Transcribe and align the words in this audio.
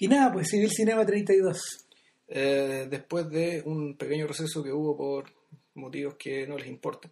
Y 0.00 0.08
nada, 0.08 0.32
pues 0.32 0.48
Civil 0.50 0.70
Cinema 0.70 1.04
32. 1.06 1.86
Eh, 2.28 2.86
después 2.90 3.28
de 3.30 3.62
un 3.66 3.96
pequeño 3.96 4.26
receso 4.26 4.62
que 4.62 4.72
hubo 4.72 4.96
por 4.96 5.24
motivos 5.74 6.14
que 6.18 6.46
no 6.46 6.56
les 6.56 6.66
importan. 6.68 7.10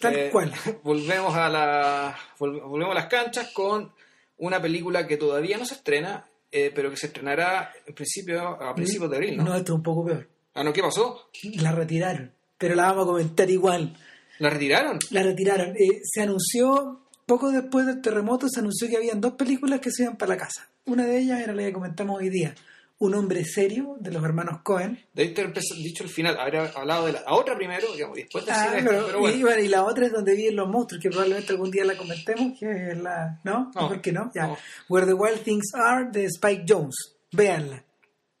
Tal 0.00 0.14
Eh, 0.14 0.28
cual. 0.30 0.52
Volvemos 0.84 1.34
a, 1.34 1.48
la, 1.48 2.16
vol- 2.38 2.62
volvemos 2.62 2.92
a 2.92 3.00
las 3.00 3.06
canchas 3.06 3.50
con 3.52 3.92
una 4.38 4.60
película 4.60 5.06
que 5.06 5.16
todavía 5.16 5.58
no 5.58 5.64
se 5.64 5.74
estrena, 5.74 6.26
eh, 6.52 6.70
pero 6.74 6.90
que 6.90 6.96
se 6.96 7.06
estrenará 7.08 7.72
en 7.86 7.94
principio, 7.94 8.40
a 8.62 8.74
principios 8.74 9.10
de 9.10 9.16
abril, 9.16 9.36
¿no? 9.38 9.44
No, 9.44 9.56
esto 9.56 9.72
es 9.72 9.76
un 9.76 9.82
poco 9.82 10.04
peor. 10.06 10.28
Ah, 10.54 10.62
no, 10.64 10.72
¿qué 10.72 10.82
pasó? 10.82 11.30
La 11.54 11.72
retiraron, 11.72 12.32
pero 12.56 12.74
la 12.74 12.84
vamos 12.86 13.04
a 13.04 13.06
comentar 13.06 13.50
igual. 13.50 13.96
¿La 14.38 14.50
retiraron? 14.50 14.98
La 15.10 15.22
retiraron. 15.22 15.70
Eh, 15.76 16.00
se 16.04 16.22
anunció, 16.22 17.07
poco 17.28 17.52
después 17.52 17.86
del 17.86 18.00
terremoto, 18.00 18.48
se 18.48 18.58
anunció 18.58 18.88
que 18.88 18.96
habían 18.96 19.20
dos 19.20 19.34
películas 19.34 19.78
que 19.80 19.92
se 19.92 20.02
iban 20.02 20.16
para 20.16 20.30
la 20.34 20.38
casa. 20.38 20.68
Una 20.86 21.04
de 21.06 21.18
ellas 21.18 21.40
era 21.40 21.54
la 21.54 21.62
que 21.62 21.72
comentamos 21.72 22.18
hoy 22.18 22.30
día. 22.30 22.54
Un 23.00 23.14
hombre 23.14 23.44
serio, 23.44 23.96
de 24.00 24.10
los 24.10 24.24
hermanos 24.24 24.62
Cohen. 24.64 24.98
Debí 25.14 25.32
haber 25.40 25.52
dicho 25.54 26.02
el 26.02 26.08
final, 26.08 26.36
habría 26.40 26.64
hablado 26.74 27.06
de 27.06 27.12
la 27.12 27.22
otra 27.28 27.54
primero, 27.54 27.86
digamos, 27.94 28.18
y 28.18 28.22
después 28.22 28.44
decir 28.44 28.60
Ah, 28.60 28.76
esto, 28.78 28.90
pero- 28.90 29.06
pero 29.06 29.20
bueno. 29.20 29.36
y, 29.36 29.42
bueno, 29.44 29.62
y 29.62 29.68
la 29.68 29.84
otra 29.84 30.06
es 30.06 30.12
donde 30.12 30.34
viven 30.34 30.56
los 30.56 30.68
monstruos, 30.68 31.00
que 31.00 31.08
probablemente 31.10 31.52
algún 31.52 31.70
día 31.70 31.84
la 31.84 31.96
comentemos, 31.96 32.58
que 32.58 32.66
es 32.90 32.98
la... 32.98 33.40
¿No? 33.44 33.70
No, 33.72 33.88
¿Por 33.88 34.00
qué 34.00 34.10
no? 34.10 34.32
Ya. 34.34 34.48
no. 34.48 34.56
Where 34.88 35.06
the 35.06 35.12
Wild 35.12 35.42
Things 35.44 35.72
Are, 35.74 36.08
de 36.10 36.24
Spike 36.24 36.64
Jones. 36.68 37.14
Véanla. 37.30 37.84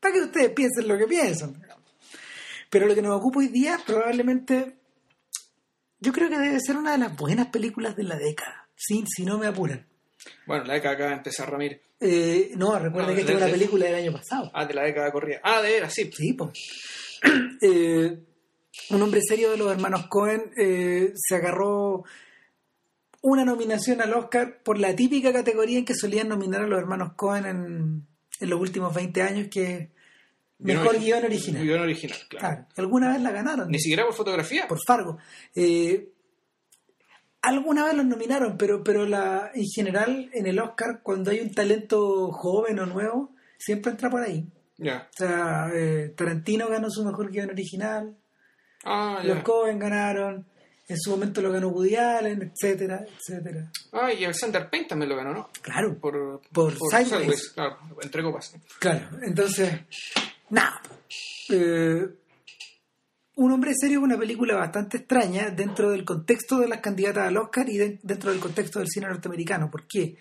Para 0.00 0.14
que 0.14 0.20
ustedes 0.22 0.50
piensen 0.50 0.88
lo 0.88 0.98
que 0.98 1.06
piensan. 1.06 1.62
Pero 2.68 2.86
lo 2.86 2.94
que 2.96 3.02
nos 3.02 3.16
ocupa 3.16 3.38
hoy 3.38 3.48
día 3.48 3.78
probablemente... 3.86 4.74
Yo 6.00 6.12
creo 6.12 6.28
que 6.30 6.38
debe 6.38 6.58
ser 6.60 6.76
una 6.76 6.92
de 6.92 6.98
las 6.98 7.16
buenas 7.16 7.46
películas 7.48 7.94
de 7.96 8.02
la 8.04 8.16
década. 8.16 8.57
Sí, 8.78 9.04
si 9.08 9.24
no 9.24 9.36
me 9.38 9.46
apuran. 9.48 9.84
Bueno, 10.46 10.64
la 10.64 10.74
década 10.74 10.94
acaba 10.94 11.10
de 11.10 11.16
empezar, 11.16 11.50
Ramírez. 11.50 11.80
Eh, 12.00 12.52
no, 12.56 12.78
recuerden 12.78 13.10
No, 13.10 13.14
que 13.14 13.20
esta 13.22 13.32
es 13.32 13.38
una 13.42 13.50
película 13.50 13.86
del 13.86 13.94
año 13.96 14.12
pasado. 14.12 14.50
Ah, 14.54 14.64
de 14.64 14.74
la 14.74 14.84
década 14.84 15.10
corrida. 15.10 15.40
Ah, 15.42 15.60
de 15.60 15.70
veras, 15.72 15.92
sí. 15.92 16.10
Sí, 16.16 16.32
pues. 16.34 16.50
Eh, 17.60 18.16
un 18.90 19.02
hombre 19.02 19.20
serio 19.20 19.50
de 19.50 19.56
los 19.56 19.72
hermanos 19.72 20.06
Cohen 20.06 20.52
eh, 20.56 21.12
se 21.16 21.34
agarró 21.34 22.04
una 23.22 23.44
nominación 23.44 24.00
al 24.00 24.14
Oscar 24.14 24.62
por 24.62 24.78
la 24.78 24.94
típica 24.94 25.32
categoría 25.32 25.78
en 25.78 25.84
que 25.84 25.94
solían 25.96 26.28
nominar 26.28 26.62
a 26.62 26.66
los 26.68 26.78
hermanos 26.78 27.14
Cohen 27.16 27.46
en, 27.46 28.06
en 28.40 28.50
los 28.50 28.60
últimos 28.60 28.94
20 28.94 29.22
años, 29.22 29.48
que 29.50 29.74
es 29.74 29.88
mejor 30.60 30.94
Guión- 30.96 31.00
guion 31.04 31.24
original. 31.24 31.62
Guión 31.64 31.80
original, 31.80 32.18
claro. 32.28 32.46
Claro, 32.48 32.66
alguna 32.76 33.12
vez 33.12 33.20
la 33.22 33.30
ganaron. 33.32 33.68
Ni 33.68 33.80
siquiera 33.80 34.04
por 34.04 34.14
fotografía. 34.14 34.68
por 34.68 34.78
Fargo. 34.86 35.18
Eh, 35.56 36.12
alguna 37.48 37.84
vez 37.84 37.94
los 37.94 38.06
nominaron, 38.06 38.56
pero, 38.56 38.82
pero 38.84 39.06
la, 39.06 39.50
en 39.54 39.64
general 39.66 40.30
en 40.32 40.46
el 40.46 40.58
Oscar, 40.58 41.00
cuando 41.02 41.30
hay 41.30 41.40
un 41.40 41.52
talento 41.52 42.30
joven 42.32 42.78
o 42.80 42.86
nuevo, 42.86 43.34
siempre 43.58 43.92
entra 43.92 44.10
por 44.10 44.22
ahí. 44.22 44.46
Ya. 44.76 45.08
O 45.12 45.16
sea, 45.16 45.68
eh, 45.74 46.12
Tarantino 46.16 46.68
ganó 46.68 46.88
su 46.90 47.04
mejor 47.04 47.30
guion 47.30 47.50
original, 47.50 48.16
Ah, 48.84 49.20
los 49.24 49.42
Cohen 49.42 49.78
ganaron, 49.78 50.46
en 50.88 50.96
su 50.98 51.10
momento 51.10 51.42
lo 51.42 51.50
ganó 51.50 51.68
Woody 51.68 51.96
Allen, 51.96 52.52
etcétera, 52.54 53.04
etcétera. 53.04 53.70
Ah, 53.92 54.12
y 54.12 54.24
Alexander 54.24 54.70
Payne 54.70 54.86
también 54.86 55.08
lo 55.10 55.16
ganó, 55.16 55.34
¿no? 55.34 55.50
Claro, 55.60 55.98
Por, 55.98 56.40
Por 56.52 56.72
Sideways. 56.74 57.50
claro, 57.50 57.76
entre 58.00 58.22
copas. 58.22 58.54
claro. 58.78 59.08
Entonces, 59.22 59.80
nada. 60.50 60.80
Eh, 61.50 62.06
un 63.40 63.52
hombre 63.52 63.72
serio 63.78 63.98
es 63.98 64.04
una 64.04 64.18
película 64.18 64.56
bastante 64.56 64.98
extraña 64.98 65.50
dentro 65.50 65.90
del 65.90 66.04
contexto 66.04 66.58
de 66.58 66.68
las 66.68 66.80
candidatas 66.80 67.28
al 67.28 67.36
Oscar 67.36 67.68
y 67.68 67.76
de- 67.78 67.98
dentro 68.02 68.30
del 68.32 68.40
contexto 68.40 68.78
del 68.80 68.88
cine 68.88 69.06
norteamericano. 69.06 69.70
¿Por 69.70 69.86
qué? 69.86 70.16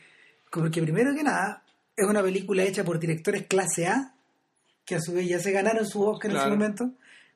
Porque 0.51 0.81
primero 0.81 1.13
que 1.15 1.23
nada 1.23 1.63
es 1.95 2.05
una 2.07 2.21
película 2.21 2.63
hecha 2.63 2.83
por 2.83 2.99
directores 2.99 3.47
clase 3.47 3.87
A, 3.87 4.13
que 4.85 4.95
a 4.95 5.01
su 5.01 5.13
vez 5.13 5.27
ya 5.27 5.39
se 5.39 5.51
ganaron 5.51 5.85
su 5.87 6.01
Oscar 6.03 6.31
en 6.31 6.37
su 6.41 6.47
momento, 6.49 6.91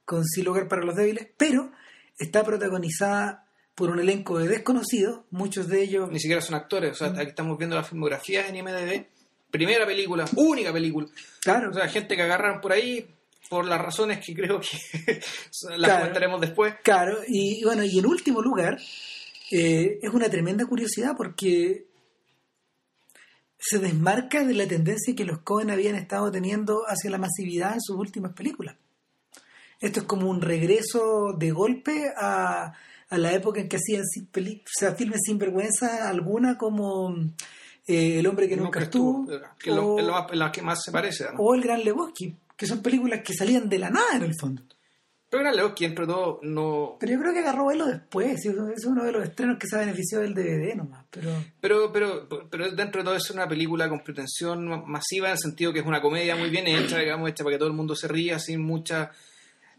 con 0.05 0.23
Sin 0.25 0.45
lugar 0.45 0.67
para 0.67 0.83
los 0.83 0.95
débiles, 0.95 1.27
pero 1.37 1.71
está 2.17 2.43
protagonizada 2.43 3.47
por 3.75 3.89
un 3.89 3.99
elenco 3.99 4.37
de 4.37 4.47
desconocidos, 4.47 5.21
muchos 5.31 5.67
de 5.67 5.81
ellos 5.81 6.11
Ni 6.11 6.19
siquiera 6.19 6.41
son 6.41 6.55
actores. 6.55 7.01
O 7.01 7.05
Mm. 7.05 7.13
sea, 7.13 7.21
aquí 7.21 7.29
estamos 7.29 7.57
viendo 7.57 7.75
las 7.75 7.89
filmografías 7.89 8.47
en 8.49 8.55
IMDb. 8.57 9.07
Primera 9.49 9.85
película, 9.85 10.25
única 10.35 10.71
película. 10.71 11.07
Claro, 11.41 11.71
O 11.71 11.73
sea, 11.73 11.87
gente 11.87 12.15
que 12.15 12.21
agarraron 12.21 12.61
por 12.61 12.71
ahí 12.71 13.15
por 13.51 13.65
las 13.67 13.81
razones 13.81 14.25
que 14.25 14.33
creo 14.33 14.61
que 14.61 14.77
las 15.67 15.75
Claro. 15.77 15.99
comentaremos 15.99 16.39
después. 16.39 16.73
claro. 16.83 17.17
Y 17.27 17.61
bueno, 17.65 17.83
y 17.83 17.99
en 17.99 18.05
último 18.05 18.41
lugar, 18.41 18.79
eh, 19.51 19.99
es 20.01 20.09
una 20.13 20.29
tremenda 20.29 20.65
curiosidad 20.65 21.15
porque 21.17 21.85
se 23.57 23.79
desmarca 23.79 24.43
de 24.45 24.53
la 24.53 24.65
tendencia 24.67 25.13
que 25.15 25.25
los 25.25 25.39
Cohen 25.39 25.69
habían 25.69 25.95
estado 25.95 26.31
teniendo 26.31 26.83
hacia 26.87 27.11
la 27.11 27.17
masividad 27.17 27.73
en 27.73 27.81
sus 27.81 27.97
últimas 27.97 28.33
películas. 28.33 28.75
Esto 29.79 29.99
es 30.01 30.05
como 30.05 30.29
un 30.29 30.41
regreso 30.41 31.33
de 31.37 31.51
golpe 31.51 32.11
a, 32.17 32.73
a 33.09 33.17
la 33.17 33.33
época 33.33 33.59
en 33.59 33.67
que 33.67 33.77
hacían 33.77 34.05
sin 34.05 34.27
peli- 34.27 34.61
o 34.65 34.79
sea, 34.79 34.93
filmes 34.95 35.19
sin 35.25 35.37
vergüenza 35.37 36.07
alguna 36.09 36.57
como 36.57 37.15
eh, 37.87 38.19
El 38.19 38.27
hombre 38.27 38.47
que 38.47 38.55
nunca, 38.55 38.79
estuvo, 38.81 39.27
Que 39.59 39.71
o- 39.71 39.99
lo 39.99 40.33
la 40.33 40.51
que 40.51 40.61
más 40.61 40.83
se 40.83 40.91
parece. 40.91 41.25
o 41.37 41.53
El 41.53 41.61
Gran 41.61 41.83
Lebowski, 41.83 42.35
que 42.61 42.67
son 42.67 42.83
películas 42.83 43.21
que 43.23 43.33
salían 43.33 43.67
de 43.67 43.79
la 43.79 43.89
nada 43.89 44.17
en 44.17 44.21
el 44.21 44.35
fondo. 44.35 44.61
Pero 45.31 45.41
Gran 45.41 45.55
Lebowski, 45.55 45.85
entre 45.85 46.05
todo, 46.05 46.39
no... 46.43 46.97
Pero 46.99 47.13
yo 47.13 47.19
creo 47.21 47.33
que 47.33 47.39
agarró 47.39 47.63
vuelo 47.63 47.87
después. 47.87 48.45
eso 48.45 48.67
Es 48.69 48.85
uno 48.85 49.03
de 49.03 49.11
los 49.11 49.23
estrenos 49.23 49.57
que 49.57 49.65
se 49.65 49.75
ha 49.75 49.79
beneficiado 49.79 50.23
del 50.23 50.35
DVD 50.35 50.75
nomás. 50.75 51.05
Pero 51.09 51.31
Pero, 51.59 51.91
pero, 51.91 52.27
pero 52.51 52.69
dentro 52.71 53.01
de 53.01 53.05
todo 53.05 53.15
es 53.15 53.31
una 53.31 53.47
película 53.47 53.89
con 53.89 54.03
pretensión 54.03 54.67
ma- 54.67 54.83
masiva 54.85 55.29
en 55.29 55.31
el 55.31 55.39
sentido 55.39 55.73
que 55.73 55.79
es 55.79 55.85
una 55.87 56.01
comedia 56.03 56.35
muy 56.35 56.51
bien 56.51 56.67
hecha, 56.67 56.99
digamos, 56.99 57.29
hecha 57.31 57.43
para 57.43 57.55
que 57.55 57.59
todo 57.59 57.69
el 57.69 57.75
mundo 57.75 57.95
se 57.95 58.07
ría 58.07 58.37
sin 58.37 58.61
mucha 58.61 59.09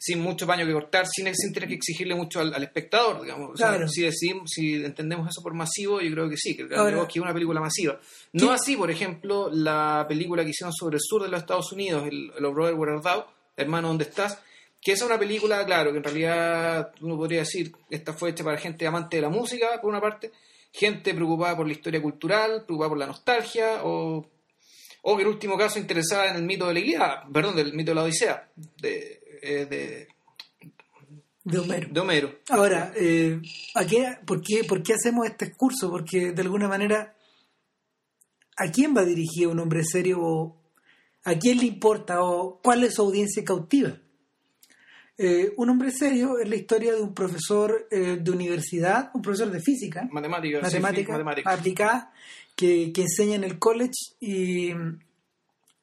sin 0.05 0.19
mucho 0.21 0.49
paño 0.49 0.67
que 0.67 0.73
cortar, 0.73 1.07
sin, 1.07 1.33
sin 1.33 1.53
tener 1.53 1.69
que 1.69 1.77
exigirle 1.77 2.17
mucho 2.17 2.41
al, 2.41 2.53
al 2.53 2.63
espectador, 2.65 3.23
digamos. 3.23 3.51
O 3.53 3.57
sea, 3.57 3.69
Claro. 3.69 3.87
si, 3.87 4.03
decimos, 4.03 4.51
si 4.53 4.75
entendemos 4.85 5.29
eso 5.29 5.41
por 5.43 5.55
masivo, 5.55 6.01
yo 6.01 6.11
creo 6.11 6.29
que 6.29 6.37
sí, 6.37 6.57
que 6.57 6.63
el 6.63 6.69
Gran 6.69 6.81
Lebowski 6.91 7.19
es 7.21 7.23
una 7.23 7.33
película 7.33 7.61
masiva. 7.61 8.01
No 8.33 8.49
¿Qué? 8.49 8.55
así, 8.55 8.77
por 8.77 8.91
ejemplo, 8.91 9.49
la 9.53 10.05
película 10.09 10.43
que 10.43 10.51
hicieron 10.51 10.73
sobre 10.73 10.97
el 10.97 11.03
sur 11.05 11.23
de 11.23 11.29
los 11.29 11.39
Estados 11.41 11.71
Unidos, 11.71 12.05
el, 12.09 12.33
el 12.37 12.47
Brother 12.53 12.75
Where 12.75 13.01
Thou, 13.01 13.25
Hermano, 13.57 13.89
¿dónde 13.89 14.05
estás? 14.05 14.41
Que 14.81 14.91
es 14.93 15.03
una 15.03 15.17
película, 15.19 15.65
claro, 15.65 15.93
que 15.93 15.99
en 15.99 16.05
realidad 16.05 16.93
uno 17.03 17.17
podría 17.17 17.41
decir, 17.41 17.71
esta 17.89 18.13
fue 18.13 18.31
hecha 18.31 18.43
para 18.43 18.59
gente 18.59 18.85
amante 18.85 19.19
de 19.19 19.23
la 19.23 19.29
música, 19.29 19.81
por 19.81 19.91
una 19.91 20.01
parte, 20.01 20.33
gente 20.73 21.15
preocupada 21.15 21.57
por 21.57 21.67
la 21.67 21.73
historia 21.75 22.03
cultural, 22.03 22.65
preocupada 22.65 22.89
por 22.89 22.99
la 22.99 23.07
nostalgia, 23.07 23.85
o, 23.85 24.27
o 25.03 25.21
en 25.21 25.27
último 25.29 25.57
caso 25.57 25.79
interesada 25.79 26.31
en 26.31 26.37
el 26.37 26.43
mito 26.43 26.67
de 26.67 26.75
la 26.75 26.81
Ilíada, 26.81 27.25
perdón, 27.33 27.55
del 27.55 27.73
mito 27.75 27.93
de 27.93 27.95
la 27.95 28.03
Odisea, 28.03 28.49
de, 28.81 29.22
eh, 29.43 29.67
de, 29.67 30.09
de 31.45 31.59
Homero. 31.59 31.89
de 31.93 32.01
Homero. 32.01 32.39
Ahora, 32.49 32.93
eh, 32.97 33.41
¿a 33.75 33.85
qué, 33.85 34.17
por, 34.25 34.41
qué, 34.41 34.65
¿por 34.65 34.83
qué 34.83 34.95
hacemos 34.95 35.27
este 35.27 35.53
curso? 35.53 35.91
Porque 35.91 36.33
de 36.33 36.43
alguna 36.43 36.69
manera, 36.69 37.15
¿a 38.57 38.71
quién 38.71 38.97
va 38.97 39.05
dirigido 39.05 39.51
un 39.51 39.59
hombre 39.61 39.83
serio? 39.85 40.19
O 40.21 40.63
¿A 41.25 41.35
quién 41.39 41.59
le 41.59 41.67
importa? 41.67 42.23
¿O 42.23 42.61
cuál 42.61 42.83
es 42.85 42.95
su 42.95 43.03
audiencia 43.03 43.45
cautiva? 43.45 43.97
Eh, 45.19 45.53
un 45.57 45.71
hombre 45.71 45.93
serio 45.93 46.39
es 46.39 46.49
la 46.49 46.57
historia 46.57 46.95
de 46.95 47.01
un 47.01 47.15
profesor 47.15 47.87
eh, 47.91 48.19
de 48.21 48.31
universidad, 48.31 49.11
un 49.15 49.23
profesor 49.23 49.51
de 49.51 49.61
física, 49.61 50.09
Matemática, 50.11 50.59
sí, 50.59 50.63
matemática, 50.65 51.13
matemática. 51.13 51.53
aplicada, 51.53 52.13
que, 52.57 52.93
que 52.93 53.03
enseña 53.03 53.37
en 53.37 53.45
el 53.45 53.59
college 53.59 54.17
y, 54.19 54.73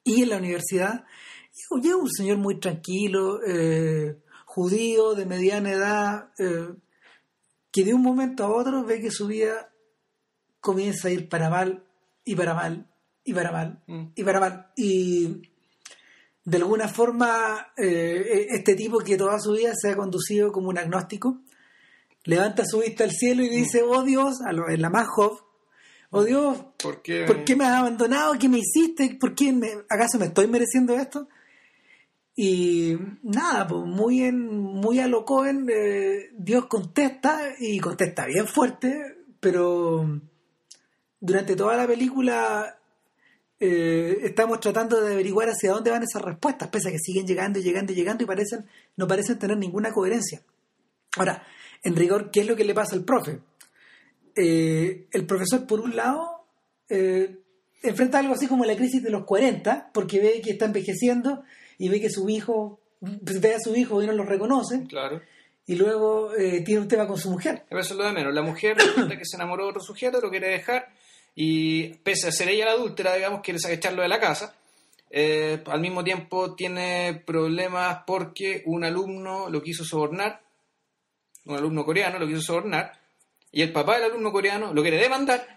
y 0.04 0.24
en 0.24 0.30
la 0.30 0.38
universidad. 0.38 1.06
Es 1.60 1.96
un 1.96 2.10
señor 2.10 2.38
muy 2.38 2.60
tranquilo, 2.60 3.40
eh, 3.46 4.18
judío, 4.46 5.14
de 5.16 5.26
mediana 5.26 5.72
edad, 5.72 6.30
eh, 6.40 6.74
que 7.72 7.84
de 7.84 7.94
un 7.94 8.02
momento 8.02 8.44
a 8.46 8.50
otro 8.50 8.84
ve 8.84 9.00
que 9.02 9.12
su 9.12 9.28
vida 9.28 9.72
comienza 10.62 11.08
a 11.08 11.12
ir 11.12 11.30
para 11.30 11.50
mal 11.50 11.84
y 12.26 12.36
para 12.36 12.54
mal 12.54 12.88
y 13.24 13.34
para 13.34 13.52
mal 13.52 13.84
Mm. 13.88 14.04
y 14.16 14.24
para 14.24 14.40
mal. 14.40 14.72
Y 14.76 15.42
de 16.44 16.58
alguna 16.58 16.88
forma, 16.88 17.74
eh, 17.78 18.48
este 18.50 18.76
tipo 18.76 19.00
que 19.00 19.18
toda 19.18 19.40
su 19.40 19.54
vida 19.54 19.74
se 19.80 19.92
ha 19.92 19.96
conducido 19.96 20.52
como 20.52 20.70
un 20.70 20.78
agnóstico, 20.78 21.42
levanta 22.24 22.66
su 22.66 22.80
vista 22.80 23.04
al 23.04 23.12
cielo 23.12 23.44
y 23.44 23.50
dice, 23.50 23.84
oh 23.84 24.04
Dios, 24.04 24.42
a 24.46 24.52
lo, 24.52 24.70
en 24.70 24.82
la 24.82 24.90
más 24.90 25.08
Job, 25.08 25.40
oh 26.12 26.24
Dios, 26.24 26.58
¿Por 26.82 27.02
qué? 27.02 27.26
¿por 27.26 27.44
qué 27.44 27.56
me 27.56 27.66
has 27.66 27.76
abandonado? 27.76 28.34
¿Qué 28.40 28.50
me 28.50 28.60
hiciste? 28.60 29.18
¿Por 29.20 29.36
qué 29.36 29.54
me, 29.54 29.68
¿Acaso 29.90 30.18
me 30.18 30.26
estoy 30.26 30.48
mereciendo 30.48 30.96
esto? 30.96 31.28
Y 32.42 32.98
nada, 33.22 33.68
pues 33.68 33.84
muy, 33.84 34.24
en, 34.24 34.48
muy 34.48 35.02
a 35.02 35.10
lo 35.10 35.26
Cohen, 35.26 35.68
eh, 35.70 36.30
Dios 36.32 36.68
contesta 36.68 37.50
y 37.60 37.78
contesta 37.82 38.26
bien 38.28 38.48
fuerte, 38.48 39.18
pero 39.42 40.22
durante 41.20 41.58
toda 41.58 41.76
la 41.76 41.86
película 41.86 42.80
eh, 43.60 44.20
estamos 44.24 44.62
tratando 44.62 45.02
de 45.02 45.16
averiguar 45.16 45.50
hacia 45.50 45.74
dónde 45.74 45.92
van 45.92 46.04
esas 46.04 46.22
respuestas, 46.22 46.70
pese 46.70 46.88
a 46.88 46.92
que 46.94 47.00
siguen 47.00 47.28
llegando 47.28 47.60
y 47.60 47.62
llegando 47.62 47.92
y 47.92 47.96
llegando 47.96 48.24
y 48.24 48.28
parecen, 48.28 48.66
no 48.96 49.06
parecen 49.06 49.38
tener 49.38 49.58
ninguna 49.58 49.92
coherencia. 49.92 50.42
Ahora, 51.18 51.44
en 51.84 51.94
rigor, 51.94 52.32
¿qué 52.32 52.40
es 52.40 52.48
lo 52.48 52.56
que 52.56 52.64
le 52.64 52.74
pasa 52.74 52.96
al 52.96 53.04
profe? 53.04 53.42
Eh, 54.34 55.10
el 55.12 55.26
profesor, 55.26 55.68
por 55.68 55.82
un 55.82 55.94
lado, 55.94 56.46
enfrenta 56.88 58.20
algo 58.20 58.34
así 58.34 58.48
como 58.48 58.64
la 58.64 58.78
crisis 58.78 59.04
de 59.04 59.10
los 59.10 59.26
40, 59.26 59.92
porque 59.94 60.22
ve 60.22 60.40
que 60.42 60.52
está 60.52 60.68
envejeciendo 60.68 61.44
y 61.80 61.90
ve 61.90 62.00
que 62.00 62.10
su 62.12 62.30
hijo, 62.30 62.80
pues, 63.26 63.42
ve 63.42 63.56
a 63.56 63.60
su 63.60 63.76
hijo 63.76 64.04
y 64.04 64.06
no 64.06 64.14
lo 64.14 64.24
reconoce, 64.24 64.86
Claro. 64.88 65.22
y 65.66 65.76
luego 65.76 66.36
eh, 66.36 66.62
tiene 66.62 66.82
un 66.82 66.88
tema 66.88 67.08
con 67.08 67.18
su 67.18 67.32
mujer. 67.32 67.64
Eso 67.72 67.80
es 67.80 67.92
lo 67.96 68.04
de 68.04 68.12
menos. 68.12 68.34
La 68.34 68.44
mujer 68.44 68.78
resulta 68.78 69.18
que 69.18 69.26
se 69.26 69.38
enamoró 69.38 69.64
de 69.64 69.70
otro 69.72 69.82
sujeto, 69.82 70.22
lo 70.22 70.30
quiere 70.30 70.50
dejar 70.50 70.90
y 71.36 71.94
pese 72.04 72.28
a 72.28 72.32
ser 72.32 72.50
ella 72.50 72.66
la 72.66 72.72
adúltera, 72.74 73.16
digamos, 73.16 73.42
quiere 73.42 73.60
echarlo 73.74 74.02
de 74.04 74.10
la 74.10 74.20
casa. 74.20 74.54
Eh, 75.12 75.64
al 75.66 75.82
mismo 75.82 76.04
tiempo 76.04 76.54
tiene 76.54 77.24
problemas 77.26 78.04
porque 78.06 78.62
un 78.68 78.84
alumno 78.84 79.50
lo 79.50 79.64
quiso 79.64 79.84
sobornar, 79.84 80.42
un 81.46 81.56
alumno 81.58 81.84
coreano 81.84 82.20
lo 82.20 82.28
quiso 82.28 82.42
sobornar, 82.42 83.00
y 83.52 83.64
el 83.64 83.72
papá 83.72 83.96
del 83.96 84.12
alumno 84.12 84.32
coreano 84.32 84.72
lo 84.74 84.82
quiere 84.84 84.98
demandar 84.98 85.48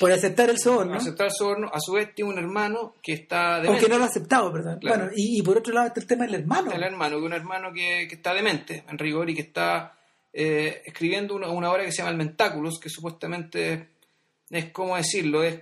Por 0.00 0.12
aceptar 0.12 0.50
el 0.50 0.58
soborno, 0.58 0.92
por 0.92 1.00
aceptar 1.00 1.26
el 1.26 1.32
soborno. 1.32 1.70
A 1.72 1.80
su 1.80 1.92
vez 1.92 2.14
tiene 2.14 2.30
un 2.32 2.38
hermano 2.38 2.94
que 3.02 3.12
está 3.14 3.56
demente. 3.56 3.68
aunque 3.72 3.88
no 3.88 3.98
lo 3.98 4.04
ha 4.04 4.08
aceptado, 4.08 4.52
perdón. 4.52 4.78
Claro. 4.80 4.98
Bueno, 5.04 5.12
y, 5.16 5.38
y 5.38 5.42
por 5.42 5.58
otro 5.58 5.72
lado 5.72 5.86
está 5.88 6.00
el 6.00 6.06
tema 6.06 6.24
del 6.24 6.34
hermano. 6.34 6.72
El 6.72 6.82
hermano, 6.82 7.18
que 7.18 7.24
un 7.24 7.32
hermano 7.32 7.72
que, 7.72 8.06
que 8.08 8.14
está 8.16 8.34
demente, 8.34 8.84
en 8.88 8.98
rigor, 8.98 9.28
y 9.30 9.34
que 9.34 9.42
está 9.42 9.92
eh, 10.32 10.82
escribiendo 10.84 11.34
una, 11.34 11.48
una 11.50 11.70
obra 11.70 11.84
que 11.84 11.92
se 11.92 11.98
llama 11.98 12.10
El 12.10 12.16
Mentáculos, 12.18 12.78
que 12.80 12.88
supuestamente 12.90 13.88
es, 14.50 14.70
¿cómo 14.72 14.96
decirlo? 14.96 15.42
Es, 15.42 15.60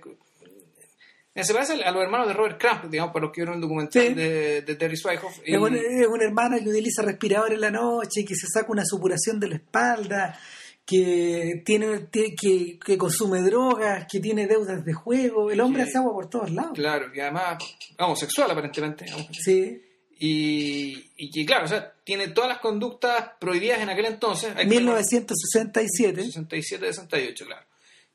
eh, 1.33 1.43
se 1.43 1.53
parece 1.53 1.83
a 1.83 1.91
los 1.91 2.01
hermanos 2.01 2.27
de 2.27 2.33
Robert 2.33 2.59
Crumb, 2.59 2.89
digamos, 2.89 3.11
para 3.13 3.25
los 3.25 3.33
que 3.33 3.41
vieron 3.41 3.55
el 3.55 3.61
documental 3.61 4.01
Sí. 4.07 4.13
de, 4.13 4.61
de 4.61 4.75
Terry 4.75 4.95
Swyhoff. 4.95 5.39
y- 5.45 5.53
Es 5.53 5.59
un, 5.59 5.75
es 5.75 6.07
un 6.07 6.21
hermano 6.21 6.57
que 6.57 6.69
utiliza 6.69 7.01
respirador 7.01 7.51
en 7.53 7.61
la 7.61 7.71
noche, 7.71 8.23
que 8.25 8.35
se 8.35 8.47
saca 8.47 8.71
una 8.71 8.85
supuración 8.85 9.39
de 9.39 9.49
la 9.49 9.55
espalda, 9.55 10.39
que 10.85 11.63
tiene 11.65 11.87
tie- 12.11 12.35
que, 12.39 12.77
que 12.79 12.97
consume 12.97 13.41
drogas, 13.41 14.05
que 14.11 14.19
tiene 14.19 14.45
deudas 14.47 14.85
de 14.85 14.93
juego. 14.93 15.49
El 15.51 15.59
hombre 15.61 15.83
Que- 15.83 15.89
hace 15.89 15.97
agua 15.97 16.13
por 16.13 16.29
todos 16.29 16.51
lados. 16.51 16.73
Claro, 16.75 17.11
que 17.11 17.21
además, 17.21 17.57
homosexual 17.99 18.51
aparentemente. 18.51 19.05
Sí. 19.31 19.81
Y, 20.17 21.11
y 21.17 21.29
que, 21.31 21.45
claro, 21.45 21.65
o 21.65 21.67
sea, 21.67 21.91
tiene 22.03 22.29
todas 22.29 22.49
las 22.49 22.59
conductas 22.59 23.31
prohibidas 23.39 23.81
en 23.81 23.89
aquel 23.89 24.05
entonces. 24.05 24.53
Hay 24.55 24.65
1967. 24.67 26.23
67-68, 26.23 27.45
claro. 27.45 27.65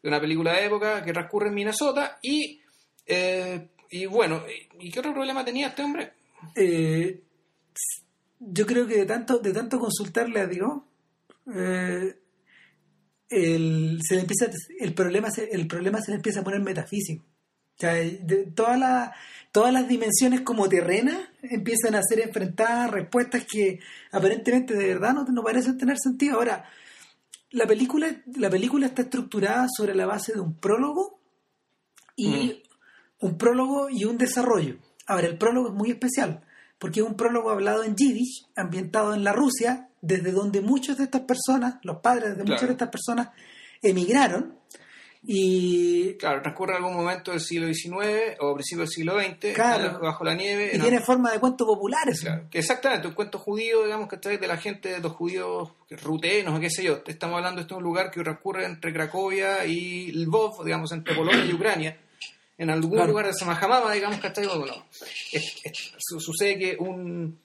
De 0.02 0.08
una 0.08 0.20
película 0.20 0.54
de 0.54 0.64
época 0.66 1.04
que 1.04 1.12
transcurre 1.12 1.48
en 1.48 1.54
Minnesota 1.54 2.18
y, 2.22 2.60
eh, 3.06 3.68
y 3.90 4.06
bueno, 4.06 4.42
¿y 4.78 4.90
qué 4.90 5.00
otro 5.00 5.12
problema 5.12 5.44
tenía 5.44 5.68
este 5.68 5.82
hombre? 5.82 6.12
eh, 6.56 7.20
yo 8.38 8.64
creo 8.66 8.86
que 8.86 8.96
de 8.96 9.04
tanto, 9.04 9.38
de 9.38 9.52
tanto 9.52 9.78
consultarle 9.78 10.40
a 10.40 10.46
Dios, 10.46 10.70
eh, 11.54 12.16
el, 13.30 14.00
se 14.02 14.16
le 14.16 14.20
empieza, 14.22 14.50
el, 14.78 14.92
problema 14.92 15.30
se, 15.30 15.44
el 15.50 15.66
problema 15.66 16.00
se 16.02 16.10
le 16.10 16.16
empieza 16.16 16.40
a 16.40 16.44
poner 16.44 16.60
metafísico. 16.60 17.24
O 17.24 17.80
sea, 17.80 17.94
de- 17.94 18.50
todas, 18.54 18.78
las, 18.78 19.10
todas 19.52 19.72
las 19.72 19.88
dimensiones 19.88 20.42
como 20.42 20.68
terrenas 20.68 21.16
empiezan 21.42 21.94
a 21.94 22.02
ser 22.02 22.20
enfrentadas, 22.20 22.90
respuestas 22.90 23.46
que 23.50 23.78
aparentemente 24.12 24.74
de 24.74 24.86
verdad 24.88 25.14
no, 25.14 25.24
no 25.24 25.42
parecen 25.42 25.78
tener 25.78 25.96
sentido. 25.98 26.34
Ahora, 26.36 26.64
la 27.52 27.66
película, 27.66 28.22
la 28.36 28.50
película 28.50 28.86
está 28.86 29.02
estructurada 29.02 29.66
sobre 29.74 29.94
la 29.94 30.06
base 30.06 30.32
de 30.34 30.40
un 30.40 30.54
prólogo 30.58 31.20
y 32.16 32.62
un 33.20 33.38
prólogo 33.38 33.88
y 33.90 34.04
un 34.04 34.18
desarrollo. 34.18 34.76
Ahora, 35.06 35.26
el 35.28 35.38
prólogo 35.38 35.68
es 35.68 35.74
muy 35.74 35.90
especial 35.90 36.42
porque 36.78 37.00
es 37.00 37.06
un 37.06 37.14
prólogo 37.16 37.50
hablado 37.50 37.84
en 37.84 37.94
Yiddish, 37.94 38.46
ambientado 38.56 39.12
en 39.14 39.22
la 39.22 39.32
Rusia, 39.34 39.89
desde 40.00 40.32
donde 40.32 40.60
muchas 40.60 40.98
de 40.98 41.04
estas 41.04 41.22
personas, 41.22 41.74
los 41.82 41.98
padres 41.98 42.36
de 42.36 42.44
muchas 42.44 42.66
de 42.66 42.72
estas 42.72 42.88
personas, 42.88 43.28
emigraron 43.82 44.56
y, 45.22 46.14
Claro, 46.14 46.40
transcurre 46.40 46.76
algún 46.76 46.94
momento 46.94 47.30
del 47.30 47.40
siglo 47.40 47.66
XIX 47.72 48.36
o 48.40 48.54
principio 48.54 48.80
del 48.84 48.88
siglo 48.88 49.20
XX, 49.20 49.52
Claro. 49.54 49.98
bajo 50.00 50.24
la 50.24 50.34
nieve. 50.34 50.70
y 50.72 50.76
en- 50.76 50.82
tiene 50.82 51.00
forma 51.00 51.30
de 51.30 51.38
cuentos 51.38 51.66
populares. 51.66 52.20
Claro, 52.20 52.48
que 52.50 52.58
exactamente, 52.58 53.06
un 53.08 53.14
cuento 53.14 53.38
judío, 53.38 53.84
digamos, 53.84 54.08
que 54.08 54.16
de 54.38 54.46
la 54.46 54.56
gente, 54.56 54.88
de 54.90 55.00
los 55.00 55.12
judíos 55.12 55.70
rutenos 56.02 56.56
o 56.56 56.60
qué 56.60 56.70
sé 56.70 56.82
yo. 56.84 57.02
Estamos 57.06 57.36
hablando, 57.36 57.60
este 57.60 57.74
es 57.74 57.76
un 57.76 57.82
lugar 57.84 58.10
que 58.10 58.22
transcurre 58.22 58.64
entre 58.64 58.92
Cracovia 58.94 59.66
y 59.66 60.10
Lvov, 60.12 60.64
digamos, 60.64 60.90
entre 60.92 61.14
Polonia 61.14 61.44
y 61.44 61.52
Ucrania. 61.52 61.98
En 62.56 62.70
algún 62.70 62.92
Claro. 62.92 63.08
lugar 63.08 63.26
de 63.26 63.34
Samajamama, 63.34 63.92
digamos, 63.92 64.18
¿cachai? 64.20 64.46
Bueno, 64.46 64.86
es- 65.32 65.56
es- 65.64 65.92
su- 65.98 66.20
sucede 66.20 66.58
que 66.58 66.76
un, 66.78 67.38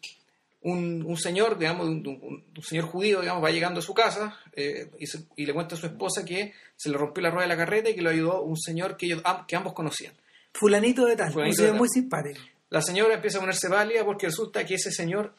un, 0.65 1.03
un 1.05 1.17
señor, 1.17 1.57
digamos, 1.57 1.87
un, 1.87 2.05
un- 2.07 2.43
un 2.57 2.63
señor 2.63 2.85
judío, 2.85 3.21
digamos, 3.21 3.43
va 3.43 3.51
llegando 3.51 3.79
a 3.79 3.83
su 3.83 3.93
casa 3.93 4.39
eh, 4.53 4.89
y, 4.99 5.05
se- 5.07 5.25
y 5.35 5.45
le 5.45 5.53
cuenta 5.53 5.75
a 5.75 5.77
su 5.77 5.85
esposa 5.85 6.25
que 6.25 6.53
se 6.75 6.89
le 6.89 6.97
rompió 6.97 7.21
la 7.23 7.29
rueda 7.29 7.43
de 7.47 7.55
la 7.55 7.57
carreta 7.57 7.89
y 7.89 7.95
que 7.95 8.01
lo 8.01 8.09
ayudó 8.09 8.41
un 8.41 8.57
señor 8.57 8.97
que, 8.97 9.05
ellos, 9.05 9.21
que 9.47 9.55
ambos 9.55 9.73
conocían. 9.73 10.13
Fulanito 10.53 11.05
de 11.05 11.15
tal, 11.15 11.31
Fulanito 11.31 11.51
un 11.51 11.55
señor 11.55 11.67
de 11.67 11.71
tal. 11.73 11.79
muy 11.79 11.89
simpático. 11.89 12.39
La 12.69 12.81
señora 12.81 13.13
empieza 13.13 13.37
a 13.37 13.41
ponerse 13.41 13.69
pálida 13.69 14.03
porque 14.03 14.25
resulta 14.25 14.65
que 14.65 14.75
ese 14.75 14.91
señor 14.91 15.33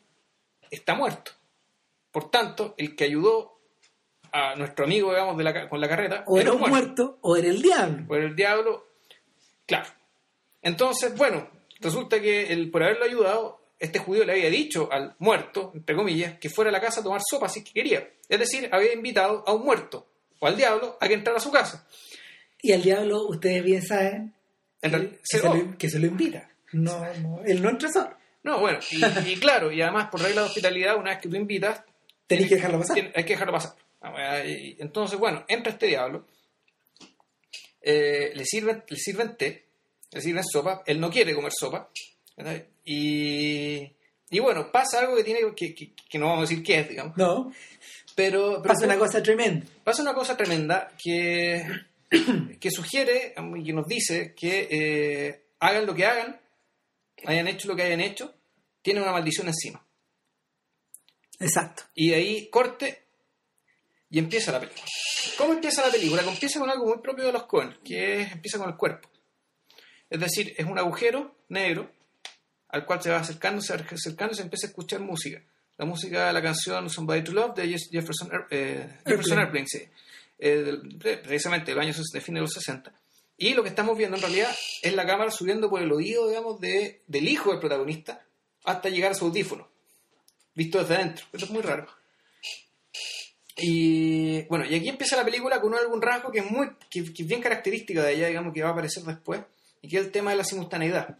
está 0.70 0.94
muerto. 0.94 1.32
Por 2.12 2.30
tanto, 2.30 2.74
el 2.78 2.94
que 2.94 3.04
ayudó 3.04 3.58
a 4.32 4.54
nuestro 4.54 4.84
amigo, 4.84 5.10
digamos, 5.10 5.36
de 5.36 5.44
la, 5.44 5.52
ca- 5.52 5.68
con 5.68 5.80
la 5.80 5.88
carreta, 5.88 6.22
O 6.26 6.38
era 6.38 6.52
un 6.52 6.60
muerto. 6.60 6.76
muerto 6.76 7.18
o 7.22 7.36
era 7.36 7.48
el 7.48 7.60
diablo. 7.62 8.06
Por 8.06 8.18
el 8.20 8.36
diablo, 8.36 8.86
claro. 9.66 9.88
Entonces, 10.62 11.16
bueno, 11.16 11.48
resulta 11.80 12.20
que 12.20 12.52
el, 12.52 12.70
por 12.70 12.82
haberlo 12.84 13.04
ayudado, 13.04 13.60
este 13.78 13.98
judío 13.98 14.24
le 14.24 14.32
había 14.32 14.50
dicho 14.50 14.88
al 14.90 15.14
muerto, 15.18 15.72
entre 15.74 15.94
comillas, 15.96 16.38
que 16.38 16.48
fuera 16.50 16.70
a 16.70 16.72
la 16.72 16.80
casa 16.80 17.00
a 17.00 17.04
tomar 17.04 17.20
sopa 17.28 17.48
si 17.48 17.60
es 17.60 17.64
que 17.66 17.72
quería. 17.72 18.08
Es 18.28 18.38
decir, 18.38 18.68
había 18.72 18.92
invitado 18.92 19.44
a 19.46 19.52
un 19.54 19.64
muerto 19.64 20.06
o 20.38 20.46
al 20.46 20.56
diablo 20.56 20.96
a 21.00 21.08
que 21.08 21.14
entrara 21.14 21.38
a 21.38 21.42
su 21.42 21.50
casa. 21.50 21.86
Y 22.62 22.72
al 22.72 22.82
diablo, 22.82 23.26
ustedes 23.28 23.62
bien 23.62 23.82
saben 23.82 24.34
En 24.82 24.92
que, 24.92 25.18
se- 25.24 25.42
lo, 25.42 25.76
que 25.78 25.88
se 25.90 25.98
lo 25.98 26.06
invita. 26.06 26.48
No, 26.72 26.98
no, 27.20 27.42
él 27.44 27.62
no 27.62 27.70
entra 27.70 27.90
solo. 27.92 28.16
No, 28.42 28.60
bueno, 28.60 28.78
y, 28.90 29.30
y 29.30 29.36
claro, 29.40 29.70
y 29.72 29.82
además 29.82 30.08
por 30.10 30.20
regla 30.22 30.42
de 30.42 30.46
hospitalidad, 30.48 30.96
una 30.96 31.10
vez 31.10 31.20
que 31.20 31.28
tú 31.28 31.36
invitas, 31.36 31.82
Tenéis 32.26 32.48
que 32.48 32.54
dejarlo 32.56 32.78
pasar. 32.80 32.96
Hay 33.14 33.24
que 33.24 33.32
dejarlo 33.34 33.52
pasar. 33.52 33.76
Ah, 34.00 34.40
Entonces, 34.44 35.16
bueno, 35.18 35.44
entra 35.48 35.72
este 35.72 35.86
diablo, 35.86 36.26
eh, 37.80 38.32
le, 38.34 38.44
sirven, 38.44 38.82
le 38.88 38.96
sirven 38.96 39.36
té, 39.36 39.64
le 40.10 40.20
sirven 40.20 40.44
sopa, 40.44 40.82
él 40.86 41.00
no 41.00 41.10
quiere 41.10 41.34
comer 41.34 41.52
sopa. 41.56 41.88
Y, 42.84 43.92
y 44.30 44.38
bueno, 44.40 44.70
pasa 44.70 45.00
algo 45.00 45.16
que 45.16 45.24
tiene 45.24 45.40
que, 45.56 45.74
que, 45.74 45.92
que 46.08 46.18
no 46.18 46.26
vamos 46.26 46.46
a 46.46 46.48
decir 46.50 46.62
qué 46.64 46.80
es, 46.80 46.88
digamos, 46.88 47.16
No, 47.16 47.52
pero, 48.14 48.60
pero 48.62 48.74
pasa 48.74 48.86
una 48.86 48.98
cosa 48.98 49.22
tremenda. 49.22 49.66
pasa 49.84 50.02
una 50.02 50.14
cosa 50.14 50.36
tremenda 50.36 50.90
que, 51.02 51.64
que 52.60 52.70
sugiere 52.70 53.34
y 53.56 53.64
que 53.64 53.72
nos 53.72 53.86
dice 53.86 54.34
que 54.34 54.68
eh, 54.70 55.42
hagan 55.60 55.86
lo 55.86 55.94
que 55.94 56.04
hagan, 56.06 56.40
hayan 57.24 57.48
hecho 57.48 57.68
lo 57.68 57.76
que 57.76 57.82
hayan 57.82 58.00
hecho, 58.00 58.34
tienen 58.82 59.02
una 59.02 59.12
maldición 59.12 59.48
encima. 59.48 59.84
Exacto. 61.38 61.84
Y 61.94 62.10
de 62.10 62.14
ahí 62.16 62.48
corte 62.48 63.02
y 64.10 64.18
empieza 64.18 64.52
la 64.52 64.60
película. 64.60 64.84
¿Cómo 65.36 65.52
empieza 65.52 65.84
la 65.84 65.92
película? 65.92 66.22
Que 66.22 66.28
empieza 66.30 66.60
con 66.60 66.70
algo 66.70 66.86
muy 66.86 66.98
propio 66.98 67.26
de 67.26 67.32
los 67.32 67.44
Coen, 67.44 67.76
que 67.84 68.20
es- 68.22 68.32
empieza 68.32 68.58
con 68.58 68.68
el 68.70 68.76
cuerpo. 68.76 69.08
Es 70.08 70.20
decir, 70.20 70.54
es 70.56 70.64
un 70.64 70.78
agujero 70.78 71.34
negro 71.48 71.90
al 72.76 72.86
cual 72.86 73.02
se 73.02 73.10
va 73.10 73.18
acercando, 73.18 73.60
se 73.60 73.76
va 73.76 73.84
acercando 73.90 74.32
y 74.32 74.36
se 74.36 74.42
empieza 74.42 74.66
a 74.66 74.70
escuchar 74.70 75.00
música. 75.00 75.42
La 75.78 75.84
música 75.84 76.26
de 76.28 76.32
la 76.32 76.42
canción 76.42 76.88
Somebody 76.88 77.22
to 77.24 77.32
Love 77.32 77.54
de 77.56 77.68
Jefferson, 77.78 78.30
Air- 78.32 78.46
eh, 78.50 78.98
Jefferson 79.06 79.38
Airplane, 79.38 79.66
sí. 79.68 79.82
Eh, 80.38 80.72
precisamente 81.22 81.70
del 81.72 81.80
año 81.80 81.92
de 82.12 82.20
fin 82.20 82.34
de 82.34 82.40
los 82.40 82.52
60. 82.52 82.92
Y 83.38 83.52
lo 83.54 83.62
que 83.62 83.68
estamos 83.68 83.96
viendo 83.98 84.16
en 84.16 84.22
realidad 84.22 84.54
es 84.82 84.94
la 84.94 85.04
cámara 85.06 85.30
subiendo 85.30 85.68
por 85.68 85.82
el 85.82 85.92
oído, 85.92 86.28
digamos, 86.28 86.58
de, 86.60 87.02
del 87.06 87.28
hijo 87.28 87.50
del 87.50 87.60
protagonista 87.60 88.22
hasta 88.64 88.88
llegar 88.88 89.12
a 89.12 89.14
su 89.14 89.26
audífono 89.26 89.68
visto 90.54 90.78
desde 90.80 90.94
adentro. 90.96 91.26
Esto 91.34 91.44
es 91.44 91.50
muy 91.52 91.60
raro. 91.62 91.86
Y 93.58 94.42
bueno, 94.44 94.64
y 94.66 94.74
aquí 94.74 94.88
empieza 94.88 95.16
la 95.16 95.24
película 95.24 95.60
con 95.60 95.74
algún 95.74 96.02
rasgo 96.02 96.30
que 96.30 96.40
es 96.40 96.50
muy 96.50 96.68
que, 96.90 97.12
que 97.12 97.22
es 97.22 97.28
bien 97.28 97.40
característica 97.40 98.02
de 98.02 98.14
ella, 98.14 98.26
digamos, 98.28 98.52
que 98.52 98.62
va 98.62 98.68
a 98.70 98.72
aparecer 98.72 99.02
después, 99.04 99.40
y 99.80 99.88
que 99.88 99.98
es 99.98 100.04
el 100.06 100.12
tema 100.12 100.30
de 100.30 100.36
la 100.38 100.44
simultaneidad. 100.44 101.18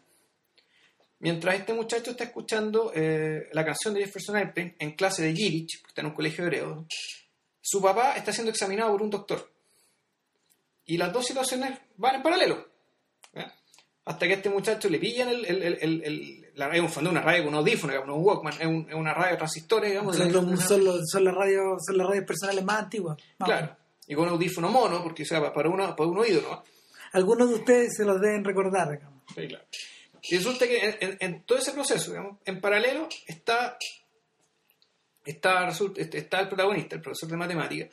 Mientras 1.18 1.54
este 1.54 1.72
muchacho 1.72 2.10
está 2.10 2.24
escuchando 2.24 2.92
eh, 2.94 3.48
la 3.52 3.64
canción 3.64 3.94
de 3.94 4.00
Jefferson 4.04 4.36
Airplane 4.36 4.76
en 4.78 4.92
clase 4.92 5.22
de 5.22 5.34
Yiddish, 5.34 5.80
que 5.82 5.88
está 5.88 6.02
en 6.02 6.08
un 6.08 6.14
colegio 6.14 6.44
hebreo, 6.44 6.86
su 7.60 7.80
papá 7.80 8.16
está 8.16 8.32
siendo 8.32 8.50
examinado 8.50 8.92
por 8.92 9.02
un 9.02 9.10
doctor. 9.10 9.50
Y 10.84 10.96
las 10.98 11.12
dos 11.12 11.26
situaciones 11.26 11.78
van 11.96 12.16
en 12.16 12.22
paralelo. 12.22 12.68
¿ya? 13.32 13.52
Hasta 14.04 14.26
que 14.26 14.34
a 14.34 14.36
este 14.36 14.50
muchacho 14.50 14.88
le 14.88 14.98
pillan 14.98 15.28
el, 15.28 15.44
el, 15.46 15.62
el, 15.62 16.02
el- 16.04 16.42
la, 16.54 16.74
es 16.74 16.80
un 16.80 16.88
fondo, 16.88 17.10
una 17.10 17.20
radio 17.20 17.44
con 17.44 17.52
un 17.54 17.58
audífono, 17.60 17.92
digamos, 17.92 18.16
un 18.16 18.24
Walkman, 18.24 18.54
es, 18.60 18.66
un- 18.66 18.86
es 18.88 18.94
una 18.94 19.12
radio 19.12 19.36
transistores, 19.36 19.90
digamos. 19.90 20.16
Son, 20.16 20.32
los- 20.32 20.60
son, 20.62 20.84
los- 20.84 21.00
son 21.10 21.24
las 21.24 21.34
radios, 21.34 21.82
son 21.84 21.98
las 21.98 22.06
radios 22.06 22.24
personales 22.24 22.64
más 22.64 22.82
antiguas. 22.84 23.16
Más. 23.38 23.48
Claro. 23.48 23.76
Y 24.06 24.14
con 24.14 24.24
un 24.28 24.30
audífono 24.34 24.68
mono, 24.68 25.02
porque 25.02 25.24
o 25.24 25.26
sea, 25.26 25.40
pa- 25.40 25.52
para, 25.52 25.68
una, 25.68 25.96
para 25.96 26.08
un 26.08 26.18
oído, 26.18 26.40
¿no? 26.42 26.62
Algunos 27.12 27.48
de 27.48 27.54
ustedes 27.56 27.96
se 27.96 28.04
los 28.04 28.20
deben 28.20 28.44
recordar. 28.44 28.90
digamos. 28.92 29.22
Sí, 29.34 29.48
claro. 29.48 29.64
Y 30.22 30.36
resulta 30.36 30.66
que 30.66 30.78
en, 30.78 30.96
en- 31.00 31.16
en 31.20 31.42
todo 31.44 31.58
ese 31.58 31.72
proceso, 31.72 32.10
digamos, 32.10 32.38
en 32.44 32.60
paralelo 32.60 33.08
está, 33.26 33.78
está, 35.24 35.68
este- 35.96 36.18
está 36.18 36.40
el 36.40 36.48
protagonista, 36.48 36.96
el 36.96 37.02
profesor 37.02 37.28
de 37.30 37.36
matemática. 37.36 37.88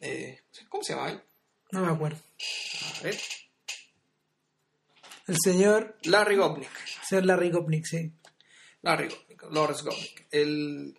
Eh, 0.00 0.40
¿Cómo 0.68 0.82
se 0.82 0.94
llama 0.94 1.10
él? 1.10 1.22
No 1.70 1.84
me 1.86 1.92
acuerdo. 1.92 2.18
A 2.98 3.02
ver. 3.04 3.18
El 5.28 5.36
señor, 5.42 5.96
Larry 6.02 6.36
Gopnik. 6.36 6.68
el 7.00 7.06
señor 7.08 7.24
Larry 7.26 7.50
Gopnik, 7.50 7.84
sí. 7.86 8.12
Larry 8.82 9.08
Gopnik, 9.08 9.42
Lawrence 9.50 9.84
Gopnik. 9.84 10.26
Él 10.32 10.98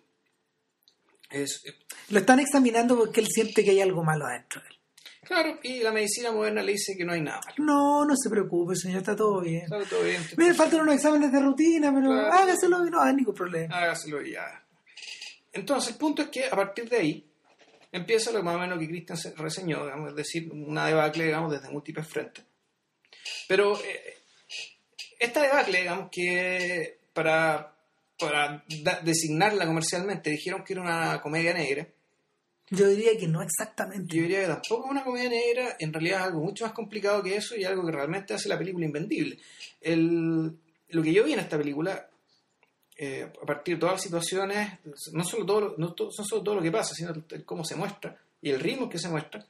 es, 1.30 1.62
Lo 2.08 2.18
están 2.20 2.40
examinando 2.40 2.96
porque 2.96 3.20
él 3.20 3.28
siente 3.28 3.62
que 3.62 3.72
hay 3.72 3.80
algo 3.82 4.02
malo 4.02 4.24
adentro 4.26 4.62
de 4.62 4.68
él. 4.68 4.78
Claro, 5.22 5.58
y 5.62 5.80
la 5.80 5.92
medicina 5.92 6.32
moderna 6.32 6.62
le 6.62 6.72
dice 6.72 6.96
que 6.96 7.04
no 7.04 7.12
hay 7.12 7.20
nada 7.22 7.40
malo. 7.44 7.54
No, 7.58 8.04
no 8.04 8.16
se 8.16 8.28
preocupe, 8.30 8.74
señor, 8.76 8.98
está 8.98 9.14
todo 9.16 9.40
bien. 9.40 9.62
Está 9.64 9.82
todo 9.84 10.02
bien. 10.02 10.22
Me 10.36 10.54
faltan 10.54 10.80
unos 10.80 10.94
exámenes 10.96 11.32
de 11.32 11.40
rutina, 11.40 11.92
pero 11.94 12.08
Claro. 12.10 12.32
hágaselo 12.32 12.86
y 12.86 12.90
no 12.90 13.02
hay 13.02 13.14
ningún 13.14 13.34
problema. 13.34 13.76
hágaselo 13.76 14.22
y 14.22 14.32
ya. 14.32 14.64
Entonces, 15.52 15.92
el 15.92 15.98
punto 15.98 16.22
es 16.22 16.28
que 16.28 16.46
a 16.46 16.50
partir 16.50 16.88
de 16.88 16.96
ahí 16.96 17.30
empieza 17.92 18.32
lo 18.32 18.42
más 18.42 18.56
o 18.56 18.58
menos 18.58 18.78
que 18.78 18.88
Christian 18.88 19.16
se 19.16 19.34
reseñó, 19.36 19.84
digamos, 19.84 20.10
es 20.10 20.16
decir, 20.16 20.50
una 20.52 20.86
debacle, 20.86 21.24
digamos, 21.26 21.52
desde 21.52 21.70
múltiples 21.70 22.06
frentes. 22.08 22.44
Pero 23.46 23.78
eh, 23.78 24.14
esta 25.20 25.42
debacle, 25.42 25.78
digamos, 25.80 26.08
que 26.10 26.98
para, 27.12 27.72
para 28.18 28.64
designarla 29.02 29.64
comercialmente 29.66 30.30
dijeron 30.30 30.64
que 30.64 30.72
era 30.72 30.82
una 30.82 31.20
comedia 31.22 31.54
negra, 31.54 31.86
Yo 32.70 32.88
diría 32.88 33.16
que 33.18 33.28
no 33.28 33.42
exactamente. 33.42 34.16
yo 34.16 34.22
diría 34.22 34.40
que 34.42 34.46
tampoco 34.48 34.86
es 34.86 34.90
una 34.90 35.04
comedia 35.04 35.28
negra, 35.28 35.76
en 35.78 35.92
realidad 35.92 36.20
es 36.20 36.26
algo 36.26 36.40
mucho 36.40 36.64
más 36.64 36.72
complicado 36.72 37.22
que 37.22 37.36
eso 37.36 37.54
y 37.56 37.64
algo 37.64 37.84
que 37.84 37.92
realmente 37.92 38.32
hace 38.34 38.48
la 38.48 38.58
película 38.58 38.86
invendible. 38.86 39.38
El- 39.80 40.56
lo 40.88 41.02
que 41.02 41.12
yo 41.12 41.24
vi 41.24 41.34
en 41.34 41.40
esta 41.40 41.58
película, 41.58 42.08
eh, 42.96 43.30
a 43.42 43.46
partir 43.46 43.74
de 43.76 43.80
todas 43.80 43.94
las 43.96 44.02
situaciones, 44.02 44.78
no 45.12 45.24
solo 45.24 45.44
todo, 45.44 45.74
no, 45.78 45.92
to- 45.92 46.08
no 46.16 46.42
todo 46.42 46.54
lo 46.54 46.62
que 46.62 46.70
pasa, 46.72 46.94
sino 46.94 47.12
cómo 47.44 47.64
se 47.64 47.76
muestra 47.76 48.16
y 48.40 48.50
el 48.50 48.60
ritmo 48.60 48.88
que 48.88 48.98
se 48.98 49.08
muestra, 49.08 49.44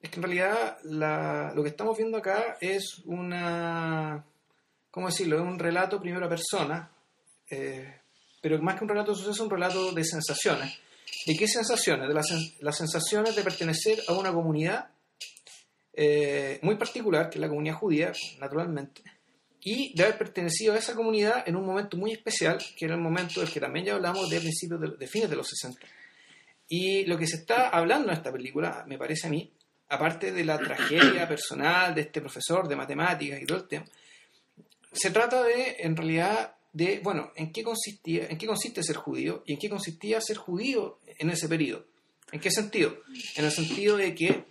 es 0.00 0.10
que 0.10 0.16
en 0.16 0.22
realidad 0.22 0.78
la- 0.84 1.52
lo 1.54 1.62
que 1.62 1.68
estamos 1.70 1.96
viendo 1.96 2.18
acá 2.18 2.58
es 2.60 3.00
una, 3.06 4.24
¿cómo 4.90 5.06
decirlo? 5.06 5.36
Es 5.36 5.42
un 5.42 5.58
relato 5.58 6.00
primera 6.00 6.28
persona, 6.28 6.90
eh, 7.50 8.00
pero 8.42 8.60
más 8.60 8.76
que 8.76 8.84
un 8.84 8.88
relato 8.90 9.12
de 9.12 9.16
suceso, 9.16 9.32
es 9.32 9.40
un 9.40 9.50
relato 9.50 9.92
de 9.92 10.04
sensaciones. 10.04 10.78
¿De 11.26 11.36
qué 11.36 11.46
sensaciones? 11.46 12.08
De 12.08 12.14
las, 12.14 12.26
las 12.60 12.76
sensaciones 12.76 13.36
de 13.36 13.42
pertenecer 13.42 14.02
a 14.08 14.12
una 14.12 14.32
comunidad 14.32 14.90
eh, 15.92 16.58
muy 16.62 16.76
particular, 16.76 17.30
que 17.30 17.38
es 17.38 17.40
la 17.40 17.48
comunidad 17.48 17.76
judía, 17.76 18.12
naturalmente, 18.38 19.02
y 19.60 19.94
de 19.94 20.04
haber 20.04 20.18
pertenecido 20.18 20.74
a 20.74 20.78
esa 20.78 20.94
comunidad 20.94 21.46
en 21.46 21.56
un 21.56 21.64
momento 21.64 21.96
muy 21.96 22.12
especial, 22.12 22.58
que 22.76 22.86
era 22.86 22.94
el 22.94 23.00
momento 23.00 23.40
del 23.40 23.50
que 23.50 23.60
también 23.60 23.86
ya 23.86 23.94
hablamos 23.94 24.28
de 24.28 24.40
principios 24.40 24.80
de, 24.80 24.96
de 24.96 25.06
fines 25.06 25.30
de 25.30 25.36
los 25.36 25.48
60. 25.48 25.86
Y 26.68 27.04
lo 27.04 27.18
que 27.18 27.26
se 27.26 27.36
está 27.36 27.68
hablando 27.68 28.08
en 28.08 28.16
esta 28.16 28.32
película, 28.32 28.84
me 28.88 28.98
parece 28.98 29.26
a 29.26 29.30
mí, 29.30 29.52
aparte 29.90 30.32
de 30.32 30.44
la 30.44 30.58
tragedia 30.58 31.28
personal 31.28 31.94
de 31.94 32.00
este 32.00 32.20
profesor 32.20 32.66
de 32.66 32.76
matemáticas 32.76 33.40
y 33.40 33.44
todo 33.44 33.58
el 33.58 33.68
tema, 33.68 33.84
se 34.90 35.10
trata 35.10 35.42
de, 35.42 35.76
en 35.80 35.96
realidad, 35.96 36.54
de, 36.72 37.00
bueno, 37.00 37.32
en 37.36 37.52
qué 37.52 37.62
consistía, 37.62 38.26
en 38.28 38.38
qué 38.38 38.46
consiste 38.46 38.82
ser 38.82 38.96
judío 38.96 39.42
y 39.46 39.52
en 39.52 39.58
qué 39.58 39.68
consistía 39.68 40.20
ser 40.20 40.36
judío 40.36 40.98
en 41.18 41.30
ese 41.30 41.48
periodo. 41.48 41.84
¿En 42.30 42.40
qué 42.40 42.50
sentido? 42.50 42.96
En 43.36 43.44
el 43.44 43.50
sentido 43.50 43.96
de 43.96 44.14
que 44.14 44.44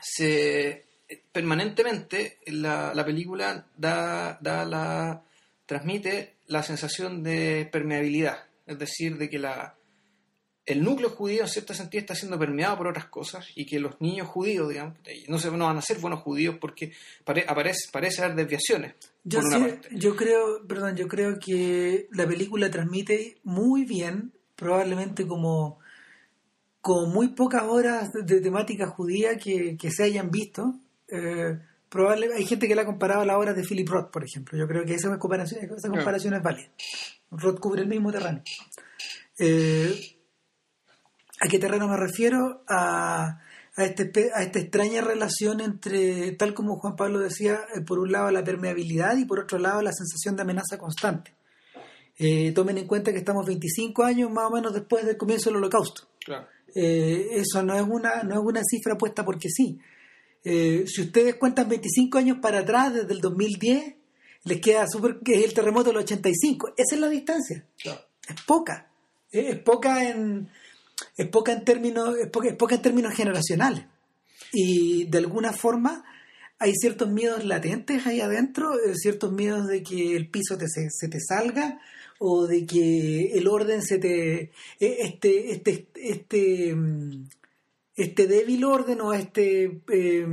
se 0.00 0.84
permanentemente 1.32 2.38
la, 2.46 2.92
la 2.94 3.04
película 3.04 3.66
da, 3.76 4.38
da 4.40 4.64
la 4.64 5.22
transmite 5.66 6.34
la 6.46 6.62
sensación 6.62 7.22
de 7.22 7.68
permeabilidad, 7.70 8.44
es 8.66 8.78
decir, 8.78 9.16
de 9.16 9.30
que 9.30 9.38
la, 9.38 9.74
el 10.66 10.82
núcleo 10.82 11.10
judío 11.10 11.42
en 11.42 11.48
cierto 11.48 11.74
sentido 11.74 12.00
está 12.00 12.14
siendo 12.14 12.38
permeado 12.38 12.76
por 12.78 12.86
otras 12.86 13.06
cosas 13.06 13.46
y 13.54 13.66
que 13.66 13.78
los 13.78 14.00
niños 14.00 14.28
judíos, 14.28 14.68
digamos, 14.68 14.94
no, 15.28 15.38
se, 15.38 15.50
no 15.50 15.66
van 15.66 15.76
a 15.76 15.82
ser 15.82 15.98
buenos 15.98 16.20
judíos 16.20 16.56
porque 16.60 16.92
pare- 17.24 17.44
aparece, 17.46 17.88
parece 17.92 18.22
haber 18.22 18.36
desviaciones. 18.36 18.94
Yo, 19.24 19.40
por 19.40 19.48
una 19.48 19.58
sí- 19.58 19.72
parte. 19.72 19.88
yo 19.92 20.16
creo, 20.16 20.66
perdón, 20.66 20.96
yo 20.96 21.06
creo 21.06 21.38
que 21.38 22.08
la 22.12 22.26
película 22.26 22.70
transmite 22.70 23.36
muy 23.44 23.84
bien, 23.84 24.32
probablemente 24.56 25.26
como, 25.26 25.78
como 26.80 27.06
muy 27.08 27.28
pocas 27.28 27.62
horas 27.64 28.12
de, 28.12 28.22
de 28.22 28.40
temática 28.40 28.86
judía 28.86 29.36
que, 29.38 29.76
que 29.76 29.90
se 29.90 30.04
hayan 30.04 30.30
visto. 30.30 30.74
Eh, 31.08 31.58
probable, 31.90 32.30
hay 32.34 32.44
gente 32.46 32.66
que 32.68 32.74
la 32.74 32.82
ha 32.82 32.86
comparado 32.86 33.20
a 33.20 33.24
las 33.26 33.36
obras 33.36 33.54
de 33.54 33.64
Philip 33.64 33.88
Roth, 33.88 34.10
por 34.10 34.24
ejemplo. 34.24 34.58
Yo 34.58 34.66
creo 34.66 34.84
que 34.86 34.94
esa 34.94 35.16
comparación, 35.18 35.60
esa 35.76 35.88
comparación 35.90 36.34
es 36.34 36.42
válida. 36.42 36.68
Roth 37.30 37.60
cubre 37.60 37.82
el 37.82 37.88
mismo 37.88 38.10
terreno. 38.10 38.42
Eh, 39.38 40.13
¿A 41.44 41.48
qué 41.48 41.58
terreno 41.58 41.88
me 41.88 41.96
refiero? 41.98 42.62
A, 42.68 43.38
a, 43.76 43.84
este, 43.84 44.30
a 44.34 44.42
esta 44.42 44.58
extraña 44.58 45.02
relación 45.02 45.60
entre, 45.60 46.32
tal 46.32 46.54
como 46.54 46.76
Juan 46.78 46.96
Pablo 46.96 47.18
decía, 47.18 47.60
eh, 47.74 47.82
por 47.82 47.98
un 47.98 48.12
lado 48.12 48.30
la 48.30 48.42
permeabilidad 48.42 49.16
y 49.18 49.26
por 49.26 49.40
otro 49.40 49.58
lado 49.58 49.82
la 49.82 49.92
sensación 49.92 50.36
de 50.36 50.42
amenaza 50.42 50.78
constante. 50.78 51.34
Eh, 52.16 52.52
tomen 52.52 52.78
en 52.78 52.86
cuenta 52.86 53.12
que 53.12 53.18
estamos 53.18 53.44
25 53.44 54.04
años 54.04 54.30
más 54.30 54.46
o 54.46 54.54
menos 54.54 54.72
después 54.72 55.04
del 55.04 55.18
comienzo 55.18 55.50
del 55.50 55.56
holocausto. 55.58 56.04
Claro. 56.24 56.46
Eh, 56.74 57.28
eso 57.32 57.62
no 57.62 57.74
es, 57.74 57.82
una, 57.86 58.22
no 58.22 58.34
es 58.34 58.40
una 58.40 58.62
cifra 58.64 58.96
puesta 58.96 59.22
porque 59.24 59.50
sí. 59.50 59.78
Eh, 60.44 60.84
si 60.86 61.02
ustedes 61.02 61.34
cuentan 61.34 61.68
25 61.68 62.16
años 62.16 62.38
para 62.40 62.60
atrás, 62.60 62.94
desde 62.94 63.12
el 63.12 63.20
2010, 63.20 63.96
les 64.44 64.60
queda 64.60 64.86
súper 64.86 65.18
que 65.22 65.34
es 65.34 65.44
el 65.44 65.52
terremoto 65.52 65.90
del 65.90 65.98
85. 65.98 66.68
Esa 66.76 66.94
es 66.94 67.00
la 67.00 67.08
distancia 67.08 67.66
Claro. 67.82 68.00
es 68.28 68.40
poca. 68.42 68.90
Es 69.30 69.58
poca 69.58 70.08
en 70.08 70.48
es 71.16 71.28
poca 71.28 71.52
en 71.52 71.64
términos 71.64 72.16
es 72.16 72.28
poca, 72.28 72.48
es 72.48 72.56
poca 72.56 72.74
en 72.76 72.82
términos 72.82 73.14
generacionales. 73.14 73.84
Y 74.52 75.04
de 75.04 75.18
alguna 75.18 75.52
forma 75.52 76.04
hay 76.58 76.72
ciertos 76.74 77.10
miedos 77.10 77.44
latentes 77.44 78.06
ahí 78.06 78.20
adentro, 78.20 78.74
eh, 78.74 78.94
ciertos 78.94 79.32
miedos 79.32 79.66
de 79.66 79.82
que 79.82 80.16
el 80.16 80.28
piso 80.28 80.56
te, 80.56 80.68
se, 80.68 80.88
se 80.90 81.08
te 81.08 81.18
salga 81.20 81.80
o 82.18 82.46
de 82.46 82.64
que 82.64 83.32
el 83.34 83.48
orden 83.48 83.82
se 83.82 83.98
te 83.98 84.34
eh, 84.42 84.50
este 84.78 85.52
este 85.52 85.88
este 85.94 86.74
mm, 86.74 87.28
este 87.96 88.26
débil 88.26 88.64
orden 88.64 89.00
o 89.00 89.12
este 89.12 89.82
eh, 89.92 90.26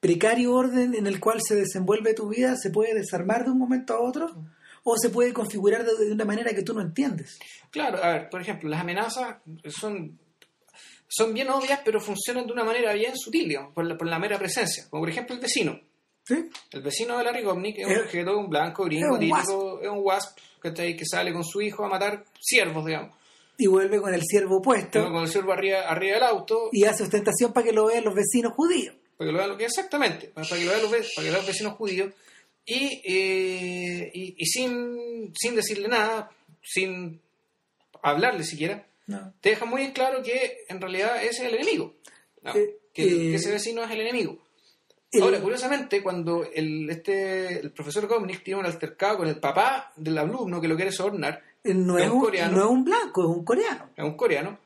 precario 0.00 0.54
orden 0.54 0.94
en 0.94 1.06
el 1.06 1.20
cual 1.20 1.40
se 1.42 1.54
desenvuelve 1.56 2.14
tu 2.14 2.28
vida 2.28 2.56
se 2.56 2.70
puede 2.70 2.94
desarmar 2.94 3.44
de 3.44 3.50
un 3.50 3.58
momento 3.58 3.94
a 3.94 4.00
otro 4.00 4.30
o 4.84 4.96
se 4.96 5.08
puede 5.10 5.32
configurar 5.32 5.84
de, 5.84 5.96
de 6.06 6.12
una 6.12 6.24
manera 6.24 6.54
que 6.54 6.62
tú 6.62 6.72
no 6.74 6.80
entiendes. 6.82 7.38
Claro, 7.70 8.02
a 8.02 8.08
ver, 8.12 8.28
por 8.30 8.40
ejemplo, 8.40 8.68
las 8.68 8.80
amenazas 8.82 9.36
son, 9.68 10.18
son 11.08 11.34
bien 11.34 11.48
obvias, 11.50 11.80
pero 11.84 12.00
funcionan 12.00 12.46
de 12.46 12.52
una 12.52 12.64
manera 12.64 12.92
bien 12.92 13.16
sutil, 13.16 13.48
digamos, 13.48 13.72
por 13.74 13.84
la, 13.86 13.96
por 13.96 14.06
la 14.06 14.18
mera 14.18 14.38
presencia. 14.38 14.86
Como 14.90 15.02
por 15.02 15.10
ejemplo 15.10 15.34
el 15.34 15.40
vecino. 15.40 15.80
¿Sí? 16.26 16.48
El 16.72 16.80
vecino 16.82 17.18
de 17.18 17.24
Larry 17.24 17.42
Gopnik 17.42 17.78
es 17.80 17.86
un 17.86 17.92
Es- 17.92 18.02
sujeto, 18.02 18.38
un 18.38 18.48
blanco, 18.48 18.84
gringo, 18.84 19.06
es 19.08 19.12
un 19.12 19.18
típico, 19.20 19.80
es 19.82 19.88
un 19.90 19.98
wasp 19.98 20.38
¿cachai? 20.60 20.96
que 20.96 21.04
sale 21.04 21.32
con 21.34 21.44
su 21.44 21.60
hijo 21.60 21.84
a 21.84 21.88
matar 21.88 22.24
ciervos, 22.40 22.86
digamos. 22.86 23.14
Y 23.58 23.66
vuelve 23.66 24.00
con 24.00 24.12
el 24.12 24.22
ciervo 24.22 24.60
puesto 24.62 25.04
Con 25.12 25.22
el 25.22 25.28
ciervo 25.28 25.52
arriba, 25.52 25.82
arriba 25.82 26.14
del 26.14 26.22
auto, 26.24 26.70
y 26.72 26.84
hace 26.84 27.02
ostentación 27.04 27.52
para 27.52 27.66
que 27.66 27.72
lo 27.72 27.86
vean 27.86 28.04
los 28.04 28.14
vecinos 28.14 28.52
judíos. 28.54 28.94
para 29.18 29.28
que 29.28 29.32
lo 29.32 29.38
vean 29.38 29.56
que 29.58 29.64
exactamente, 29.66 30.28
para 30.28 30.46
que 30.46 30.64
lo 30.64 30.70
vean 30.70 30.82
los, 30.82 30.90
para 30.90 31.02
que 31.04 31.14
lo 31.18 31.22
vean 31.24 31.34
los 31.36 31.46
vecinos 31.46 31.74
judíos, 31.74 32.14
y, 32.66 33.02
eh, 33.04 34.10
y, 34.14 34.34
y 34.38 34.46
sin, 34.46 35.32
sin 35.34 35.54
decirle 35.56 35.88
nada, 35.88 36.30
sin 36.62 37.20
hablarle 38.02 38.44
siquiera, 38.44 38.86
No. 39.06 39.32
te 39.40 39.50
deja 39.50 39.64
muy 39.64 39.82
en 39.82 39.92
claro 39.92 40.22
que 40.22 40.58
en 40.68 40.80
realidad 40.80 41.16
ese 41.22 41.46
es 41.46 41.52
el 41.52 41.54
enemigo. 41.54 41.94
¿no? 42.42 42.54
Eh, 42.54 42.76
que, 42.92 43.02
eh, 43.04 43.08
que 43.08 43.34
ese 43.34 43.50
vecino 43.50 43.82
es 43.84 43.90
el 43.90 44.00
enemigo. 44.00 44.38
Ahora, 45.20 45.40
curiosamente, 45.40 46.02
cuando 46.02 46.44
el, 46.52 46.90
este, 46.90 47.60
el 47.60 47.70
profesor 47.70 48.08
Gomnick 48.08 48.42
tiene 48.42 48.58
un 48.58 48.66
altercado 48.66 49.18
con 49.18 49.28
el 49.28 49.38
papá 49.38 49.92
del 49.94 50.18
alumno 50.18 50.60
que 50.60 50.66
lo 50.66 50.74
quiere 50.74 50.90
sobornar, 50.90 51.40
no, 51.62 51.98
es 51.98 52.10
un, 52.10 52.20
coreano. 52.20 52.56
no 52.56 52.64
es 52.64 52.70
un 52.70 52.84
blanco, 52.84 53.22
es 53.22 53.28
un 53.38 53.44
coreano. 53.44 53.90
es 53.96 54.04
un 54.04 54.16
coreano, 54.16 54.58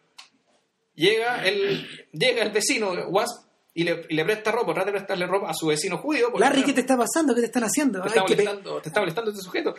llega 0.94 1.46
el, 1.46 1.86
llega 2.12 2.42
el 2.42 2.50
vecino 2.50 2.92
Wasp 3.08 3.47
y 3.80 3.84
le, 3.84 4.06
y 4.08 4.14
le 4.14 4.24
presta 4.24 4.50
ropa, 4.50 4.74
trata 4.74 4.86
de 4.86 4.92
prestarle 4.98 5.26
ropa 5.26 5.50
a 5.50 5.54
su 5.54 5.66
vecino 5.68 5.98
judío. 5.98 6.32
Larry, 6.38 6.64
¿qué 6.64 6.72
te 6.72 6.80
está 6.80 6.96
pasando? 6.96 7.34
¿Qué 7.34 7.40
te 7.40 7.46
están 7.46 7.64
haciendo? 7.64 8.00
te 8.02 8.08
Hay 8.08 8.08
está 8.08 8.24
pe- 8.24 8.34
molestando, 8.34 8.80
te 8.82 8.88
está 8.88 9.00
molestando 9.00 9.30
este 9.30 9.42
sujeto. 9.42 9.74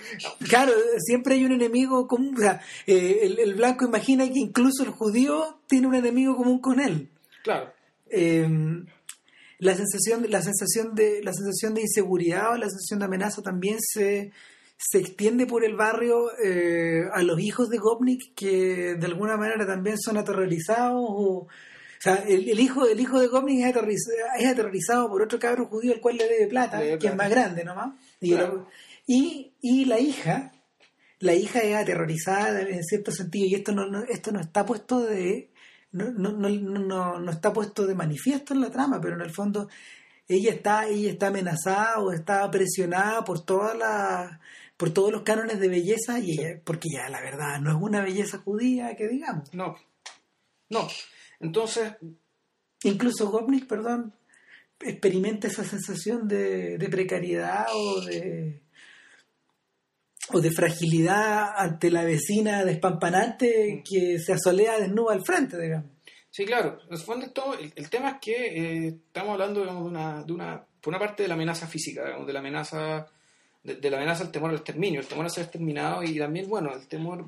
Claro, 0.47 0.71
siempre 0.99 1.35
hay 1.35 1.43
un 1.45 1.51
enemigo 1.51 2.07
común. 2.07 2.33
O 2.37 2.39
sea, 2.39 2.61
eh, 2.87 3.19
el, 3.23 3.39
el 3.39 3.55
blanco 3.55 3.85
imagina 3.85 4.25
que 4.27 4.39
incluso 4.39 4.83
el 4.83 4.89
judío 4.91 5.59
tiene 5.67 5.87
un 5.87 5.95
enemigo 5.95 6.35
común 6.37 6.59
con 6.59 6.79
él. 6.79 7.09
Claro, 7.43 7.71
Eh, 8.09 8.47
la 9.59 9.75
sensación, 9.75 10.25
la 10.29 10.41
sensación 10.41 10.95
de, 10.95 11.21
la 11.21 11.33
sensación 11.33 11.73
de 11.73 11.81
inseguridad 11.81 12.53
o 12.53 12.57
la 12.57 12.69
sensación 12.69 12.99
de 12.99 13.05
amenaza 13.05 13.41
también 13.41 13.77
se, 13.81 14.31
se 14.77 14.97
extiende 14.99 15.45
por 15.45 15.65
el 15.65 15.75
barrio 15.75 16.31
eh, 16.41 17.01
a 17.13 17.21
los 17.23 17.37
hijos 17.41 17.69
de 17.69 17.77
Gopnik 17.77 18.33
que 18.35 18.95
de 18.95 19.05
alguna 19.05 19.35
manera 19.35 19.67
también 19.67 19.97
son 19.99 20.15
aterrorizados 20.15 21.03
o 21.05 21.47
sea, 22.01 22.15
el, 22.27 22.47
el 22.49 22.59
hijo, 22.59 22.87
el 22.87 22.99
hijo 22.99 23.19
de 23.19 23.27
Gopnik 23.27 23.59
es, 23.65 23.75
aterriz- 23.75 24.11
es 24.39 24.47
aterrorizado 24.47 25.09
por 25.09 25.21
otro 25.21 25.37
cabro 25.39 25.65
judío 25.67 25.93
al 25.93 25.99
cual 26.01 26.17
le 26.17 26.27
debe 26.27 26.47
plata, 26.47 26.79
Le 26.79 26.85
debe 26.85 26.99
que 26.99 27.07
es 27.07 27.15
más 27.15 27.29
grande 27.29 27.63
nomás. 27.63 27.93
Y, 28.21 28.31
Claro. 28.35 28.67
y, 29.05 29.53
y 29.61 29.85
la 29.85 29.99
hija, 29.99 30.51
la 31.19 31.33
hija 31.33 31.59
es 31.59 31.75
aterrorizada 31.75 32.61
en 32.61 32.83
cierto 32.83 33.11
sentido, 33.11 33.45
y 33.47 33.55
esto 33.55 33.71
no, 33.73 33.85
no- 33.87 34.03
esto 34.03 34.31
no 34.31 34.39
está 34.39 34.65
puesto 34.65 35.01
de. 35.01 35.49
No, 35.91 36.05
no, 36.11 36.31
no, 36.31 36.49
no, 36.49 36.79
no- 36.79 37.19
no 37.19 37.31
está 37.31 37.51
puesto 37.51 37.85
de 37.87 37.95
manifiesto 37.95 38.53
en 38.53 38.61
la 38.61 38.69
trama, 38.69 39.01
pero 39.01 39.15
en 39.15 39.21
el 39.21 39.31
fondo 39.31 39.67
ella 40.27 40.51
está, 40.51 40.85
ella 40.87 41.09
está 41.09 41.27
amenazada 41.27 41.97
o 41.99 42.11
está 42.13 42.49
presionada 42.51 43.23
por 43.25 43.43
todas 43.43 43.75
las 43.77 44.39
por 44.77 44.91
todos 44.91 45.11
los 45.11 45.23
cánones 45.23 45.59
de 45.59 45.67
belleza 45.67 46.19
y 46.19 46.31
ella, 46.39 46.61
porque 46.63 46.87
ya 46.93 47.09
la 47.09 47.19
verdad 47.19 47.59
no 47.59 47.71
es 47.71 47.77
una 47.81 48.01
belleza 48.01 48.37
judía 48.37 48.95
que 48.95 49.07
digamos. 49.09 49.53
No. 49.53 49.75
No. 50.69 50.87
Entonces, 51.39 51.93
incluso 52.83 53.29
Gopnik, 53.29 53.67
perdón, 53.67 54.13
experimenta 54.79 55.47
esa 55.47 55.63
sensación 55.63 56.27
de, 56.27 56.77
de 56.77 56.89
precariedad 56.89 57.65
o 57.73 58.01
de 58.01 58.61
o 60.31 60.41
de 60.41 60.51
fragilidad 60.51 61.53
ante 61.55 61.89
la 61.89 62.03
vecina 62.03 62.63
despampanante 62.63 63.83
que 63.83 64.19
se 64.19 64.33
asolea 64.33 64.79
desnuda 64.79 65.13
al 65.13 65.25
frente, 65.25 65.59
digamos. 65.59 65.89
Sí, 66.29 66.45
claro. 66.45 66.77
todo, 67.33 67.55
el, 67.57 67.89
tema 67.89 68.11
es 68.11 68.15
que 68.21 68.31
eh, 68.31 68.87
estamos 68.87 69.33
hablando 69.33 69.65
de, 69.65 69.71
una, 69.71 70.23
de 70.23 70.31
una, 70.31 70.63
por 70.79 70.91
una 70.91 70.99
parte 70.99 71.23
de 71.23 71.29
la 71.29 71.33
amenaza 71.33 71.67
física, 71.67 72.05
digamos, 72.05 72.27
de 72.27 72.33
la 72.33 72.39
amenaza, 72.39 73.07
de, 73.63 73.89
la 73.89 73.97
amenaza 73.97 74.23
al 74.23 74.31
temor 74.31 74.51
al 74.51 74.57
exterminio, 74.57 74.99
el 74.99 75.07
temor 75.07 75.25
a 75.25 75.29
ser 75.29 75.45
exterminado 75.45 76.03
y 76.03 76.17
también, 76.19 76.47
bueno, 76.47 76.73
el 76.75 76.87
temor, 76.87 77.25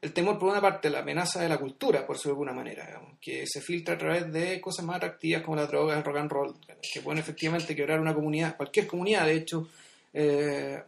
el 0.00 0.12
temor 0.12 0.38
por 0.38 0.50
una 0.50 0.60
parte, 0.60 0.90
la 0.90 1.00
amenaza 1.00 1.40
de 1.40 1.48
la 1.48 1.58
cultura, 1.58 2.06
por 2.06 2.16
decirlo 2.16 2.34
de 2.34 2.34
alguna 2.34 2.52
manera, 2.52 3.00
que 3.20 3.44
se 3.46 3.60
filtra 3.60 3.94
a 3.94 3.98
través 3.98 4.32
de 4.32 4.60
cosas 4.60 4.84
más 4.84 4.96
atractivas 4.96 5.42
como 5.42 5.56
la 5.56 5.66
droga, 5.66 5.96
el 5.96 6.04
rock 6.04 6.16
and 6.18 6.30
roll, 6.30 6.54
que 6.92 7.00
pueden 7.00 7.18
efectivamente 7.18 7.74
quebrar 7.74 8.00
una 8.00 8.14
comunidad, 8.14 8.56
cualquier 8.56 8.86
comunidad, 8.86 9.26
de 9.26 9.34
hecho. 9.34 9.68
Eh, 10.12 10.82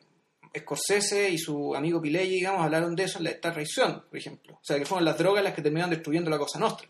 Scorsese 0.59 1.31
y 1.31 1.39
su 1.39 1.75
amigo 1.77 2.01
Pileggi, 2.01 2.35
digamos, 2.35 2.63
hablaron 2.63 2.97
de 2.97 3.05
eso 3.05 3.19
en 3.19 3.25
la 3.25 3.41
Traición, 3.41 4.03
por 4.09 4.19
ejemplo. 4.19 4.55
O 4.55 4.65
sea, 4.65 4.79
que 4.79 4.85
fueron 4.85 5.05
las 5.05 5.17
drogas 5.17 5.45
las 5.45 5.55
que 5.55 5.63
terminaron 5.63 5.91
destruyendo 5.91 6.29
la 6.29 6.39
Cosa 6.39 6.59
Nostra, 6.59 6.89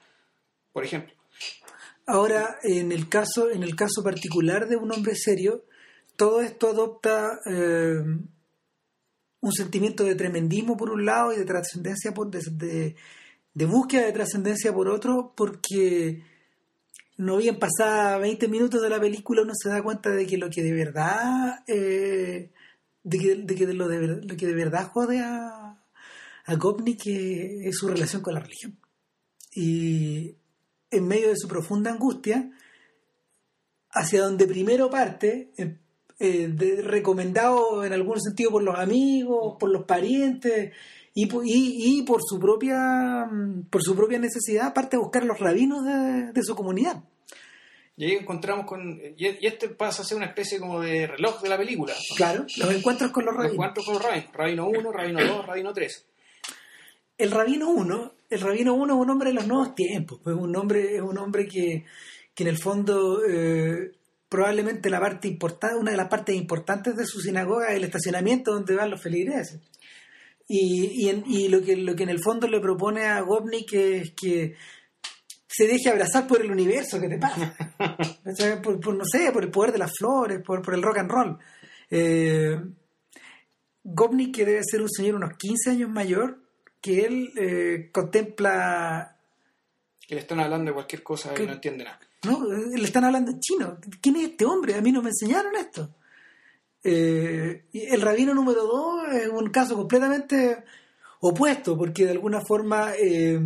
por 0.73 0.85
ejemplo. 0.85 1.15
Ahora, 2.07 2.59
en 2.63 2.91
el 2.91 3.09
caso, 3.09 3.51
en 3.51 3.63
el 3.63 3.77
caso 3.77 4.03
particular 4.03 4.67
de 4.67 4.77
un 4.77 4.91
hombre 4.93 5.15
serio, 5.15 5.65
todo 6.17 6.41
esto 6.41 6.71
adopta 6.71 7.41
eh, 7.47 8.03
un 9.41 9.53
sentimiento 9.53 10.05
de 10.05 10.15
tremendismo 10.15 10.77
por 10.77 10.91
un 10.91 11.05
lado 11.05 11.33
y 11.33 11.37
de 11.37 11.45
trascendencia 11.45 12.13
por 12.13 12.31
de, 12.31 12.95
de, 13.55 13.67
búsqueda 13.67 14.07
de 14.07 14.13
trascendencia 14.13 14.73
por 14.73 14.89
otro, 14.89 15.33
porque 15.37 16.23
no 17.17 17.37
bien 17.37 17.59
pasada 17.59 18.19
20 18.19 18.49
minutos 18.49 18.83
de 18.83 18.91
la 18.91 19.01
película 19.01 19.43
uno 19.43 19.53
se 19.55 19.69
da 19.69 19.83
cuenta 19.83 20.11
de 20.11 20.27
que 20.27 20.39
lo 20.39 20.51
que 20.51 20.63
de 20.63 20.73
verdad 20.73 21.63
eh, 21.67 22.51
de 23.03 23.19
que, 23.19 23.37
de 23.37 23.55
que, 23.55 23.67
lo, 23.73 23.89
de, 23.89 24.37
que 24.37 24.47
de 24.47 24.55
verdad 24.55 24.91
jode 24.93 25.21
a, 25.21 25.83
a 26.45 26.55
Gopnik 26.57 27.07
es 27.07 27.77
su 27.77 27.89
relación 27.89 28.23
con 28.23 28.35
la 28.35 28.41
religión. 28.41 28.79
Y 29.55 30.37
en 30.91 31.09
medio 31.09 31.29
de 31.29 31.37
su 31.37 31.49
profunda 31.49 31.91
angustia, 31.91 32.51
hacia 33.93 34.23
donde 34.23 34.47
primero 34.47 34.91
parte, 34.91 35.53
eh, 36.21 36.83
recomendado 36.85 37.85
en 37.85 37.93
algún 37.93 38.21
sentido 38.21 38.51
por 38.51 38.63
los 38.63 38.79
amigos, 38.79 39.57
por 39.59 39.71
los 39.71 39.85
parientes 39.85 40.73
y, 41.15 41.25
y, 41.25 41.99
y, 41.99 42.03
por 42.03 42.21
su 42.23 42.39
propia 42.39 43.29
por 43.71 43.83
su 43.83 43.97
propia 43.97 44.19
necesidad, 44.19 44.75
parte 44.75 44.97
a 44.97 45.01
buscar 45.01 45.25
los 45.25 45.41
rabinos 45.41 45.85
de, 45.85 46.33
de 46.33 46.43
su 46.43 46.55
comunidad. 46.55 47.03
Y 47.97 48.05
ahí 48.05 48.13
encontramos 48.13 48.65
con. 48.67 48.99
Y 49.17 49.47
este 49.47 49.69
pasa 49.71 50.03
a 50.03 50.05
ser 50.05 50.17
una 50.17 50.27
especie 50.27 50.59
como 50.59 50.81
de 50.81 51.07
reloj 51.07 51.43
de 51.43 51.49
la 51.49 51.59
película. 51.59 51.95
Claro, 52.17 52.47
los 52.57 52.75
encuentros 52.75 53.11
con 53.11 53.25
los 53.25 53.35
rabinos. 53.35 53.57
Los 53.57 53.67
encuentros 53.67 53.85
con 53.87 53.95
los 53.95 54.03
rabinos. 54.03 54.33
Rabino 54.33 54.69
1, 54.69 54.93
Rabino 54.93 55.27
2, 55.27 55.47
Rabino 55.47 55.73
3. 55.73 56.07
El 57.19 57.31
Rabino 57.31 57.71
1, 57.71 58.15
el 58.31 58.41
Rabino 58.41 58.75
1 58.75 58.95
es 58.95 59.01
un 59.01 59.11
hombre 59.11 59.29
de 59.29 59.35
los 59.35 59.47
nuevos 59.47 59.75
tiempos. 59.75 60.21
Pues 60.23 60.35
un 60.37 60.57
hombre, 60.57 60.97
es 60.97 61.03
un 61.03 61.19
hombre 61.19 61.47
que, 61.47 61.85
que 62.35 62.43
en 62.43 62.49
el 62.49 62.59
fondo. 62.59 63.23
Eh, 63.27 63.93
probablemente 64.31 64.89
la 64.89 65.01
parte 65.01 65.29
importante, 65.29 65.77
una 65.77 65.91
de 65.91 65.97
las 65.97 66.09
partes 66.09 66.37
importantes 66.37 66.97
de 66.97 67.05
su 67.05 67.21
sinagoga 67.21 67.71
es 67.71 67.77
el 67.77 67.85
estacionamiento 67.85 68.53
donde 68.53 68.77
van 68.77 68.91
los 68.91 69.03
feligreses. 69.03 69.61
Y, 70.47 71.09
y, 71.09 71.25
y 71.27 71.49
lo, 71.49 71.63
que, 71.63 71.77
lo 71.77 71.95
que 71.95 72.05
en 72.05 72.11
el 72.11 72.23
fondo 72.23 72.49
le 72.49 72.61
propone 72.61 73.07
a 73.07 73.21
Gopnik 73.21 73.73
es 73.73 74.13
que 74.13 74.55
se 75.49 75.67
deje 75.67 75.91
abrazar 75.91 76.29
por 76.29 76.41
el 76.41 76.51
universo 76.51 77.01
que 77.01 77.09
te 77.09 77.19
pasa. 77.19 77.55
por, 78.63 78.95
no 78.95 79.05
sé, 79.05 79.33
por 79.33 79.43
el 79.43 79.51
poder 79.51 79.73
de 79.73 79.79
las 79.79 79.93
flores, 79.99 80.41
por, 80.45 80.63
por 80.63 80.75
el 80.75 80.83
rock 80.83 80.99
and 80.99 81.11
roll. 81.11 81.39
Eh, 81.91 82.57
Gopnik, 83.83 84.37
que 84.37 84.45
debe 84.45 84.61
ser 84.63 84.81
un 84.81 84.91
señor 84.91 85.17
unos 85.17 85.37
15 85.37 85.71
años 85.71 85.91
mayor, 85.91 86.39
que 86.81 87.05
él 87.05 87.33
eh, 87.37 87.91
contempla... 87.93 89.17
Que 90.07 90.15
le 90.15 90.21
están 90.21 90.39
hablando 90.39 90.71
de 90.71 90.75
cualquier 90.75 91.03
cosa 91.03 91.35
que, 91.35 91.43
y 91.43 91.47
no 91.47 91.55
entiende 91.55 91.85
nada. 91.85 91.99
No, 92.25 92.45
le 92.45 92.85
están 92.85 93.05
hablando 93.05 93.31
en 93.31 93.41
chino. 93.41 93.79
¿Quién 94.01 94.17
es 94.17 94.31
este 94.31 94.45
hombre? 94.45 94.75
A 94.75 94.83
mí 94.83 94.93
no 94.93 95.03
me 95.03 95.11
enseñaron 95.11 95.57
esto. 95.57 95.95
Eh, 96.83 97.65
el 97.73 98.01
rabino 98.01 98.35
número 98.35 98.65
2 98.65 99.13
es 99.15 99.29
un 99.29 99.51
caso 99.51 99.77
completamente 99.77 100.65
opuesto, 101.21 101.77
porque 101.77 102.05
de 102.05 102.13
alguna 102.13 102.41
forma 102.41 102.93
eh, 102.99 103.41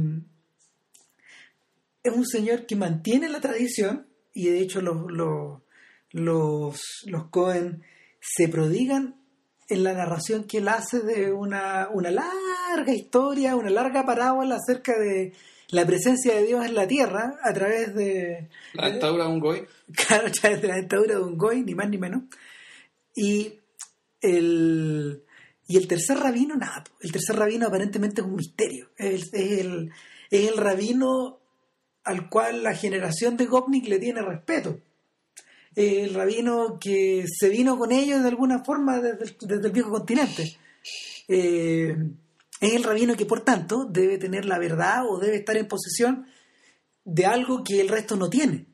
es 2.03 2.13
un 2.13 2.27
señor 2.27 2.67
que 2.67 2.77
mantiene 2.77 3.29
la 3.29 3.41
tradición 3.41 4.07
y 4.33 4.49
de 4.49 4.61
hecho 4.61 4.81
los, 4.81 5.11
los, 5.11 5.63
los, 6.11 6.81
los 7.07 7.29
Cohen 7.29 7.83
se 8.21 8.49
prodigan 8.49 9.17
en 9.69 9.83
la 9.83 9.95
narración 9.95 10.45
que 10.45 10.59
él 10.59 10.69
hace 10.69 11.01
de 11.01 11.33
una, 11.33 11.89
una 11.93 12.11
larga 12.11 12.93
historia, 12.93 13.57
una 13.57 13.71
larga 13.71 14.05
parábola 14.05 14.57
acerca 14.57 14.99
de 14.99 15.33
la 15.75 15.85
presencia 15.85 16.35
de 16.35 16.47
Dios 16.47 16.65
en 16.65 16.75
la 16.75 16.87
tierra 16.87 17.39
a 17.43 17.53
través 17.53 17.95
de... 17.95 18.49
La 18.75 18.91
dictadura 18.91 19.25
de 19.25 19.31
un 19.31 19.41
goy. 19.41 19.67
Claro, 19.93 20.29
a 20.29 20.31
través 20.31 20.63
de 20.63 20.69
la 20.69 20.77
dictadura 20.77 21.17
de 21.17 21.23
un 21.23 21.37
goy, 21.37 21.63
ni 21.63 21.75
más 21.75 21.89
ni 21.89 21.99
menos. 21.99 22.23
Y 23.15 23.61
el, 24.21 25.23
y 25.67 25.77
el 25.77 25.89
tercer 25.89 26.19
rabino, 26.19 26.55
nada, 26.57 26.85
el 27.01 27.13
tercer 27.13 27.37
rabino 27.37 27.67
aparentemente 27.67 28.21
es 28.21 28.27
un 28.27 28.37
misterio. 28.37 28.91
Es, 28.97 29.33
es 29.33 29.61
el, 29.61 29.91
es 30.31 30.49
el 30.49 30.57
rabino 30.57 31.41
al 32.05 32.29
cual 32.29 32.63
la 32.63 32.75
generación 32.75 33.37
de 33.37 33.47
Gopnik 33.47 33.89
le 33.89 33.99
tiene 33.99 34.23
respeto. 34.23 34.79
El 35.75 36.15
rabino 36.15 36.79
que 36.79 37.25
se 37.27 37.49
vino 37.49 37.77
con 37.77 37.91
ellos 37.91 38.23
de 38.23 38.29
alguna 38.29 38.63
forma 38.63 39.01
desde 39.01 39.67
el, 39.67 39.73
viejo 39.73 39.91
continente. 39.91 40.57
Eh, 41.27 41.97
es 42.65 42.75
el 42.75 42.85
rabino 42.85 43.17
que, 43.17 43.27
por 43.27 43.43
tanto, 43.43 43.85
debe 43.85 44.19
tener 44.19 44.45
la 44.45 44.59
verdad 44.59 45.07
o 45.09 45.19
debe 45.19 45.37
estar 45.37 45.57
en 45.57 45.69
posesión 45.69 46.27
de 47.05 47.27
algo 47.27 47.63
que 47.63 47.81
el 47.81 47.89
resto 47.89 48.17
no 48.17 48.31
tiene. 48.31 48.67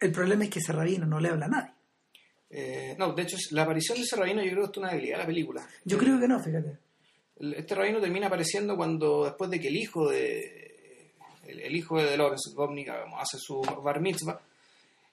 El 0.00 0.12
problema 0.12 0.44
es 0.44 0.50
que 0.50 0.58
ese 0.58 0.72
rabino 0.72 1.06
no 1.06 1.20
le 1.20 1.28
habla 1.28 1.46
a 1.46 1.48
nadie. 1.48 1.72
Eh, 2.50 2.94
no, 2.98 3.12
de 3.12 3.22
hecho, 3.22 3.36
la 3.50 3.62
aparición 3.62 3.98
de 3.98 4.04
ese 4.04 4.16
rabino 4.16 4.42
yo 4.42 4.50
creo 4.50 4.64
que 4.64 4.70
es 4.70 4.78
una 4.78 4.90
debilidad 4.90 5.16
de 5.16 5.22
la 5.22 5.26
película. 5.26 5.68
Yo 5.84 5.98
creo 5.98 6.20
que 6.20 6.28
no, 6.28 6.40
fíjate. 6.40 6.78
Este 7.56 7.74
rabino 7.74 8.00
termina 8.00 8.28
apareciendo 8.28 8.76
cuando, 8.76 9.24
después 9.24 9.50
de 9.50 9.60
que 9.60 9.68
el 9.68 9.76
hijo 9.76 10.08
de, 10.08 11.10
el, 11.46 11.74
hijo 11.74 12.00
de 12.00 12.16
Lawrence 12.16 12.54
Gopnik 12.54 12.88
hace 13.18 13.38
su 13.38 13.60
bar 13.60 14.00
mitzvah 14.00 14.40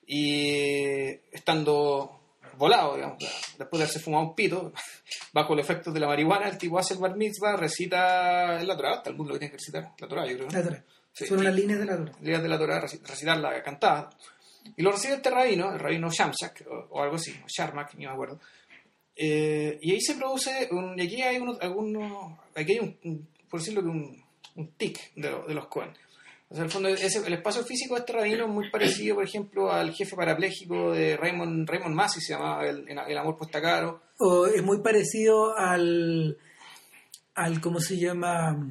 y 0.06 1.08
estando 1.32 2.21
volado, 2.58 2.96
digamos, 2.96 3.18
después 3.58 3.80
de 3.80 3.84
haberse 3.84 4.00
fumado 4.00 4.26
un 4.26 4.36
pito, 4.36 4.74
bajo 5.34 5.56
los 5.56 5.64
efectos 5.64 5.94
de 5.94 6.00
la 6.00 6.08
marihuana, 6.08 6.50
el 6.50 6.58
tipo 6.58 6.78
hace 6.78 6.94
el 6.94 7.00
bar 7.00 7.16
mitzvah, 7.16 7.56
recita 7.56 8.64
la 8.64 8.76
Torah, 8.76 9.02
el 9.06 9.16
mundo 9.16 9.34
lo 9.34 9.40
tiene 9.40 9.52
que 9.52 9.58
recitar, 9.58 9.92
la 9.98 10.08
Torah, 10.08 10.26
yo 10.26 10.38
creo. 10.38 10.50
La 10.52 10.64
Torah. 10.64 10.84
Son 11.14 11.40
unas 11.40 11.54
líneas 11.54 11.80
de 11.80 11.86
la 11.86 11.98
Torah. 11.98 12.14
Líneas 12.22 12.44
de 12.44 12.50
la 12.50 12.58
Torah, 12.58 12.80
recitarla 12.80 13.62
cantada. 13.64 14.10
Y 14.78 14.82
lo 14.82 14.92
recibe 14.92 15.16
este 15.16 15.30
rabino, 15.30 15.74
el 15.74 15.80
rabino 15.80 16.10
Shamshak, 16.10 16.66
o, 16.90 17.02
algo 17.02 17.16
así, 17.16 17.36
Sharmak, 17.48 17.96
ni 17.96 18.06
me 18.06 18.12
acuerdo. 18.12 18.40
Eh, 19.16 19.78
y 19.82 19.92
ahí 19.92 20.02
se 20.02 20.16
produce, 20.16 20.70
un, 20.72 20.98
y 20.98 21.04
aquí 21.04 21.22
hay 21.22 21.38
unos, 21.38 21.60
algunos, 21.62 22.38
aquí 22.56 22.74
hay 22.74 22.80
un, 22.80 23.28
por 23.50 23.60
decirlo 23.60 23.82
que 23.82 23.90
un, 23.90 24.24
un 24.56 24.68
tic 24.74 25.14
de, 25.16 25.30
de 25.48 25.54
los 25.54 25.68
Cohen 25.68 25.92
o 26.52 26.54
sea, 26.54 26.66
el, 26.66 26.70
fondo, 26.70 26.90
el 26.90 27.34
espacio 27.34 27.64
físico 27.64 27.96
de 27.96 28.02
este 28.02 28.12
rabino 28.12 28.44
es 28.44 28.52
muy 28.52 28.70
parecido, 28.70 29.16
por 29.16 29.24
ejemplo, 29.24 29.72
al 29.72 29.94
jefe 29.94 30.18
parapléjico 30.18 30.92
de 30.92 31.16
Raymond, 31.16 31.66
Raymond 31.66 31.96
Massey, 31.96 32.22
se 32.22 32.34
llamaba 32.34 32.68
El, 32.68 32.86
el 32.90 33.18
Amor 33.18 33.38
Puesta 33.38 33.62
Caro. 33.62 34.02
O 34.20 34.46
es 34.48 34.62
muy 34.62 34.82
parecido 34.82 35.58
al, 35.58 36.38
al, 37.36 37.62
¿cómo 37.62 37.80
se 37.80 37.98
llama? 37.98 38.70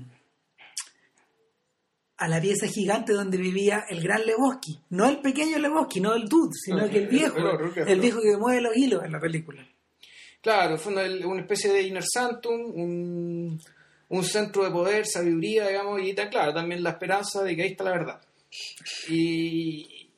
A 2.18 2.28
la 2.28 2.38
pieza 2.38 2.66
gigante 2.66 3.14
donde 3.14 3.38
vivía 3.38 3.86
el 3.88 4.02
gran 4.02 4.26
Lebowski. 4.26 4.78
No 4.90 5.08
el 5.08 5.22
pequeño 5.22 5.58
Lebowski, 5.58 6.02
no 6.02 6.14
el 6.14 6.28
dude, 6.28 6.52
sino 6.52 6.86
que 6.90 6.98
el 6.98 7.06
viejo. 7.06 7.38
El, 7.76 7.98
viejo 7.98 8.20
que 8.20 8.36
mueve 8.36 8.60
los 8.60 8.76
hilos 8.76 9.04
en 9.04 9.12
la 9.12 9.20
película. 9.20 9.66
Claro, 10.42 10.76
fue 10.76 10.92
una, 10.92 11.40
especie 11.40 11.72
de 11.72 11.80
Inner 11.80 12.04
Sanctum, 12.04 12.60
un 12.74 13.58
un 14.10 14.24
centro 14.24 14.64
de 14.64 14.70
poder, 14.70 15.06
sabiduría, 15.06 15.68
digamos, 15.68 16.00
y 16.02 16.14
claro, 16.14 16.52
también 16.52 16.82
la 16.82 16.90
esperanza 16.90 17.42
de 17.42 17.56
que 17.56 17.62
ahí 17.62 17.70
está 17.70 17.84
la 17.84 17.92
verdad. 17.92 18.20
Y, 19.08 20.08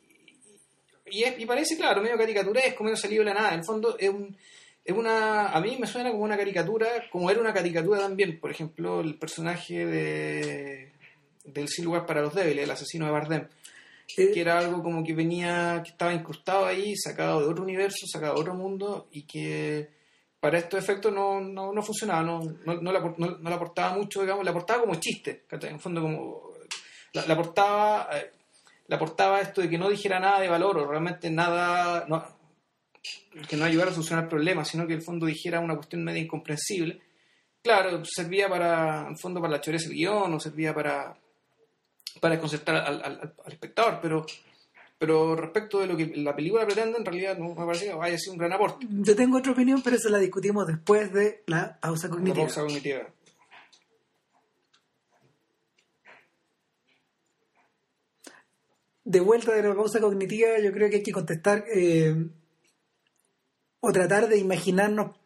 y, 1.07 1.47
parece, 1.47 1.77
claro, 1.77 2.03
medio 2.03 2.17
caricaturesco, 2.17 2.85
medio 2.85 2.97
salido 2.97 3.23
de 3.23 3.31
la 3.31 3.35
nada. 3.35 3.53
En 3.53 3.61
el 3.61 3.65
fondo 3.65 3.97
es, 3.99 4.09
un, 4.09 4.37
es 4.85 4.97
una... 4.97 5.49
A 5.49 5.61
mí 5.61 5.77
me 5.79 5.87
suena 5.87 6.11
como 6.11 6.25
una 6.25 6.37
caricatura, 6.37 6.89
como 7.11 7.31
era 7.31 7.41
una 7.41 7.53
caricatura 7.53 8.01
también, 8.01 8.41
por 8.41 8.51
ejemplo, 8.51 9.01
el 9.01 9.19
personaje 9.19 9.87
de 9.87 10.93
del 11.45 11.69
Sin 11.69 11.85
Lugar 11.85 12.07
para 12.07 12.23
los 12.23 12.35
Débiles, 12.35 12.65
el 12.65 12.71
asesino 12.71 13.07
de 13.07 13.13
Bardem. 13.13 13.49
Eh, 14.17 14.31
que 14.33 14.41
era 14.41 14.59
algo 14.59 14.83
como 14.83 15.03
que 15.05 15.15
venía, 15.15 15.81
que 15.85 15.91
estaba 15.91 16.13
incrustado 16.13 16.67
ahí, 16.67 16.95
sacado 16.97 17.41
de 17.41 17.47
otro 17.47 17.65
universo, 17.65 18.07
sacado 18.07 18.35
de 18.35 18.41
otro 18.41 18.55
mundo, 18.55 19.09
y 19.11 19.23
que 19.23 19.89
para 20.43 20.59
estos 20.59 20.81
efectos 20.83 21.13
no, 21.13 21.41
no, 21.41 21.73
no 21.73 21.83
funcionaba, 21.83 22.23
no, 22.25 22.41
no, 22.67 22.75
no, 22.75 22.91
apor- 22.93 23.15
no- 23.17 23.49
le 23.49 23.55
aportaba 23.55 23.95
mucho, 23.95 24.23
digamos, 24.23 24.43
le 24.45 24.51
aportaba 24.51 24.81
como 24.81 24.97
chiste, 24.97 25.45
en 25.53 25.79
fondo 25.79 26.03
como 26.03 26.43
la, 27.13 27.25
le 27.27 27.33
aportaba 27.33 28.09
eh, 28.13 28.33
le 28.89 28.97
aportaba 28.97 29.41
esto 29.41 29.61
de 29.61 29.71
que 29.71 29.79
no 29.79 29.89
dijera 29.89 30.19
nada 30.19 30.41
de 30.41 30.49
valor 30.49 30.79
o 30.79 30.87
realmente 30.87 31.31
nada 31.31 32.05
que 33.49 33.57
no 33.57 33.65
ayudara 33.65 33.91
a 33.91 33.95
solucionar 33.95 34.29
problemas, 34.29 34.67
sino 34.69 34.85
que 34.87 34.95
en 34.95 34.99
el 34.99 35.05
fondo 35.05 35.27
dijera 35.27 35.61
una 35.61 35.77
cuestión 35.77 36.03
media 36.03 36.21
incomprensible. 36.23 37.01
Claro, 37.63 38.05
servía 38.05 38.49
para, 38.49 39.07
en 39.07 39.17
fondo, 39.17 39.41
para 39.41 39.53
la 39.53 39.61
choreza 39.61 39.87
del 39.89 39.97
guion, 39.97 40.35
o 40.35 40.41
servía 40.41 40.75
para, 40.75 41.17
para 42.21 42.35
al- 42.35 43.33
al 43.45 43.53
espectador, 43.53 44.01
pero, 44.03 44.27
pero 45.03 45.35
respecto 45.35 45.81
de 45.81 45.89
lo 45.89 45.97
que 45.97 46.13
la 46.15 46.37
película 46.37 46.65
pretende, 46.65 46.97
en 46.97 47.05
realidad 47.05 47.37
no 47.37 47.49
me 47.49 47.67
parece 47.67 47.87
que 47.87 47.93
vaya 47.93 48.15
a 48.15 48.19
ser 48.19 48.35
un 48.35 48.39
gran 48.39 48.53
aporte. 48.53 48.87
Yo 48.89 49.17
tengo 49.17 49.39
otra 49.39 49.51
opinión, 49.51 49.83
pero 49.83 49.97
esa 49.97 50.09
la 50.11 50.19
discutimos 50.19 50.65
después 50.65 51.13
de 51.13 51.43
la 51.49 51.77
pausa 51.81 52.09
cognitiva. 52.09 52.45
pausa 52.45 52.61
cognitiva. 52.61 53.01
de 59.05 59.19
vuelta 59.19 59.53
de 59.53 59.65
la 59.65 59.75
pausa 59.75 59.99
cognitiva, 59.99 60.61
yo 60.63 60.73
creo 60.73 60.89
que 60.89 60.97
hay 60.99 61.03
que 61.03 61.11
contestar 61.11 61.65
eh, 61.75 62.15
o 63.81 63.91
tratar 63.91 64.29
de 64.29 64.39
imaginarnos 64.39 65.17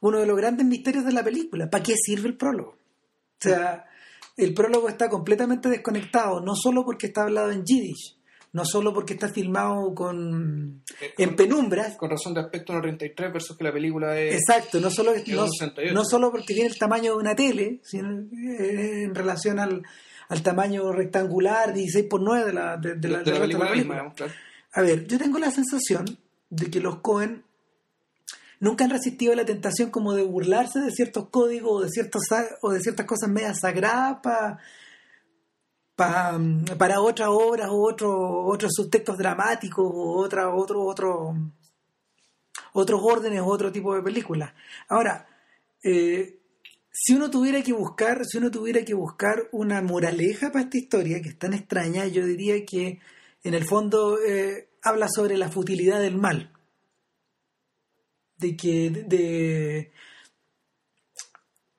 uno 0.00 0.20
de 0.20 0.26
los 0.26 0.38
grandes 0.38 0.64
misterios 0.64 1.04
de 1.04 1.12
la 1.12 1.22
película. 1.22 1.68
¿Para 1.68 1.84
qué 1.84 1.96
sirve 2.02 2.28
el 2.28 2.38
prólogo? 2.38 2.70
O 2.70 3.40
sea, 3.40 3.84
el 4.38 4.54
prólogo 4.54 4.88
está 4.88 5.10
completamente 5.10 5.68
desconectado, 5.68 6.40
no 6.40 6.54
solo 6.56 6.82
porque 6.82 7.08
está 7.08 7.24
hablado 7.24 7.50
en 7.50 7.66
Yiddish, 7.66 8.17
no 8.52 8.64
solo 8.64 8.94
porque 8.94 9.12
está 9.14 9.28
filmado 9.28 9.94
con 9.94 10.82
Eh, 11.00 11.12
en 11.18 11.28
con- 11.28 11.36
penumbras, 11.36 11.96
Con 11.96 12.10
razón 12.10 12.34
de 12.34 12.40
aspecto 12.40 12.72
1.33 12.72 13.32
versus 13.32 13.56
que 13.56 13.64
la 13.64 13.72
película 13.72 14.18
es... 14.18 14.34
Exacto, 14.34 14.80
no 14.80 14.90
solo, 14.90 15.12
no, 15.26 15.42
un 15.44 15.50
68. 15.50 15.94
no 15.94 16.04
solo 16.04 16.30
porque 16.30 16.54
tiene 16.54 16.68
el 16.70 16.78
tamaño 16.78 17.12
de 17.12 17.18
una 17.18 17.34
tele, 17.36 17.80
sino 17.84 18.10
eh, 18.10 19.04
en 19.04 19.14
relación 19.14 19.58
al, 19.58 19.82
al 20.28 20.42
tamaño 20.42 20.90
rectangular 20.92 21.72
16 21.74 22.06
por 22.08 22.22
9 22.22 22.46
de 22.46 22.52
la, 22.52 22.76
de, 22.78 22.94
de 22.94 22.96
de, 23.00 23.08
la, 23.08 23.18
la 23.18 23.24
de 23.24 23.32
película 23.40 23.64
la 23.70 23.74
misma, 23.76 23.94
película. 23.96 24.14
claro. 24.14 24.32
A 24.72 24.82
ver, 24.82 25.06
yo 25.06 25.18
tengo 25.18 25.38
la 25.38 25.50
sensación 25.50 26.18
de 26.50 26.70
que 26.70 26.80
los 26.80 27.00
Cohen 27.00 27.44
nunca 28.60 28.84
han 28.84 28.90
resistido 28.90 29.34
la 29.34 29.44
tentación 29.44 29.90
como 29.90 30.14
de 30.14 30.22
burlarse 30.24 30.80
de 30.80 30.90
ciertos 30.90 31.28
códigos 31.30 31.70
o 31.72 31.80
de, 31.84 31.90
ciertos, 31.90 32.22
o 32.62 32.70
de 32.72 32.80
ciertas 32.80 33.06
cosas 33.06 33.28
medias 33.30 33.60
sagradas 33.60 34.18
pa- 34.22 34.58
pa- 35.98 36.40
para 36.78 37.00
otras 37.00 37.28
obras 37.28 37.68
o 37.70 37.82
otro, 37.82 38.46
otros 38.46 38.70
subtextos 38.72 39.18
dramáticos 39.18 39.84
o 39.84 40.16
otra, 40.24 40.54
otro, 40.54 40.84
otro, 40.84 41.34
otros 42.72 43.00
órdenes 43.02 43.40
o 43.40 43.46
otro 43.46 43.72
tipo 43.72 43.94
de 43.96 44.02
películas. 44.02 44.52
Ahora, 44.88 45.26
eh, 45.82 46.38
si 46.90 47.14
uno 47.14 47.28
tuviera 47.30 47.62
que 47.62 47.72
buscar, 47.72 48.24
si 48.24 48.38
uno 48.38 48.50
tuviera 48.50 48.84
que 48.84 48.94
buscar 48.94 49.48
una 49.50 49.82
moraleja 49.82 50.52
para 50.52 50.64
esta 50.64 50.78
historia 50.78 51.20
que 51.20 51.30
es 51.30 51.38
tan 51.38 51.52
extraña, 51.52 52.06
yo 52.06 52.24
diría 52.24 52.64
que 52.64 53.00
en 53.42 53.54
el 53.54 53.64
fondo 53.64 54.18
eh, 54.22 54.68
habla 54.82 55.08
sobre 55.08 55.36
la 55.36 55.50
futilidad 55.50 56.00
del 56.00 56.16
mal. 56.16 56.52
De 58.36 58.56
que 58.56 58.90
de, 58.90 59.90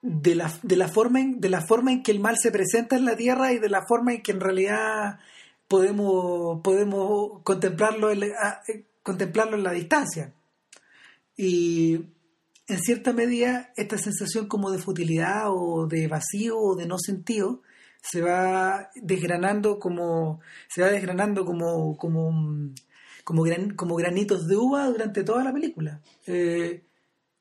de 0.01 0.35
la, 0.35 0.51
de 0.63 0.75
la 0.75 0.87
forma 0.87 1.19
en, 1.19 1.41
de 1.41 1.49
la 1.49 1.61
forma 1.61 1.91
en 1.91 2.03
que 2.03 2.11
el 2.11 2.19
mal 2.19 2.37
se 2.37 2.51
presenta 2.51 2.95
en 2.95 3.05
la 3.05 3.15
tierra 3.15 3.51
y 3.51 3.59
de 3.59 3.69
la 3.69 3.85
forma 3.85 4.13
en 4.13 4.21
que 4.21 4.31
en 4.31 4.39
realidad 4.39 5.19
podemos, 5.67 6.61
podemos 6.61 7.41
contemplarlo 7.43 8.11
en 8.11 8.21
la, 8.21 8.61
eh, 8.67 8.85
contemplarlo 9.03 9.57
en 9.57 9.63
la 9.63 9.71
distancia. 9.71 10.33
Y 11.35 12.05
en 12.67 12.79
cierta 12.81 13.13
medida 13.13 13.71
esta 13.75 13.97
sensación 13.97 14.47
como 14.47 14.71
de 14.71 14.79
futilidad 14.79 15.45
o 15.47 15.87
de 15.87 16.07
vacío 16.07 16.57
o 16.59 16.75
de 16.75 16.85
no 16.85 16.97
sentido 16.99 17.61
se 18.01 18.21
va 18.21 18.91
desgranando 18.95 19.79
como 19.79 20.39
se 20.69 20.81
va 20.81 20.89
desgranando 20.89 21.45
como 21.45 21.97
como 21.97 22.71
como 23.23 23.95
granitos 23.95 24.47
de 24.47 24.55
uva 24.55 24.85
durante 24.87 25.23
toda 25.23 25.43
la 25.43 25.53
película 25.53 26.01
Eh, 26.27 26.83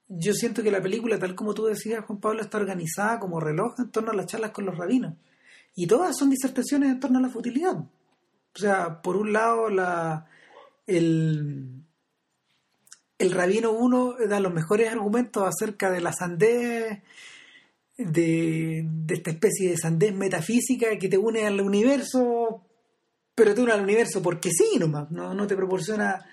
yo 0.08 0.32
siento 0.32 0.62
que 0.62 0.70
la 0.70 0.82
película 0.82 1.18
tal 1.18 1.34
como 1.34 1.54
tú 1.54 1.66
decías 1.66 2.04
Juan 2.04 2.20
Pablo 2.20 2.42
está 2.42 2.58
organizada 2.58 3.20
como 3.20 3.40
reloj 3.40 3.78
en 3.78 3.90
torno 3.90 4.10
a 4.10 4.14
las 4.14 4.26
charlas 4.26 4.52
con 4.52 4.64
los 4.64 4.76
rabinos. 4.76 5.14
Y 5.74 5.86
todas 5.86 6.16
son 6.16 6.30
disertaciones 6.30 6.90
en 6.90 7.00
torno 7.00 7.18
a 7.18 7.22
la 7.22 7.28
futilidad. 7.28 7.76
O 7.76 8.58
sea 8.58 9.02
por 9.02 9.16
un 9.16 9.32
lado 9.32 9.68
la 9.68 10.26
el 10.86 11.84
el 13.18 13.32
rabino 13.32 13.72
1 13.72 14.16
da 14.28 14.40
los 14.40 14.54
mejores 14.54 14.90
argumentos 14.90 15.42
acerca 15.44 15.90
de 15.90 16.00
la 16.00 16.12
sandez, 16.12 17.02
de, 17.96 18.84
de 18.86 19.14
esta 19.14 19.30
especie 19.30 19.70
de 19.70 19.76
sandez 19.76 20.14
metafísica 20.14 20.96
que 20.98 21.08
te 21.08 21.18
une 21.18 21.44
al 21.44 21.60
universo, 21.60 22.62
pero 23.34 23.54
te 23.54 23.60
une 23.60 23.72
al 23.72 23.82
universo 23.82 24.22
porque 24.22 24.50
sí 24.50 24.78
nomás, 24.78 25.10
no, 25.10 25.34
no 25.34 25.48
te 25.48 25.56
proporciona 25.56 26.24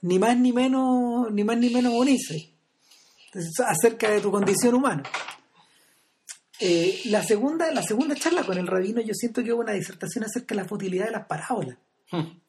ni 0.00 0.18
más 0.18 0.38
ni 0.38 0.54
menos, 0.54 1.30
ni 1.30 1.44
más 1.44 1.58
ni 1.58 1.68
menos 1.68 1.92
unirse 1.92 2.54
acerca 3.66 4.10
de 4.10 4.20
tu 4.20 4.30
condición 4.30 4.74
humana. 4.74 5.02
Eh, 6.58 7.02
la, 7.06 7.22
segunda, 7.22 7.72
la 7.72 7.82
segunda 7.82 8.14
charla 8.14 8.44
con 8.44 8.58
el 8.58 8.66
rabino 8.66 9.00
yo 9.00 9.14
siento 9.14 9.42
que 9.42 9.48
es 9.48 9.54
una 9.54 9.72
disertación 9.72 10.24
acerca 10.24 10.54
de 10.54 10.60
la 10.60 10.68
futilidad 10.68 11.06
de 11.06 11.12
las 11.12 11.26
parábolas. 11.26 11.78
Hmm. 12.10 12.40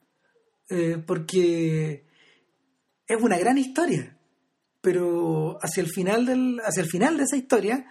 Eh, 0.69 0.97
porque 1.05 2.05
es 3.07 3.21
una 3.21 3.37
gran 3.37 3.57
historia, 3.57 4.17
pero 4.81 5.57
hacia 5.61 5.81
el 5.81 5.89
final 5.89 6.25
del, 6.25 6.59
hacia 6.63 6.83
el 6.83 6.89
final 6.89 7.17
de 7.17 7.23
esa 7.23 7.37
historia, 7.37 7.85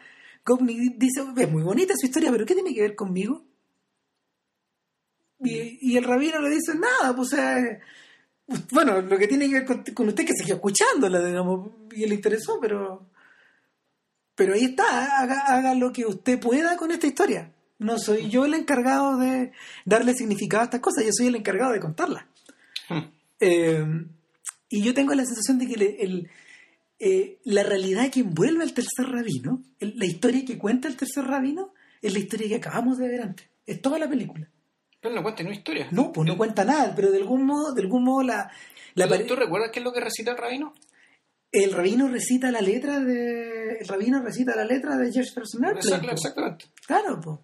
Gopnik 0.44 0.96
dice, 0.96 1.22
es 1.37 1.50
muy 1.50 1.62
bonita 1.62 1.94
su 1.96 2.07
historia, 2.07 2.31
pero 2.31 2.44
¿qué 2.44 2.55
tiene 2.55 2.74
que 2.74 2.83
ver 2.83 2.94
conmigo? 2.94 3.44
Y, 5.40 5.92
y 5.92 5.96
el 5.96 6.05
rabino 6.05 6.40
le 6.40 6.50
dice, 6.50 6.74
nada, 6.74 7.14
pues, 7.14 7.33
eh, 7.33 7.81
bueno, 8.70 9.00
lo 9.00 9.18
que 9.18 9.28
tiene 9.28 9.46
que 9.48 9.54
ver 9.54 9.64
con, 9.64 9.82
con 9.94 10.08
usted 10.08 10.24
es 10.24 10.30
que 10.30 10.36
siguió 10.36 10.54
escuchándola, 10.56 11.24
digamos, 11.24 11.70
y 11.94 12.06
le 12.06 12.14
interesó, 12.14 12.58
pero, 12.60 13.06
pero 14.34 14.54
ahí 14.54 14.64
está, 14.64 15.20
haga, 15.20 15.40
haga 15.46 15.74
lo 15.74 15.92
que 15.92 16.06
usted 16.06 16.40
pueda 16.40 16.76
con 16.76 16.90
esta 16.90 17.06
historia. 17.06 17.52
No 17.78 17.98
soy 17.98 18.28
yo 18.28 18.44
el 18.44 18.54
encargado 18.54 19.16
de 19.16 19.52
darle 19.84 20.14
significado 20.14 20.62
a 20.62 20.64
estas 20.64 20.80
cosas, 20.80 21.04
yo 21.04 21.10
soy 21.12 21.28
el 21.28 21.36
encargado 21.36 21.72
de 21.72 21.80
contarlas. 21.80 22.24
Hmm. 22.88 23.08
Eh, 23.40 23.84
y 24.68 24.82
yo 24.82 24.92
tengo 24.94 25.14
la 25.14 25.24
sensación 25.24 25.58
de 25.58 25.66
que 25.66 25.96
el, 26.00 26.28
eh, 26.98 27.38
la 27.44 27.62
realidad 27.62 28.10
que 28.10 28.20
envuelve 28.20 28.62
al 28.62 28.74
tercer 28.74 29.06
rabino, 29.06 29.62
el- 29.78 29.94
la 29.96 30.06
historia 30.06 30.44
que 30.44 30.58
cuenta 30.58 30.88
el 30.88 30.96
tercer 30.96 31.24
rabino, 31.24 31.72
es 32.02 32.12
la 32.12 32.18
historia 32.18 32.48
que 32.48 32.56
acabamos 32.56 32.98
de 32.98 33.08
ver 33.08 33.22
antes. 33.22 33.46
Es 33.66 33.80
toda 33.80 33.98
la 33.98 34.08
película. 34.08 34.48
Pero 35.00 35.14
no 35.14 35.22
cuenta 35.22 35.42
historia. 35.42 35.88
No, 35.92 36.12
pues 36.12 36.26
no 36.28 36.36
cuenta 36.36 36.64
nada, 36.64 36.92
pero 36.94 37.10
de 37.10 37.18
algún 37.18 37.44
modo, 37.46 37.72
de 37.72 37.82
algún 37.82 38.04
modo 38.04 38.22
la, 38.22 38.50
la 38.94 39.04
¿Tú, 39.06 39.10
pare- 39.10 39.24
tú 39.24 39.34
recuerdas 39.36 39.70
qué 39.72 39.78
es 39.80 39.84
lo 39.84 39.92
que 39.92 40.00
recita 40.00 40.32
el 40.32 40.36
rabino? 40.38 40.74
el 41.52 41.72
rabino 41.72 42.06
recita 42.06 42.52
la 42.52 42.60
letra 42.60 43.00
de 43.00 43.78
el 43.80 43.88
rabino 43.88 44.22
recita 44.22 44.54
la 44.54 44.64
letra 44.64 44.96
de 44.96 45.10
Jefferson 45.10 45.64
Airplane, 45.64 45.80
Exacto, 45.86 46.06
po. 46.06 46.12
exactamente. 46.14 46.64
Claro, 46.86 47.20
pues. 47.20 47.38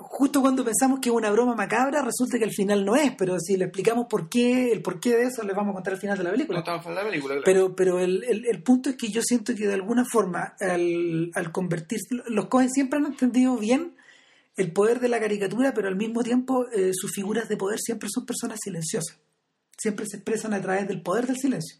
justo 0.00 0.40
cuando 0.42 0.64
pensamos 0.64 0.98
que 1.00 1.08
es 1.08 1.14
una 1.14 1.30
broma 1.30 1.54
macabra, 1.54 2.02
resulta 2.02 2.36
que 2.38 2.44
al 2.44 2.50
final 2.50 2.84
no 2.84 2.96
es, 2.96 3.12
pero 3.16 3.38
si 3.38 3.56
le 3.56 3.64
explicamos 3.66 4.06
por 4.10 4.28
qué, 4.28 4.72
el 4.72 4.82
porqué 4.82 5.16
de 5.16 5.22
eso, 5.24 5.42
les 5.44 5.54
vamos 5.56 5.70
a 5.70 5.74
contar 5.74 5.94
al 5.94 6.00
final 6.00 6.18
de 6.18 6.24
la 6.24 6.30
No 6.30 6.34
película. 6.36 6.58
estamos 6.58 6.84
en 6.86 6.94
la 6.96 7.02
película, 7.04 7.34
claro. 7.36 7.44
Pero, 7.44 7.76
pero 7.76 8.00
el, 8.00 8.24
el- 8.24 8.44
el 8.46 8.62
punto 8.62 8.90
es 8.90 8.96
que 8.96 9.08
yo 9.08 9.22
siento 9.22 9.54
que 9.54 9.66
de 9.66 9.74
alguna 9.74 10.04
forma, 10.04 10.54
al, 10.60 11.30
al 11.34 11.52
convertirse, 11.52 12.08
los 12.28 12.46
Cohen 12.48 12.68
siempre 12.70 12.98
han 12.98 13.06
entendido 13.06 13.56
bien 13.56 13.94
el 14.56 14.72
poder 14.72 15.00
de 15.00 15.08
la 15.08 15.20
caricatura, 15.20 15.72
pero 15.74 15.88
al 15.88 15.96
mismo 15.96 16.22
tiempo 16.22 16.66
eh, 16.70 16.90
sus 16.92 17.12
figuras 17.12 17.48
de 17.48 17.56
poder 17.56 17.78
siempre 17.80 18.08
son 18.12 18.26
personas 18.26 18.58
silenciosas. 18.62 19.18
Siempre 19.78 20.04
se 20.06 20.16
expresan 20.18 20.52
a 20.54 20.60
través 20.60 20.86
del 20.88 21.02
poder 21.02 21.26
del 21.26 21.36
silencio. 21.38 21.78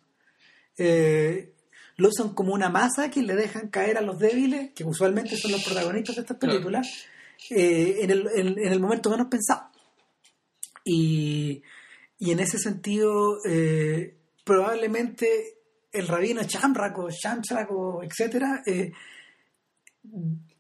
Eh, 0.79 1.53
lo 1.97 2.09
usan 2.09 2.33
como 2.33 2.55
una 2.55 2.71
masa 2.71 3.11
que 3.11 3.23
le 3.23 3.35
dejan 3.37 3.69
caer 3.69 3.99
a 3.99 4.01
los 4.01 4.19
débiles, 4.19 4.71
que 4.73 4.85
usualmente 4.85 5.37
son 5.37 5.53
los 5.53 5.63
protagonistas 5.63 6.17
de 6.17 6.23
estas 6.23 6.39
películas, 6.39 6.87
eh, 7.51 7.99
en, 8.01 8.11
el, 8.11 8.27
en- 8.35 8.59
en 8.59 8.73
el 8.73 8.81
momento 8.81 9.11
menos 9.11 9.27
pensado. 9.29 9.69
Y, 10.85 11.63
y 12.19 12.31
en 12.31 12.41
ese 12.41 12.59
sentido, 12.59 13.37
probablemente 14.45 15.59
el 15.93 16.09
rabino 16.09 16.43
Chamrak 16.45 16.99
o 16.99 17.11
Shamshak 17.11 17.71
o 17.71 18.03
etcétera, 18.03 18.63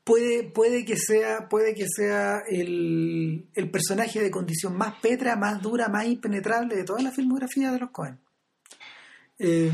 puede, 0.04 0.44
puede 0.44 0.84
que 0.84 0.96
sea, 0.96 1.48
puede 1.48 1.74
que 1.74 1.86
sea 1.88 2.42
el, 2.48 3.46
el 3.54 3.70
personaje 3.70 4.20
de 4.20 4.30
condición 4.30 4.76
más 4.76 5.00
petra, 5.00 5.36
más 5.36 5.62
dura, 5.62 5.88
más 5.88 6.06
impenetrable 6.06 6.76
de 6.76 6.84
toda 6.84 7.02
la 7.02 7.12
filmografía 7.12 7.72
de 7.72 7.78
los 7.78 7.90
Cohen. 7.90 8.18
Eh, 9.42 9.72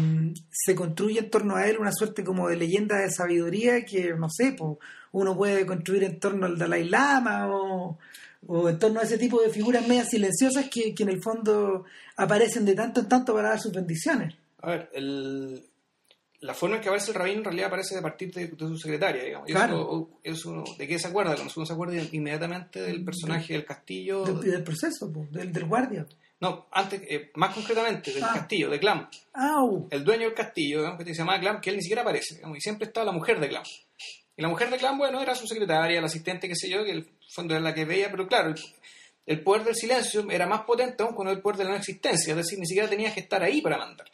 se 0.49 0.77
construye 0.77 1.19
en 1.19 1.31
torno 1.31 1.57
a 1.57 1.67
él 1.67 1.79
una 1.79 1.91
suerte 1.91 2.23
como 2.23 2.49
de 2.49 2.57
leyenda 2.57 2.99
de 2.99 3.11
sabiduría 3.11 3.85
que, 3.85 4.15
no 4.15 4.29
sé, 4.31 4.53
po, 4.53 4.79
uno 5.11 5.37
puede 5.37 5.67
construir 5.67 6.05
en 6.05 6.21
torno 6.21 6.47
al 6.47 6.57
Dalai 6.57 6.89
Lama 6.89 7.49
o, 7.49 7.99
o 8.47 8.69
en 8.69 8.79
torno 8.79 9.01
a 9.01 9.03
ese 9.03 9.19
tipo 9.19 9.43
de 9.43 9.51
figuras 9.51 9.87
medias 9.89 10.11
silenciosas 10.11 10.69
que, 10.69 10.95
que 10.95 11.03
en 11.03 11.09
el 11.09 11.21
fondo 11.21 11.85
aparecen 12.17 12.65
de 12.65 12.75
tanto 12.75 13.01
en 13.01 13.09
tanto 13.09 13.35
para 13.35 13.49
dar 13.49 13.61
sus 13.61 13.73
bendiciones. 13.73 14.37
A 14.63 14.71
ver, 14.71 14.91
el, 14.93 15.65
la 16.47 16.55
forma 16.55 16.77
en 16.77 16.83
que 16.83 16.89
aparece 16.89 17.11
el 17.11 17.15
rabino 17.17 17.39
en 17.39 17.45
realidad 17.45 17.67
aparece 17.67 17.95
de 17.97 18.03
partir 18.03 18.33
de, 18.33 18.47
de 18.47 18.57
su 18.57 18.79
secretaria, 18.79 19.23
digamos. 19.25 19.47
Claro. 19.49 20.09
eso- 20.23 20.63
eso- 20.63 20.77
¿De 20.79 20.87
qué 20.89 20.99
se 20.99 21.09
acuerda? 21.09 21.35
Cuando 21.35 21.53
uno 21.57 21.67
se 21.67 21.73
acuerda 21.73 21.95
inmediatamente 22.13 22.81
del 22.81 23.05
personaje 23.05 23.53
del 23.53 23.65
castillo. 23.65 24.25
Del, 24.25 24.41
del 24.41 24.63
proceso, 24.63 25.13
po, 25.13 25.27
del, 25.31 25.53
del 25.53 25.65
guardia. 25.67 26.07
No, 26.41 26.67
antes, 26.71 27.01
eh, 27.09 27.31
más 27.35 27.55
concretamente, 27.55 28.13
del 28.13 28.23
Ah. 28.25 28.33
castillo, 28.35 28.69
de 28.71 28.79
Clam. 28.79 29.09
¡Au! 29.35 29.89
El 29.91 30.05
dueño 30.05 30.25
del 30.25 30.35
castillo, 30.35 30.79
digamos, 30.81 30.99
que 31.03 31.15
se 31.15 31.19
llama 31.19 31.41
Clam, 31.41 31.61
que 31.61 31.71
él 31.71 31.77
ni 31.77 31.83
siquiera 31.83 32.03
aparece, 32.03 32.37
digamos, 32.37 32.59
y 32.59 32.61
siempre 32.61 32.87
estaba 32.87 33.07
la 33.07 33.13
mujer 33.13 33.41
de 33.41 33.49
Clam. 33.49 33.65
Y 34.37 34.43
la 34.43 34.49
mujer 34.49 34.69
de 34.71 34.77
Clam, 34.77 34.99
bueno, 34.99 35.21
era 35.23 35.35
su 35.35 35.47
secretaria, 35.47 35.99
la 36.01 36.07
asistente, 36.09 36.47
qué 36.47 36.55
sé 36.55 36.69
yo, 36.69 36.85
que 36.85 36.91
el 36.91 37.09
fondo 37.31 37.55
era 37.55 37.63
la 37.63 37.73
que 37.75 37.87
veía, 37.87 38.11
pero 38.11 38.27
claro, 38.29 38.51
el, 38.51 38.57
el 39.25 39.41
poder 39.43 39.65
del 39.65 39.75
silencio 39.75 40.31
era 40.31 40.47
más 40.47 40.61
potente 40.63 41.03
aún 41.03 41.15
con 41.15 41.27
el 41.29 41.41
poder 41.41 41.57
de 41.57 41.65
la 41.65 41.71
no 41.71 41.77
existencia, 41.77 42.33
es 42.33 42.37
decir, 42.37 42.59
ni 42.59 42.67
siquiera 42.67 42.87
tenías 42.89 43.15
que 43.15 43.21
estar 43.21 43.43
ahí 43.43 43.63
para 43.63 43.79
mandar. 43.79 44.07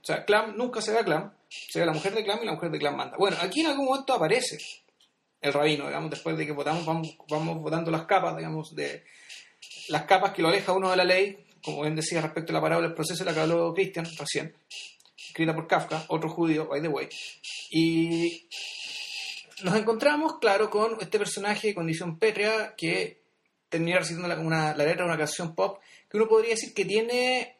O 0.00 0.04
sea, 0.04 0.24
Clam 0.24 0.56
nunca 0.56 0.80
se 0.80 0.92
ve 0.92 0.98
a 0.98 1.04
Clam, 1.04 1.32
se 1.48 1.78
ve 1.78 1.82
a 1.82 1.86
la 1.86 1.92
mujer 1.92 2.14
de 2.14 2.24
Clam 2.24 2.38
y 2.42 2.46
la 2.46 2.52
mujer 2.52 2.70
de 2.70 2.78
Clam 2.78 2.96
manda. 2.96 3.16
Bueno, 3.16 3.36
aquí 3.40 3.60
en 3.60 3.66
algún 3.68 3.86
momento 3.86 4.14
aparece 4.14 4.58
el 5.40 5.52
rabino, 5.52 5.86
digamos, 5.86 6.10
después 6.10 6.36
de 6.36 6.46
que 6.46 6.52
votamos, 6.52 6.84
vamos, 6.84 7.16
vamos 7.28 7.58
votando 7.60 7.90
las 7.90 8.04
capas, 8.06 8.36
digamos, 8.36 8.74
de 8.74 9.04
las 9.88 10.04
capas 10.04 10.32
que 10.32 10.42
lo 10.42 10.48
aleja 10.48 10.72
uno 10.72 10.90
de 10.90 10.96
la 10.96 11.04
ley, 11.04 11.44
como 11.64 11.82
bien 11.82 11.96
decía 11.96 12.20
respecto 12.20 12.52
a 12.52 12.54
la 12.54 12.60
parábola 12.60 12.88
del 12.88 12.94
proceso, 12.94 13.24
la 13.24 13.32
que 13.34 13.40
habló 13.40 13.72
Christian 13.74 14.06
recién, 14.18 14.54
escrita 15.16 15.54
por 15.54 15.66
Kafka, 15.66 16.04
otro 16.08 16.28
judío, 16.30 16.68
by 16.68 16.80
the 16.82 16.88
way. 16.88 17.08
Y 17.70 18.46
nos 19.62 19.74
encontramos, 19.76 20.38
claro, 20.40 20.70
con 20.70 20.96
este 21.00 21.18
personaje 21.18 21.68
de 21.68 21.74
condición 21.74 22.18
pétrea 22.18 22.74
que 22.76 23.20
termina 23.68 23.98
recibiendo 23.98 24.28
la, 24.28 24.38
una- 24.40 24.74
la 24.74 24.84
letra 24.84 25.04
de 25.04 25.10
una 25.10 25.18
canción 25.18 25.54
pop 25.54 25.80
que 26.08 26.16
uno 26.16 26.26
podría 26.28 26.50
decir 26.50 26.74
que 26.74 26.84
tiene 26.84 27.56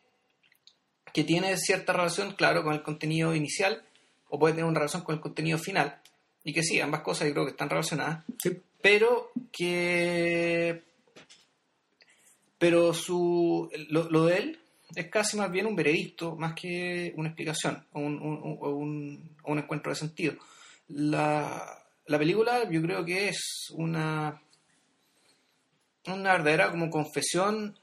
que 1.12 1.24
tiene 1.24 1.56
cierta 1.56 1.92
relación, 1.92 2.32
claro, 2.34 2.62
con 2.62 2.74
el 2.74 2.82
contenido 2.82 3.34
inicial 3.34 3.82
o 4.28 4.38
puede 4.38 4.54
tener 4.54 4.66
una 4.66 4.78
relación 4.78 5.02
con 5.02 5.14
el 5.14 5.20
contenido 5.20 5.58
final. 5.58 6.00
Y 6.44 6.52
que 6.52 6.62
sí, 6.62 6.80
ambas 6.80 7.02
cosas 7.02 7.28
yo 7.28 7.34
creo 7.34 7.44
que 7.44 7.50
están 7.52 7.68
relacionadas. 7.70 8.24
Sí. 8.42 8.58
pero 8.80 9.30
que 9.52 10.82
pero 12.58 12.92
su 12.92 13.70
lo, 13.88 14.10
lo 14.10 14.26
de 14.26 14.36
él 14.36 14.60
es 14.94 15.08
casi 15.08 15.36
más 15.36 15.50
bien 15.50 15.66
un 15.66 15.76
veredicto 15.76 16.36
más 16.36 16.54
que 16.54 17.12
una 17.16 17.28
explicación 17.28 17.86
o 17.92 18.00
un, 18.00 19.36
un 19.44 19.58
encuentro 19.58 19.92
de 19.92 19.96
sentido. 19.96 20.34
La, 20.88 21.84
la 22.06 22.18
película 22.18 22.68
yo 22.70 22.82
creo 22.82 23.04
que 23.04 23.28
es 23.28 23.68
una 23.74 24.42
una 26.06 26.32
verdadera 26.32 26.70
como 26.70 26.90
confesión 26.90 27.78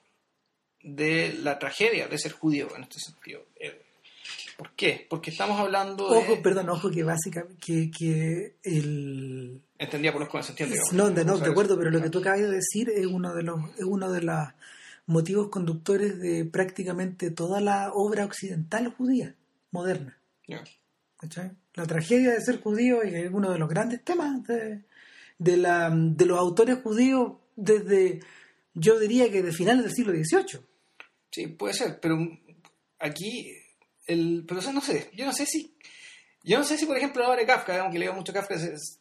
de 0.87 1.33
la 1.41 1.59
tragedia 1.59 2.07
de 2.07 2.17
ser 2.17 2.31
judío 2.31 2.75
en 2.75 2.83
este 2.83 2.99
sentido 2.99 3.45
Eh, 3.59 3.81
¿por 4.57 4.71
qué? 4.71 5.05
porque 5.09 5.31
estamos 5.31 5.59
hablando 5.59 6.09
de 6.09 6.17
Ojo, 6.17 6.41
perdón, 6.41 6.69
ojo 6.69 6.89
que 6.89 7.03
básicamente 7.03 7.57
que, 7.59 7.91
que 7.91 8.55
el 8.63 9.61
entendía 9.77 10.11
por 10.11 10.21
los 10.21 10.49
entiende 10.49 10.75
digamos. 10.75 10.93
no, 10.93 11.09
de, 11.09 11.25
no, 11.25 11.35
a 11.35 11.39
de 11.39 11.49
acuerdo, 11.49 11.77
pero 11.77 11.91
lo 11.91 12.01
que 12.01 12.09
tú 12.09 12.19
acabas 12.19 12.41
de 12.41 12.49
decir 12.49 12.89
es 12.89 13.05
uno 13.05 13.33
de 13.33 13.43
los 13.43 13.59
es 13.77 13.83
uno 13.83 14.11
de 14.11 14.21
los 14.21 14.47
motivos 15.05 15.49
conductores 15.49 16.19
de 16.19 16.45
prácticamente 16.45 17.31
toda 17.31 17.61
la 17.61 17.91
obra 17.93 18.25
occidental 18.25 18.93
judía 18.97 19.35
moderna. 19.71 20.17
La 21.73 21.85
tragedia 21.85 22.31
de 22.31 22.41
ser 22.41 22.61
judío 22.61 23.01
es 23.01 23.29
uno 23.31 23.51
de 23.51 23.57
los 23.59 23.69
grandes 23.69 24.03
temas 24.03 24.43
de, 24.47 24.83
de, 25.37 25.57
la, 25.57 25.89
de 25.91 26.25
los 26.25 26.37
autores 26.37 26.79
judíos 26.83 27.33
desde, 27.55 28.19
yo 28.73 28.99
diría 28.99 29.31
que 29.31 29.41
de 29.41 29.51
finales 29.51 29.83
del 29.83 29.93
siglo 29.93 30.13
XVIII. 30.13 30.61
Sí, 31.31 31.47
puede 31.47 31.73
ser, 31.73 31.99
pero 31.99 32.17
aquí, 32.99 33.51
el, 34.05 34.43
pero 34.47 34.59
o 34.59 34.63
sea, 34.63 34.73
no 34.73 34.81
sé, 34.81 35.09
yo 35.13 35.25
no 35.25 35.33
sé 35.33 35.45
si, 35.45 35.75
yo 36.43 36.57
no 36.57 36.63
sé 36.63 36.77
si 36.77 36.85
por 36.85 36.97
ejemplo 36.97 37.21
la 37.21 37.29
obra 37.29 37.41
de 37.41 37.45
Kafka, 37.47 37.73
digamos 37.73 37.93
que 37.93 37.99
leo 37.99 38.13
mucho 38.13 38.33
Kafka, 38.33 38.55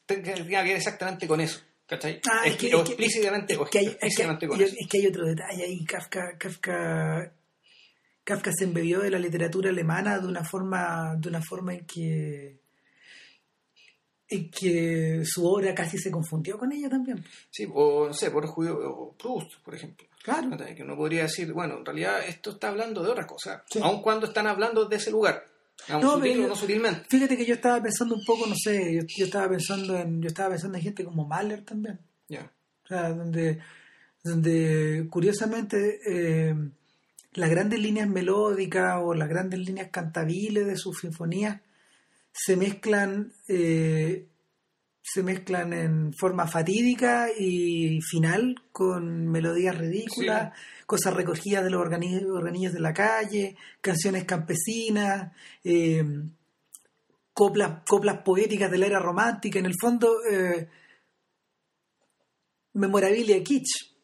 tenga 0.06 0.34
que 0.34 0.42
ver 0.44 0.76
exactamente 0.76 1.26
con 1.28 1.40
eso, 1.40 1.60
¿cachai? 1.86 2.20
Ah, 2.30 2.42
Es 2.46 2.56
que- 2.56 2.68
que- 2.68 2.74
o 2.74 2.78
es 2.78 2.84
que- 2.84 2.92
explícitamente, 2.92 3.54
Es 3.54 3.70
que, 3.70 3.78
hay, 3.78 3.86
es, 3.86 3.92
explícitamente 3.92 4.48
con 4.48 4.60
eso. 4.60 4.74
es 4.78 4.86
que 4.88 4.98
hay 4.98 5.06
otro 5.06 5.24
detalle 5.26 5.64
ahí. 5.64 5.84
Kafka, 5.84 6.36
Kafka, 6.38 7.32
Kafka 8.24 8.50
se 8.52 8.64
embebió 8.64 8.98
de 9.00 9.10
la 9.10 9.18
literatura 9.20 9.70
alemana 9.70 10.18
de 10.18 10.26
una 10.26 10.44
forma, 10.44 11.14
de 11.16 11.28
una 11.28 11.40
forma 11.40 11.74
en 11.74 11.86
que, 11.86 12.58
en 14.28 14.50
que 14.50 15.22
su 15.24 15.46
obra 15.46 15.72
casi 15.74 15.96
se 15.98 16.10
confundió 16.10 16.58
con 16.58 16.72
ella 16.72 16.88
también. 16.90 17.24
Sí, 17.50 17.66
o 17.72 18.08
no 18.08 18.12
sé, 18.14 18.32
por 18.32 18.44
judío, 18.46 18.76
o 18.76 19.16
Proust, 19.16 19.60
por 19.64 19.74
ejemplo. 19.76 20.06
Claro. 20.26 20.50
Que 20.74 20.82
uno 20.82 20.96
podría 20.96 21.22
decir, 21.22 21.52
bueno, 21.52 21.78
en 21.78 21.84
realidad 21.84 22.18
esto 22.26 22.50
está 22.50 22.68
hablando 22.68 23.00
de 23.02 23.10
otra 23.10 23.26
cosa, 23.26 23.62
Sí. 23.70 23.78
aun 23.82 24.02
cuando 24.02 24.26
están 24.26 24.48
hablando 24.48 24.84
de 24.86 24.96
ese 24.96 25.12
lugar, 25.12 25.44
No, 25.88 26.14
sutil 26.16 26.32
pero- 26.38 26.48
no 26.48 26.56
sutilmente. 26.56 27.06
Fíjate 27.08 27.36
que 27.36 27.46
yo 27.46 27.54
estaba 27.54 27.80
pensando 27.80 28.16
un 28.16 28.24
poco, 28.26 28.44
no 28.46 28.56
sé, 28.56 28.92
yo, 28.96 29.02
yo 29.16 29.24
estaba 29.26 29.48
pensando 29.48 29.96
en, 29.96 30.20
yo 30.20 30.26
estaba 30.26 30.50
pensando 30.50 30.76
en 30.78 30.82
gente 30.84 31.04
como 31.04 31.24
Mahler 31.28 31.62
también. 31.64 32.00
Ya. 32.28 32.50
O 32.84 32.88
sea, 32.88 33.10
donde, 33.10 33.60
donde 34.24 35.06
curiosamente 35.10 36.00
eh, 36.08 36.54
las 37.34 37.50
grandes 37.50 37.78
líneas 37.78 38.08
melódicas 38.08 38.96
o 39.00 39.14
las 39.14 39.28
grandes 39.28 39.60
líneas 39.60 39.90
cantabiles 39.92 40.66
de 40.66 40.76
sus 40.76 40.98
sinfonías 40.98 41.60
se 42.32 42.56
mezclan 42.56 43.32
eh, 43.48 44.26
se 45.08 45.22
mezclan 45.22 45.72
en 45.72 46.12
forma 46.12 46.48
fatídica 46.48 47.28
y 47.38 48.00
final 48.00 48.56
con 48.72 49.28
melodías 49.28 49.78
ridículas, 49.78 50.52
cosas 50.84 51.14
recogidas 51.14 51.62
de 51.62 51.70
los 51.70 51.80
organi- 51.80 52.26
organillos 52.28 52.72
de 52.72 52.80
la 52.80 52.92
calle, 52.92 53.56
canciones 53.80 54.24
campesinas, 54.24 55.32
eh, 55.62 56.04
coplas, 57.32 57.82
coplas 57.86 58.22
poéticas 58.24 58.68
de 58.70 58.78
la 58.78 58.86
era 58.86 58.98
romántica, 58.98 59.60
en 59.60 59.66
el 59.66 59.74
fondo 59.80 60.08
eh, 60.28 60.68
memorabilia 62.74 63.42
kitsch. 63.44 63.95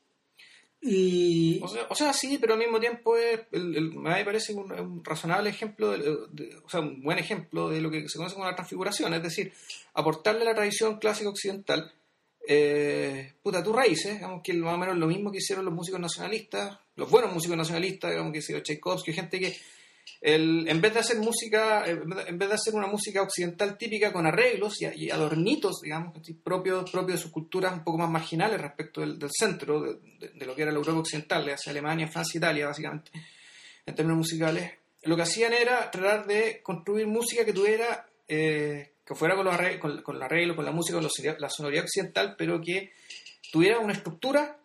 Y 0.84 1.60
O 1.62 1.94
sea, 1.94 2.12
sí, 2.12 2.38
pero 2.40 2.54
al 2.54 2.58
mismo 2.58 2.80
tiempo 2.80 3.16
es, 3.16 3.42
el, 3.52 3.92
me 3.92 4.24
parece 4.24 4.52
un, 4.52 5.04
razonable 5.04 5.48
ejemplo, 5.48 5.92
o 5.92 6.68
sea, 6.68 6.80
un 6.80 7.00
buen 7.00 7.18
ejemplo 7.18 7.68
de 7.68 7.80
lo 7.80 7.88
que 7.88 8.08
se 8.08 8.18
conoce 8.18 8.34
como 8.34 8.46
la 8.46 8.56
transfiguración, 8.56 9.14
es 9.14 9.22
decir, 9.22 9.52
aportarle 9.94 10.42
a 10.42 10.46
la 10.46 10.54
tradición 10.56 10.98
clásica 10.98 11.30
occidental, 11.30 11.92
eh, 12.48 13.34
puta, 13.40 13.62
tus 13.62 13.76
raíces, 13.76 14.14
digamos 14.14 14.42
que 14.42 14.54
más 14.54 14.74
o 14.74 14.78
menos 14.78 14.96
lo 14.96 15.06
mismo 15.06 15.30
que 15.30 15.38
hicieron 15.38 15.64
los 15.64 15.72
músicos 15.72 16.00
nacionalistas, 16.00 16.76
los 16.96 17.08
buenos 17.08 17.32
músicos 17.32 17.56
nacionalistas, 17.56 18.10
digamos 18.10 18.32
que 18.32 18.40
hicieron 18.40 18.64
Tchaikovsky, 18.64 19.12
gente 19.12 19.38
que 19.38 19.56
el, 20.20 20.68
en 20.68 20.80
vez 20.80 20.94
de 20.94 21.00
hacer 21.00 21.18
música, 21.18 21.82
de- 21.84 21.92
en 22.28 22.38
vez 22.38 22.48
de 22.48 22.54
hacer 22.54 22.74
una 22.74 22.86
música 22.86 23.22
occidental 23.22 23.76
típica 23.76 24.12
con 24.12 24.26
arreglos 24.26 24.80
y, 24.80 24.86
y 25.06 25.10
adornitos, 25.10 25.80
digamos, 25.82 26.12
propios 26.44 26.90
propio 26.90 27.14
de 27.14 27.20
sus 27.20 27.30
culturas 27.32 27.72
un 27.72 27.82
poco 27.84 27.98
más 27.98 28.10
marginales 28.10 28.60
respecto 28.60 29.00
del, 29.00 29.18
del 29.18 29.30
centro, 29.32 29.80
de, 29.82 29.98
de- 30.18 30.28
de 30.34 30.46
lo 30.46 30.54
que 30.54 30.62
era 30.62 30.70
la 30.72 30.78
Europa 30.78 31.00
occidental, 31.00 31.48
hacia 31.50 31.70
Alemania, 31.70 32.08
Francia, 32.08 32.38
Italia, 32.38 32.66
básicamente, 32.66 33.10
en 33.86 33.94
términos 33.94 34.18
musicales, 34.18 34.70
lo 35.04 35.16
que 35.16 35.22
hacían 35.22 35.52
era 35.52 35.90
tratar 35.90 36.26
de 36.26 36.60
construir 36.62 37.06
música 37.08 37.44
que 37.44 37.52
tuviera, 37.52 38.06
eh, 38.28 38.92
que 39.04 39.14
fuera 39.16 39.34
con, 39.34 39.44
los 39.44 39.54
arreglos, 39.54 39.80
con, 39.80 40.02
con 40.02 40.16
el 40.16 40.22
arreglo, 40.22 40.54
con 40.54 40.64
la 40.64 40.70
música, 40.70 40.94
con 40.98 41.02
los- 41.04 41.40
la 41.40 41.50
sonoridad 41.50 41.82
occidental, 41.84 42.36
pero 42.38 42.60
que 42.60 42.92
tuviera 43.50 43.80
una 43.80 43.92
estructura 43.94 44.56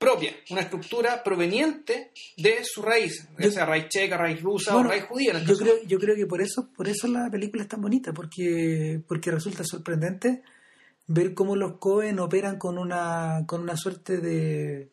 propia, 0.00 0.32
una 0.50 0.62
estructura 0.62 1.22
proveniente 1.22 2.10
de 2.38 2.64
su 2.64 2.80
raíz, 2.82 3.28
ya 3.38 3.44
Yo- 3.44 3.50
sea 3.52 3.66
raíz 3.66 3.86
checa, 3.90 4.16
raíz 4.16 4.40
rusa 4.42 4.72
Bueno, 4.72 4.88
o 4.88 4.92
raíz 4.92 5.04
judía. 5.04 5.32
En 5.32 5.40
yo 5.44 5.52
caso. 5.52 5.58
creo, 5.60 5.74
yo 5.86 5.98
creo 5.98 6.16
que 6.16 6.26
por 6.26 6.40
eso, 6.40 6.70
por 6.74 6.88
eso 6.88 7.06
la 7.06 7.30
película 7.30 7.62
es 7.62 7.68
tan 7.68 7.82
bonita, 7.82 8.12
porque, 8.14 9.00
porque 9.06 9.30
resulta 9.30 9.62
sorprendente 9.62 10.42
ver 11.06 11.34
cómo 11.34 11.54
los 11.54 11.76
Cohen 11.78 12.18
operan 12.18 12.56
con 12.58 12.78
una, 12.78 13.44
con 13.46 13.60
una 13.60 13.76
suerte 13.76 14.16
de, 14.18 14.90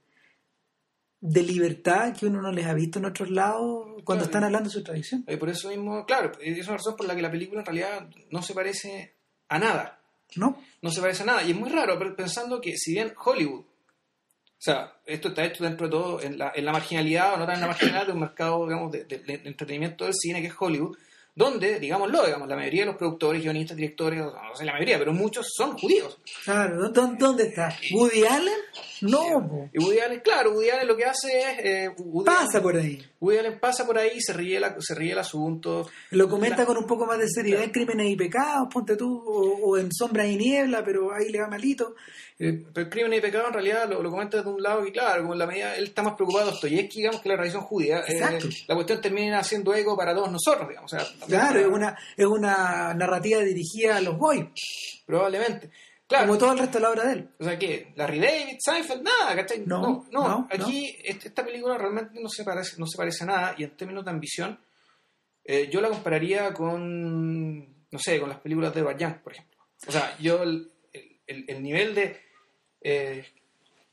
de 1.22 1.41
libertad 1.43 2.13
que 2.15 2.26
uno 2.26 2.41
no 2.41 2.52
les 2.52 2.65
ha 2.65 2.74
visto 2.74 3.00
en 3.00 3.06
otros 3.06 3.30
lados 3.32 3.86
cuando 4.04 4.24
Claro. 4.24 4.24
están 4.26 4.43
hablando 4.43 4.70
de 4.70 4.74
su 4.74 4.84
tradición. 4.84 5.24
Eh, 5.28 5.38
por 5.38 5.50
eso 5.50 5.70
mismo, 5.70 6.06
claro, 6.06 6.32
es 6.41 6.67
una 6.67 6.78
razón 6.78 6.96
por 6.98 7.08
la 7.08 7.15
que 7.15 7.22
la 7.22 7.32
película 7.32 7.62
en 7.62 7.65
realidad 7.65 8.10
no 8.30 8.41
se 8.41 8.54
parece 8.54 9.13
a 9.48 9.58
nada. 9.58 9.93
¿No? 10.36 10.62
No 10.82 10.89
se 10.91 11.00
parece 11.00 11.24
a 11.24 11.28
nada. 11.28 11.43
Y 11.43 11.52
es 11.52 11.58
muy 11.58 11.70
raro, 11.70 11.98
pero 11.98 12.13
pensando 12.13 12.60
que 12.60 12.76
si 12.76 12.91
bien 12.91 13.13
Hollywood, 13.24 13.63
o 14.58 14.62
sea, 14.62 14.93
esto 15.06 15.28
está 15.30 15.46
hecho 15.46 15.63
dentro 15.63 15.86
de 15.88 15.91
todo 15.91 16.22
en 16.22 16.38
la, 16.38 16.52
en 16.56 16.65
la 16.65 16.72
marginalidad, 16.72 17.36
o 17.36 17.38
no 17.38 17.46
tan 17.46 17.56
en 17.56 17.62
la 17.62 17.67
marginalidad 17.67 18.08
de 18.08 18.12
un 18.13 18.20
mercado, 18.22 18.65
digamos, 18.65 18.91
de, 18.91 19.06
entretenimiento 19.46 20.06
del 20.06 20.13
cine, 20.15 20.41
que 20.41 20.48
es 20.48 20.54
Hollywood, 20.58 20.98
donde, 21.36 21.80
digámoslo, 21.80 22.26
digamos, 22.26 22.48
la 22.48 22.56
mayoría 22.56 22.82
de 22.82 22.88
los 22.88 22.96
productores, 22.96 23.43
guionistas, 23.43 23.78
directores, 23.78 24.20
no 24.20 24.56
sé 24.56 24.65
la 24.65 24.74
mayoría, 24.74 24.98
pero 24.98 25.13
muchos 25.13 25.48
son 25.56 25.78
judíos. 25.78 26.17
Claro, 26.43 26.89
¿dó- 26.89 27.13
¿dónde 27.20 27.43
está? 27.43 27.78
¿Woody 27.93 28.26
Allen? 28.26 28.58
No, 29.02 29.48
po. 29.48 29.70
Y 29.74 29.80
Woody 29.84 30.00
Allen, 30.00 30.20
claro, 30.22 30.52
Woody 30.54 30.70
Allen 30.70 30.88
lo 30.88 30.96
que 30.98 31.06
hace 31.06 31.28
es... 31.40 31.60
eh, 31.64 31.90
Woody 31.98 32.26
pasa 32.26 32.44
Allen- 32.58 32.64
por 32.64 32.76
ahí. 32.78 33.06
Woody 33.20 33.38
Allen 33.40 33.60
pasa 33.60 33.86
por 33.86 33.98
ahí, 33.98 34.20
se 34.22 34.34
ríe, 34.34 34.60
la- 34.60 34.76
se 34.80 34.96
ríe 34.96 35.12
el 35.14 35.20
asunto. 35.20 35.90
Lo 36.12 36.30
comenta 36.30 36.58
La- 36.60 36.66
con 36.66 36.78
un 36.78 36.86
poco 36.86 37.06
más 37.06 37.18
de 37.20 37.28
seriedad 37.30 37.64
en 37.64 37.72
Crímenes 37.72 38.08
y 38.10 38.16
Pecados, 38.16 38.68
ponte 38.72 38.96
tú, 38.96 39.08
o, 39.26 39.70
o 39.72 39.78
en 39.78 39.90
Sombras 39.92 40.28
y 40.28 40.36
Niebla, 40.36 40.84
pero 40.84 41.14
ahí 41.14 41.30
le 41.30 41.40
va 41.42 41.48
malito. 41.48 41.96
Eh, 42.40 42.64
Pero 42.72 42.88
crimen 42.88 43.14
y 43.16 43.20
pecado 43.20 43.48
en 43.48 43.54
realidad 43.54 43.90
lo, 43.90 44.04
lo 44.04 44.12
comenta 44.12 44.40
de 44.44 44.48
un 44.48 44.62
lado 44.62 44.84
que, 44.84 44.92
claro, 44.92 45.22
como 45.24 45.34
en 45.34 45.40
la 45.40 45.48
medida 45.48 45.76
él 45.76 45.86
está 45.86 46.04
más 46.04 46.14
preocupado 46.14 46.46
de 46.46 46.52
Dostoyevsky, 46.52 46.98
digamos, 47.00 47.20
que 47.22 47.30
la 47.30 47.36
tradición 47.36 47.64
judía. 47.64 48.04
eh, 48.08 48.40
la 48.68 48.76
cuestión 48.76 49.02
termina 49.02 49.40
haciendo 49.40 49.74
eco 49.74 49.98
para 49.98 50.14
todos 50.14 50.32
nosotros, 50.32 50.70
digamos. 50.70 50.94
O 50.94 50.98
sea, 51.00 51.08
Claro, 51.26 51.60
es 51.60 51.66
una, 51.66 51.98
es 52.16 52.26
una 52.28 52.94
narrativa 52.94 53.40
dirigida 53.42 53.98
a 53.98 54.02
los 54.02 54.18
boys, 54.20 54.46
Probablemente. 55.06 55.72
Claro. 56.08 56.28
como 56.28 56.38
todo 56.38 56.54
el 56.54 56.60
resto 56.60 56.78
de 56.78 56.82
la 56.84 56.89
obra 56.91 57.04
de 57.06 57.13
él. 57.13 57.30
O 57.39 57.43
sea, 57.43 57.60
que 57.60 57.91
Larry 57.96 58.20
David, 58.20 58.58
Seinfeld, 58.60 59.02
nada, 59.04 59.36
¿cachai? 59.36 59.63
No, 59.65 59.82
no, 59.82 60.28
no, 60.28 60.48
aquí 60.65 60.96
esta 61.04 61.43
película 61.43 61.78
realmente 61.78 62.20
no 62.22 62.30
se 62.30 62.43
parece, 62.46 62.78
no 62.80 62.88
se 62.88 62.98
parece 62.98 63.24
a 63.26 63.28
nada 63.28 63.56
y 63.58 63.63
en 63.63 63.76
términos 63.76 64.06
de 64.06 64.12
ambición, 64.12 64.58
eh, 65.43 65.70
yo 65.70 65.82
la 65.82 65.89
compararía 65.89 66.54
con, 66.54 67.60
no 67.91 68.00
sé, 68.00 68.20
con 68.20 68.30
las 68.30 68.39
películas 68.39 68.74
de 68.74 68.82
Barjan, 68.82 69.22
por 69.22 69.34
ejemplo. 69.34 69.58
O 69.88 69.91
sea, 69.91 70.17
yo 70.20 70.43
el, 70.43 70.72
el- 71.28 71.46
el 71.48 71.62
nivel 71.62 71.93
de, 71.93 72.22
eh, 72.82 73.26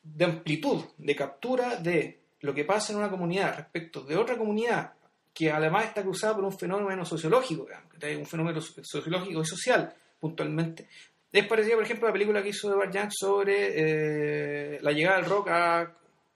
de 0.03 0.25
amplitud, 0.25 0.85
de 0.99 1.17
captura 1.17 1.77
de 1.77 2.21
lo 2.41 2.55
que 2.55 2.65
pasa 2.65 2.93
en 2.93 2.99
una 2.99 3.11
comunidad 3.11 3.57
respecto 3.57 4.03
de 4.03 4.17
otra 4.17 4.37
comunidad 4.37 4.93
que 5.33 5.51
además 5.51 5.87
está 5.87 6.03
cruzada 6.03 6.35
por 6.37 6.45
un 6.45 6.57
fenómeno 6.57 7.05
sociológico, 7.05 7.65
digamos, 7.67 8.21
un 8.21 8.27
fenómeno 8.27 8.61
so- 8.61 8.85
sociológico 8.85 9.41
y 9.43 9.47
social, 9.47 9.93
puntualmente. 10.21 10.89
Es 11.35 11.47
parecido, 11.49 11.75
por 11.77 11.85
ejemplo, 11.85 12.07
a 12.07 12.11
la 12.11 12.13
película 12.13 12.43
que 12.45 12.51
hizo 12.51 12.71
Edward 12.73 12.93
Yang 12.93 13.11
sobre 13.11 14.75
eh, 14.77 14.79
la 14.81 14.93
llegada 14.93 15.17
del 15.17 15.27
rock 15.27 15.49
a, 15.49 15.81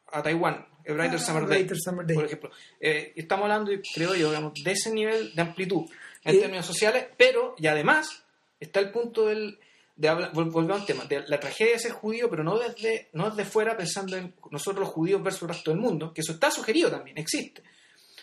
a 0.08 0.22
Taiwán, 0.24 0.66
A 0.88 0.92
Brighter 0.92 1.20
Ah, 1.20 1.22
Summer 1.22 1.46
Day, 1.46 1.58
Brighter 1.58 1.76
Summer 1.78 2.04
Day. 2.04 2.16
por 2.16 2.24
ejemplo. 2.24 2.50
Eh, 2.80 3.12
estamos 3.14 3.44
hablando, 3.44 3.70
creo 3.94 4.16
yo, 4.16 4.30
digamos, 4.30 4.54
de 4.54 4.72
ese 4.72 4.90
nivel 4.90 5.32
de 5.36 5.42
amplitud 5.42 5.88
en 6.24 6.40
términos 6.40 6.66
sociales, 6.66 7.06
pero, 7.16 7.54
y 7.58 7.68
además, 7.68 8.24
está 8.58 8.80
el 8.80 8.90
punto 8.90 9.26
del... 9.26 9.58
De 9.94 10.12
volvemos 10.32 10.80
al 10.80 10.86
tema, 10.86 11.04
de 11.06 11.26
la 11.26 11.40
tragedia 11.40 11.72
de 11.74 11.78
ser 11.80 11.92
judío, 11.92 12.28
pero 12.30 12.44
no 12.44 12.56
desde, 12.58 13.08
no 13.12 13.30
desde 13.30 13.44
fuera 13.48 13.76
pensando 13.76 14.16
en 14.16 14.34
nosotros 14.50 14.86
los 14.86 14.94
judíos 14.94 15.20
versus 15.22 15.42
el 15.42 15.48
resto 15.48 15.70
del 15.72 15.80
mundo, 15.80 16.12
que 16.12 16.20
eso 16.20 16.32
está 16.32 16.52
sugerido 16.52 16.88
también, 16.88 17.18
existe, 17.18 17.62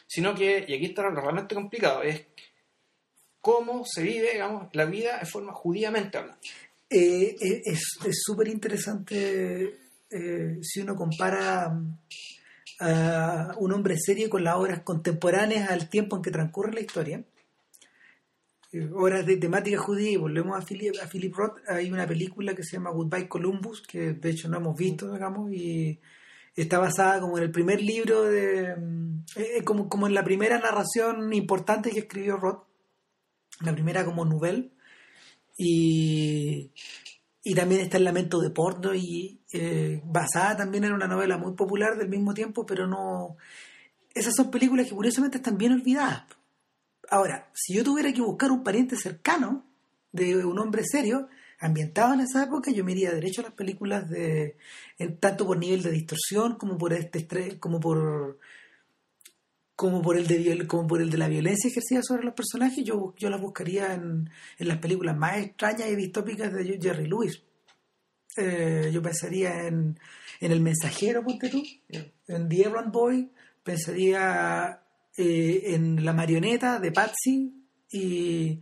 sino 0.07 0.33
que, 0.33 0.63
y 0.67 0.73
aquí 0.73 0.85
está 0.85 1.01
lo 1.03 1.09
realmente 1.19 1.53
complicado, 1.53 2.01
es 2.01 2.27
cómo 3.41 3.83
se 3.85 4.01
vive, 4.01 4.31
digamos, 4.31 4.69
la 4.73 4.85
vida 4.85 5.19
de 5.19 5.25
forma 5.25 5.51
judíamente 5.53 6.17
hablando. 6.17 6.41
Eh, 6.89 7.35
eh, 7.39 7.61
es 7.65 7.97
súper 8.23 8.47
interesante 8.47 9.85
eh, 10.09 10.59
si 10.61 10.81
uno 10.81 10.95
compara 10.95 11.69
mm, 11.69 11.97
a 12.79 13.55
un 13.57 13.73
hombre 13.73 13.97
serio 13.97 14.29
con 14.29 14.43
las 14.43 14.55
obras 14.55 14.81
contemporáneas 14.81 15.69
al 15.69 15.89
tiempo 15.89 16.15
en 16.15 16.21
que 16.21 16.31
transcurre 16.31 16.73
la 16.73 16.81
historia. 16.81 17.23
Eh, 18.71 18.89
obras 18.93 19.25
de 19.25 19.37
temática 19.37 19.77
judía, 19.77 20.11
y 20.11 20.17
volvemos 20.17 20.57
a 20.57 20.65
Philip, 20.65 20.95
a 21.01 21.07
Philip 21.07 21.33
Roth, 21.33 21.59
hay 21.67 21.91
una 21.91 22.07
película 22.07 22.53
que 22.53 22.63
se 22.63 22.77
llama 22.77 22.91
Goodbye 22.91 23.27
Columbus, 23.27 23.81
que 23.81 24.13
de 24.13 24.29
hecho 24.29 24.49
no 24.49 24.57
hemos 24.57 24.77
visto, 24.77 25.11
digamos, 25.11 25.51
y 25.53 25.99
está 26.55 26.79
basada 26.79 27.21
como 27.21 27.37
en 27.37 27.43
el 27.45 27.51
primer 27.51 27.81
libro 27.81 28.23
de... 28.23 28.75
mm, 28.75 29.23
eh, 29.37 29.63
como, 29.63 29.89
como 29.89 30.07
en 30.07 30.13
la 30.13 30.23
primera 30.23 30.59
narración 30.59 31.33
importante 31.33 31.91
que 31.91 31.99
escribió 31.99 32.37
Roth, 32.37 32.63
la 33.61 33.73
primera 33.73 34.03
como 34.05 34.25
novel, 34.25 34.71
y, 35.57 36.71
y 37.43 37.55
también 37.55 37.81
está 37.81 37.97
el 37.97 38.03
lamento 38.03 38.39
de 38.39 38.49
porno 38.49 38.93
y 38.93 39.41
eh, 39.53 40.01
basada 40.05 40.57
también 40.57 40.83
en 40.83 40.93
una 40.93 41.07
novela 41.07 41.37
muy 41.37 41.53
popular 41.53 41.97
del 41.97 42.09
mismo 42.09 42.33
tiempo 42.33 42.65
pero 42.65 42.87
no 42.87 43.37
esas 44.13 44.33
son 44.35 44.49
películas 44.49 44.87
que 44.87 44.95
curiosamente 44.95 45.37
están 45.37 45.57
bien 45.57 45.73
olvidadas. 45.73 46.23
Ahora 47.09 47.49
si 47.53 47.73
yo 47.75 47.83
tuviera 47.83 48.11
que 48.11 48.21
buscar 48.21 48.51
un 48.51 48.63
pariente 48.63 48.95
cercano 48.95 49.65
de 50.11 50.45
un 50.45 50.59
hombre 50.59 50.83
serio 50.83 51.27
ambientado 51.59 52.13
en 52.13 52.21
esa 52.21 52.43
época 52.43 52.71
yo 52.71 52.83
me 52.83 52.91
iría 52.91 53.11
derecho 53.11 53.41
a 53.41 53.45
las 53.45 53.53
películas 53.53 54.09
de 54.09 54.57
tanto 55.19 55.45
por 55.45 55.57
nivel 55.57 55.83
de 55.83 55.91
distorsión 55.91 56.55
como 56.55 56.77
por 56.77 56.93
este 56.93 57.59
como 57.59 57.79
por 57.79 58.39
como 59.75 60.01
por 60.01 60.17
el 60.17 60.27
de 60.27 60.67
como 60.67 60.87
por 60.87 61.01
el 61.01 61.09
de 61.09 61.17
la 61.17 61.27
violencia 61.27 61.69
ejercida 61.69 62.01
sobre 62.01 62.23
los 62.23 62.33
personajes, 62.33 62.83
yo, 62.83 63.13
yo 63.17 63.29
las 63.29 63.41
buscaría 63.41 63.93
en, 63.93 64.29
en 64.57 64.67
las 64.67 64.77
películas 64.77 65.17
más 65.17 65.37
extrañas 65.37 65.89
y 65.89 65.95
distópicas 65.95 66.53
de 66.53 66.79
Jerry 66.81 67.07
Lewis. 67.07 67.43
Eh, 68.37 68.89
yo 68.93 69.01
pensaría 69.01 69.67
en, 69.67 69.97
en 70.39 70.51
El 70.51 70.61
Mensajero, 70.61 71.23
ponte 71.23 71.49
tú, 71.49 71.63
en 72.27 72.49
The 72.49 72.61
Errand 72.63 72.91
Boy, 72.91 73.31
pensaría 73.63 74.81
eh, 75.17 75.61
en 75.73 76.03
La 76.03 76.13
Marioneta 76.13 76.79
de 76.79 76.91
Patsy 76.91 77.53
y, 77.91 78.59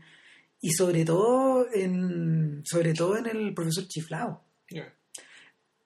y 0.62 0.72
sobre 0.72 1.06
todo 1.06 1.68
en 1.74 2.62
sobre 2.66 2.94
todo 2.94 3.18
en 3.18 3.26
El 3.28 3.54
Profesor 3.54 3.88
Chiflado 3.88 4.44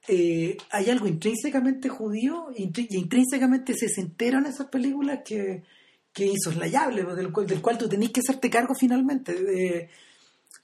eh, 0.08 0.58
hay 0.72 0.89
algo 0.89 1.08
intrínsecamente 1.08 1.89
judío 1.89 2.48
intrí- 2.56 2.88
y 2.89 2.98
intrínsecamente 2.98 3.74
sesentero 3.76 4.39
en 4.39 4.46
esas 4.46 4.67
películas 4.67 5.20
que, 5.26 5.63
que 6.13 6.26
es 6.26 6.32
insoslayable, 6.32 7.04
pues, 7.04 7.15
del 7.17 7.32
cual, 7.32 7.48
del 7.48 7.62
cual 7.62 7.78
tú 7.78 7.88
tenés 7.89 8.12
que 8.12 8.22
hacerte 8.22 8.50
cargo 8.50 8.74
finalmente. 8.80 9.34
Eh, 9.34 9.89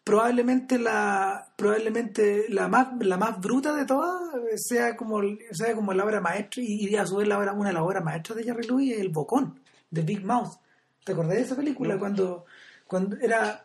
probablemente 0.04 0.78
la 0.80 1.48
probablemente 1.56 2.46
la 2.50 2.68
más 2.68 2.90
la 3.00 3.18
más 3.18 3.40
bruta 3.40 3.74
de 3.74 3.86
todas 3.86 4.36
eh, 4.36 4.58
sea 4.58 4.96
como 4.98 5.22
sea 5.52 5.74
como 5.76 5.94
la 5.94 6.04
obra 6.04 6.20
maestra 6.20 6.62
y, 6.62 6.88
y 6.90 6.96
a 6.98 7.06
su 7.06 7.18
vez 7.18 7.28
la 7.28 7.38
obra, 7.40 7.54
una 7.54 7.70
de 7.70 7.74
las 7.74 7.84
obras 7.84 8.04
maestras 8.04 8.38
de 8.38 8.44
Jerry 8.44 8.68
Lewis 8.68 8.94
es 8.94 9.00
El 9.00 9.10
Bocón 9.10 9.60
de 9.92 10.02
Big 10.02 10.26
Mouth 10.26 10.58
¿te 11.06 11.14
acordás 11.14 11.36
de 11.36 11.42
esa 11.42 11.56
película? 11.56 11.94
No. 11.94 12.00
cuando 12.00 12.46
cuando 12.86 13.16
era 13.18 13.63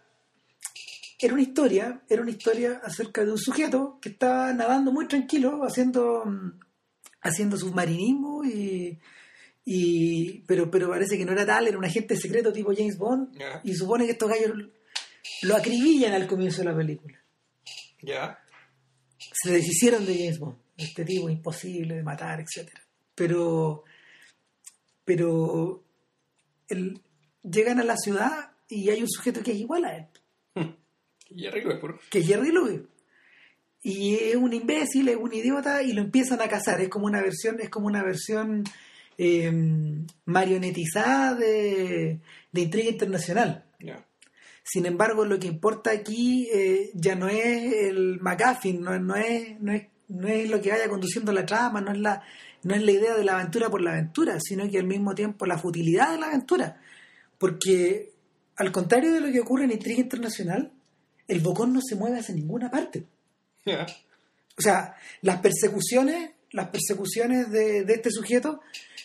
era 1.21 1.33
una 1.35 1.43
historia, 1.43 2.03
era 2.09 2.23
una 2.23 2.31
historia 2.31 2.81
acerca 2.85 3.25
de 3.25 3.33
un 3.33 3.39
sujeto 3.39 3.99
que 4.01 4.11
estaba 4.11 4.53
nadando 4.53 4.93
muy 4.93 5.07
tranquilo, 5.09 5.63
haciendo, 5.65 6.25
mm, 6.25 6.61
haciendo 7.23 7.57
submarinismo 7.57 8.45
y, 8.45 8.99
y 9.65 10.41
pero, 10.47 10.71
pero 10.71 10.89
parece 10.89 11.19
que 11.19 11.25
no 11.25 11.33
era 11.33 11.45
tal, 11.45 11.67
era 11.67 11.77
un 11.79 11.85
agente 11.85 12.17
secreto 12.17 12.53
tipo 12.53 12.73
James 12.77 12.97
Bond 12.97 13.37
y 13.65 13.75
supone 13.75 14.07
que 14.07 14.13
estos 14.13 14.29
gallos 14.31 14.53
lo 15.43 15.57
acribillan 15.57 16.13
al 16.15 16.27
comienzo 16.27 16.59
de 16.59 16.65
la 16.67 16.77
película. 16.77 17.19
Ya. 18.01 18.39
Se 19.33 19.51
deshicieron 19.53 20.07
de 20.07 20.15
James 20.17 20.39
Bond, 20.39 20.57
este 20.77 21.05
tipo 21.05 21.29
imposible 21.29 21.97
de 21.97 22.03
matar, 22.03 22.41
etcétera. 22.41 22.81
Pero, 23.15 23.83
pero 25.05 25.83
el- 26.69 27.01
llegan 27.43 27.81
a 27.81 27.85
la 27.85 27.97
ciudad 27.97 28.53
y 28.69 28.91
hay 28.91 29.03
un 29.03 29.09
sujeto 29.09 29.43
que 29.43 29.53
es 29.53 29.59
igual 29.59 29.85
a 29.85 29.97
él. 29.97 30.07
Y 31.31 31.47
arriba 31.47 31.75
es 31.75 31.81
puro. 31.81 31.99
que 32.11 32.19
es 32.19 32.27
Jerry 32.27 32.51
Lewis. 32.51 32.81
Y 33.83 34.15
es 34.15 34.37
un 34.37 34.53
imbécil, 34.53 35.09
es 35.09 35.17
un 35.17 35.33
idiota, 35.33 35.83
y 35.83 35.93
lo 35.93 36.03
empiezan 36.03 36.41
a 36.41 36.49
cazar. 36.49 36.81
Es 36.81 36.89
como 36.89 37.07
una 37.07 37.23
versión, 37.23 37.61
es 37.61 37.69
como 37.69 37.87
una 37.87 38.03
versión 38.03 38.65
eh, 39.17 39.53
marionetizada 40.25 41.35
de, 41.35 42.21
de 42.53 42.61
intriga 42.61 42.91
internacional. 42.91 43.65
Sin 44.71 44.85
embargo, 44.85 45.25
lo 45.25 45.39
que 45.39 45.47
importa 45.47 45.91
aquí 45.91 46.47
eh, 46.53 46.91
ya 46.93 47.15
no 47.15 47.27
es 47.29 47.73
el 47.73 48.21
McGuffin, 48.21 48.83
no, 48.83 48.99
no 48.99 49.17
es, 49.17 49.59
no, 49.61 49.73
es, 49.73 49.87
no 50.09 50.29
es 50.29 50.51
lo 50.51 50.61
que 50.61 50.71
vaya 50.71 50.91
conduciendo 50.91 51.33
la 51.33 51.47
trama, 51.47 51.81
no 51.81 51.91
es 51.91 51.99
la, 51.99 52.23
no 52.65 52.75
es 52.75 52.83
la 52.83 52.93
idea 52.93 53.15
de 53.17 53.25
la 53.25 53.37
aventura 53.37 53.71
por 53.71 53.81
la 53.81 53.93
aventura, 53.93 54.39
sino 54.41 54.69
que 54.71 54.79
al 54.79 54.85
mismo 54.85 55.15
tiempo 55.15 55.47
la 55.47 55.57
futilidad 55.57 56.13
de 56.13 56.19
la 56.19 56.27
aventura. 56.27 56.83
Porque, 57.39 58.13
al 58.57 58.71
contrario 58.71 59.15
de 59.15 59.23
lo 59.23 59.33
que 59.33 59.41
ocurre 59.41 59.65
en 59.65 59.73
Intriga 59.73 60.01
Internacional, 60.01 60.71
el 61.29 61.41
bocón 61.41 61.73
no 61.73 61.81
se 61.81 61.95
mueve 61.95 62.19
hacia 62.19 62.35
ninguna 62.35 62.71
parte. 62.71 63.05
O 64.59 64.61
sea, 64.63 64.97
las 65.23 65.41
persecuciones, 65.41 66.31
las 66.51 66.69
persecuciones 66.71 67.51
de, 67.51 67.85
de 67.85 67.95
este 67.95 68.11
sujeto 68.11 68.61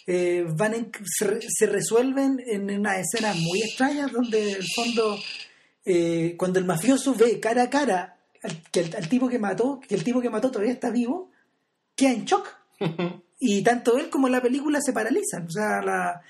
eh, 0.08 0.44
van 0.58 0.74
en- 0.74 0.92
se, 1.06 1.28
re- 1.28 1.40
se 1.48 1.66
resuelven 1.68 2.42
en 2.48 2.70
unas 2.80 2.98
escenas 3.00 3.38
muy 3.38 3.62
extrañas 3.62 4.12
donde 4.12 4.54
el 4.54 4.66
fondo 4.76 5.20
eh, 5.86 6.36
cuando 6.38 6.60
el 6.60 6.66
mafioso 6.66 7.14
ve 7.14 7.40
cara 7.40 7.64
a 7.64 7.70
cara 7.70 8.18
al, 8.42 8.62
que 8.72 8.80
el, 8.82 8.96
al 8.96 9.08
tipo 9.10 9.28
que 9.30 9.38
mató, 9.40 9.80
que 9.88 9.96
el 9.96 10.04
tipo 10.04 10.22
que 10.22 10.30
mató 10.30 10.50
todavía 10.50 10.74
está 10.74 10.90
vivo, 10.90 11.30
queda 11.96 12.12
en 12.14 12.26
shock. 12.26 12.48
Y 13.46 13.62
tanto 13.62 13.98
él 13.98 14.10
como 14.10 14.30
la 14.30 14.42
película 14.42 14.80
se 14.82 14.94
paralizan. 14.94 15.46
O 15.48 15.52
sea, 15.52 15.82
la, 15.82 16.22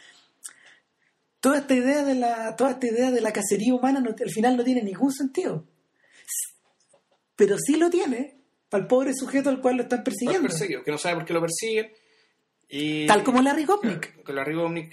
toda 1.40 1.60
esta 1.60 1.76
idea 1.76 2.04
de 2.04 2.16
la, 2.16 2.56
toda 2.56 2.72
esta 2.72 2.88
idea 2.88 3.12
de 3.12 3.22
la 3.22 3.32
cacería 3.32 3.76
humana 3.76 4.00
no- 4.00 4.16
al 4.20 4.32
final 4.32 4.58
no 4.58 4.64
tiene 4.64 4.82
ningún 4.82 5.14
sentido. 5.14 5.64
Pero 7.46 7.58
sí 7.58 7.76
lo 7.76 7.90
tiene 7.90 8.38
para 8.70 8.84
el 8.84 8.88
pobre 8.88 9.14
sujeto 9.14 9.50
al 9.50 9.60
cual 9.60 9.76
lo 9.78 9.84
están 9.84 10.02
persiguiendo. 10.04 10.48
perseguido, 10.48 10.82
que 10.84 10.92
no 10.92 10.98
sabe 10.98 11.16
por 11.16 11.26
qué 11.26 11.34
lo 11.34 11.42
persiguen. 11.42 11.92
Y, 12.70 13.06
Tal 13.06 13.22
como 13.24 13.42
Larry 13.42 13.66
Gopnik. 13.66 14.24
Con 14.24 14.36
Larry 14.36 14.56
Gopnik, 14.56 14.92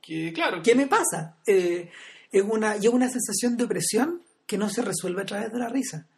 que, 0.00 0.32
claro, 0.32 0.62
¿Qué 0.62 0.74
me 0.74 0.86
pasa? 0.86 1.36
Eh, 1.46 1.90
es 2.32 2.42
una, 2.42 2.76
y 2.76 2.86
es 2.86 2.88
una 2.88 3.08
sensación 3.10 3.56
de 3.56 3.64
opresión 3.64 4.22
que 4.46 4.56
no 4.58 4.68
se 4.70 4.80
resuelve 4.82 5.22
a 5.22 5.26
través 5.26 5.52
de 5.52 5.58
la 5.58 5.68
risa. 5.68 6.08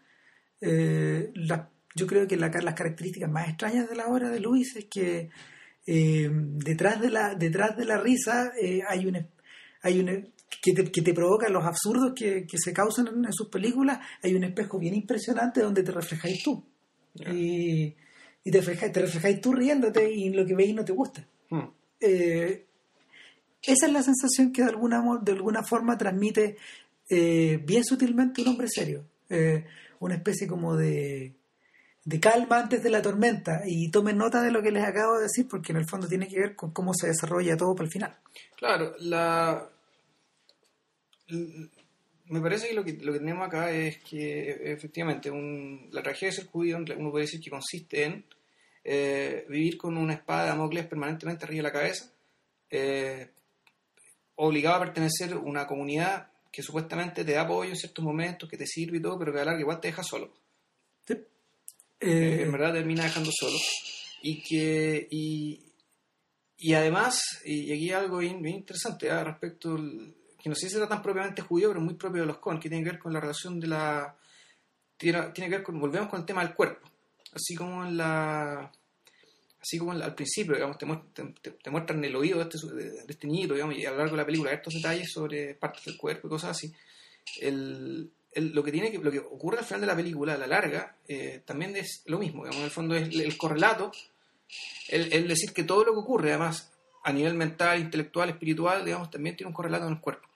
Eh, 0.61 1.31
la- 1.35 1.69
yo 1.95 2.07
creo 2.07 2.27
que 2.27 2.37
la- 2.37 2.49
las 2.49 2.75
características 2.75 3.31
más 3.31 3.49
extrañas 3.49 3.89
de 3.89 3.97
la 3.97 4.07
obra 4.07 4.31
de 4.31 4.41
Luis 4.41 4.75
es 4.77 4.87
que 4.87 5.31
eh, 5.87 6.31
detrás 6.33 7.01
de 7.01 7.11
la 7.11 7.35
detrás 7.35 7.77
de 7.77 7.85
la 7.85 7.99
risa 7.99 8.53
eh, 8.59 8.81
hay 8.89 9.07
un 9.07 9.27
hay 9.83 10.01
un 10.01 10.33
que 10.63 10.73
te, 10.73 10.91
que 10.91 11.03
te 11.03 11.15
provoca 11.15 11.49
los 11.49 11.65
absurdos 11.65 12.13
que, 12.15 12.47
que 12.47 12.59
se 12.59 12.73
causan 12.73 13.09
en, 13.09 13.25
en 13.25 13.33
sus 13.33 13.49
películas 13.49 13.99
hay 14.23 14.35
un 14.35 14.45
espejo 14.45 14.79
bien 14.79 14.95
impresionante 14.95 15.61
donde 15.61 15.83
te 15.83 15.93
reflejáis 15.93 16.43
tú 16.43 16.65
Ya. 17.15 17.33
y, 17.33 17.95
y 18.45 18.51
te, 18.51 18.59
reflejáis, 18.59 18.93
te 18.93 19.01
reflejáis 19.03 19.41
tú 19.41 19.53
riéndote 19.53 20.13
y 20.13 20.31
lo 20.31 20.45
que 20.45 20.55
veis 20.55 20.75
no 20.75 20.85
te 20.85 20.93
gusta 20.93 21.27
Hmm. 21.51 21.69
eh, 22.01 22.67
esa 23.63 23.87
es 23.87 23.93
la 23.93 24.03
sensación 24.03 24.53
que 24.53 24.63
de 24.63 24.69
alguna, 24.69 25.03
de 25.23 25.33
alguna 25.33 25.63
forma 25.63 25.97
transmite 25.97 26.57
eh, 27.09 27.59
bien 27.65 27.85
sutilmente 27.85 28.43
un 28.43 28.49
hombre 28.49 28.67
serio. 28.69 29.05
Eh, 29.31 29.65
una 30.01 30.17
especie 30.17 30.47
como 30.47 30.77
de, 30.77 31.35
de 32.05 32.21
calma 32.21 32.59
antes 32.61 32.83
de 32.83 32.91
la 32.91 33.01
tormenta. 33.01 33.63
Y 33.67 33.91
tomen 33.91 34.19
nota 34.19 34.43
de 34.43 34.51
lo 34.51 34.63
que 34.63 34.71
les 34.71 34.85
acabo 34.85 35.17
de 35.17 35.23
decir, 35.23 35.47
porque 35.49 35.73
en 35.73 35.79
el 35.79 35.89
fondo 35.89 36.07
tiene 36.07 36.29
que 36.29 36.39
ver 36.41 36.55
con 36.57 36.73
cómo 36.73 36.93
se 36.93 37.07
desarrolla 37.07 37.57
todo 37.57 37.75
para 37.75 37.87
el 37.87 37.93
final. 37.93 38.15
Claro, 38.57 38.95
la... 39.01 39.67
Me 41.29 42.41
parece 42.41 42.69
que 42.69 42.75
lo, 42.75 42.85
que 42.85 42.93
lo 42.95 43.13
que 43.13 43.19
tenemos 43.19 43.47
acá 43.47 43.71
es 43.71 43.99
que 44.03 44.73
efectivamente 44.73 45.31
un- 45.31 45.89
la 45.93 46.03
tragedia 46.03 46.29
de 46.29 46.37
ser 46.37 46.47
judío 46.47 46.79
uno 46.79 47.11
puede 47.11 47.25
decir 47.27 47.41
que 47.41 47.51
consiste 47.51 48.05
en 48.05 48.25
eh, 48.83 49.47
vivir 49.49 49.77
con 49.79 49.97
una 49.97 50.15
espada 50.15 50.43
de 50.45 50.49
Damocles 50.51 50.87
permanentemente 50.87 51.45
arriba 51.45 51.59
de 51.59 51.63
la 51.63 51.73
cabeza, 51.73 52.13
eh, 52.71 53.31
obligado 54.37 54.77
a 54.77 54.81
pertenecer 54.81 55.33
a 55.33 55.39
una 55.39 55.67
comunidad 55.67 56.31
que 56.53 56.63
supuestamente 56.63 57.25
te 57.25 57.33
da 57.33 57.43
apoyo 57.43 57.71
en 57.71 57.77
ciertos 57.77 58.05
momentos, 58.05 58.49
que 58.49 58.57
te 58.57 58.67
sirve 58.67 58.99
y 58.99 59.03
todo, 59.03 59.19
pero 59.19 59.33
que 59.33 59.39
a 59.39 59.45
la 59.45 59.47
larga 59.53 59.61
igual 59.61 59.81
te 59.81 59.89
deja 59.89 60.03
solo. 60.03 60.33
¿sí? 61.07 61.15
Eh, 61.15 61.27
Eh, 62.01 62.43
en 62.43 62.53
verdad 62.53 62.75
termina 62.75 63.05
dejando 63.05 63.31
solo. 63.33 63.57
Y 64.23 64.43
que 64.43 65.09
y, 65.11 65.73
y 66.59 66.75
además, 66.75 67.21
y, 67.45 67.73
aquí 67.73 67.85
hay 67.85 67.91
algo 67.93 68.19
bien, 68.19 68.41
bien 68.43 68.57
interesante 68.57 69.11
¿ah? 69.11 69.25
respecto, 69.25 69.75
al- 69.75 70.15
que 70.45 70.51
no 70.51 70.55
sé 70.55 70.69
si 70.69 70.75
será 70.75 70.87
tan 70.87 71.01
propiamente 71.01 71.41
judío, 71.41 71.69
pero 71.69 71.81
muy 71.81 71.95
propio 71.95 72.21
de 72.21 72.27
los 72.27 72.37
Cohen, 72.37 72.61
que 72.61 72.69
tiene 72.69 72.85
que 72.85 72.91
ver 72.91 72.99
con 73.01 73.15
la 73.15 73.19
relación 73.21 73.59
de 73.59 73.67
la... 73.67 74.15
Tiene, 74.99 75.33
que 75.33 75.49
ver 75.49 75.63
con, 75.63 75.81
volvemos 75.81 76.11
con 76.11 76.21
el 76.21 76.27
tema 76.27 76.45
del 76.45 76.55
cuerpo. 76.55 76.87
Así 77.33 77.55
como 77.55 77.83
en 77.87 77.97
la... 77.97 78.71
Así 79.59 79.79
como 79.79 79.93
al 79.93 80.15
principio, 80.15 80.53
digamos, 80.55 80.77
te, 80.77 80.85
muest- 80.87 81.33
te- 81.63 81.71
muestran 81.71 82.05
el 82.05 82.15
oído 82.15 82.37
de 82.39 82.45
este, 82.45 82.75
de, 82.75 83.05
este 83.09 83.27
niñito, 83.27 83.55
digamos, 83.55 83.75
y 83.79 83.87
a 83.87 83.91
lo 83.93 83.97
largo 83.97 84.13
de 84.13 84.21
la 84.21 84.27
película 84.27 84.53
estos 84.53 84.75
detalles 84.75 85.11
sobre 85.11 85.55
partes 85.55 85.87
del 85.87 85.97
cuerpo 85.97 86.27
y 86.27 86.31
cosas 86.31 86.51
así. 86.51 86.71
El, 87.41 88.11
el- 88.33 88.53
lo, 88.53 88.63
que 88.63 88.71
tiene 88.71 88.93
que, 88.93 88.99
lo 88.99 89.11
que 89.11 89.21
ocurre 89.21 89.61
al 89.61 89.65
final 89.65 89.81
de 89.81 89.87
la 89.87 89.97
película, 89.97 90.35
a 90.35 90.37
la 90.37 90.47
larga, 90.47 90.97
eh, 91.09 91.41
también 91.47 91.75
es 91.77 92.03
lo 92.05 92.19
mismo. 92.19 92.43
Digamos, 92.45 92.59
en 92.59 92.65
el 92.67 92.71
fondo 92.71 92.95
es 92.95 93.09
el, 93.09 93.23
el 93.23 93.39
correlato, 93.39 93.91
el, 94.89 95.11
el 95.11 95.27
decir 95.27 95.55
que 95.55 95.65
todo 95.65 95.83
lo 95.85 95.93
que 95.95 95.99
ocurre, 96.01 96.31
además, 96.33 96.71
a 97.03 97.13
nivel 97.15 97.33
mental, 97.33 97.81
intelectual, 97.81 98.29
espiritual, 98.29 98.85
digamos, 98.85 99.11
también 99.11 99.35
tiene 99.35 99.49
un 99.49 99.55
correlato 99.55 99.87
en 99.87 99.95
el 99.95 100.01
cuerpo. 100.01 100.29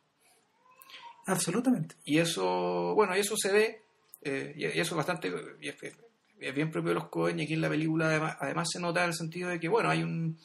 Absolutamente. 1.28 1.94
Y 2.04 2.18
eso, 2.18 2.94
bueno, 2.94 3.16
y 3.16 3.20
eso 3.20 3.34
se 3.36 3.52
ve, 3.52 3.82
eh, 4.22 4.52
y, 4.56 4.62
y 4.62 4.80
eso 4.80 4.94
es 4.94 4.96
bastante, 4.96 5.32
y 5.60 5.68
es, 5.68 5.76
es 6.40 6.54
bien 6.54 6.70
propio 6.70 6.88
de 6.90 6.94
los 6.96 7.08
Cohen, 7.08 7.38
y 7.38 7.44
aquí 7.44 7.54
en 7.54 7.60
la 7.60 7.68
película 7.68 8.06
además, 8.06 8.36
además 8.40 8.68
se 8.72 8.80
nota 8.80 9.02
en 9.02 9.08
el 9.10 9.14
sentido 9.14 9.48
de 9.50 9.58
que, 9.60 9.68
bueno, 9.68 9.90
hay 9.90 10.02
un 10.02 10.38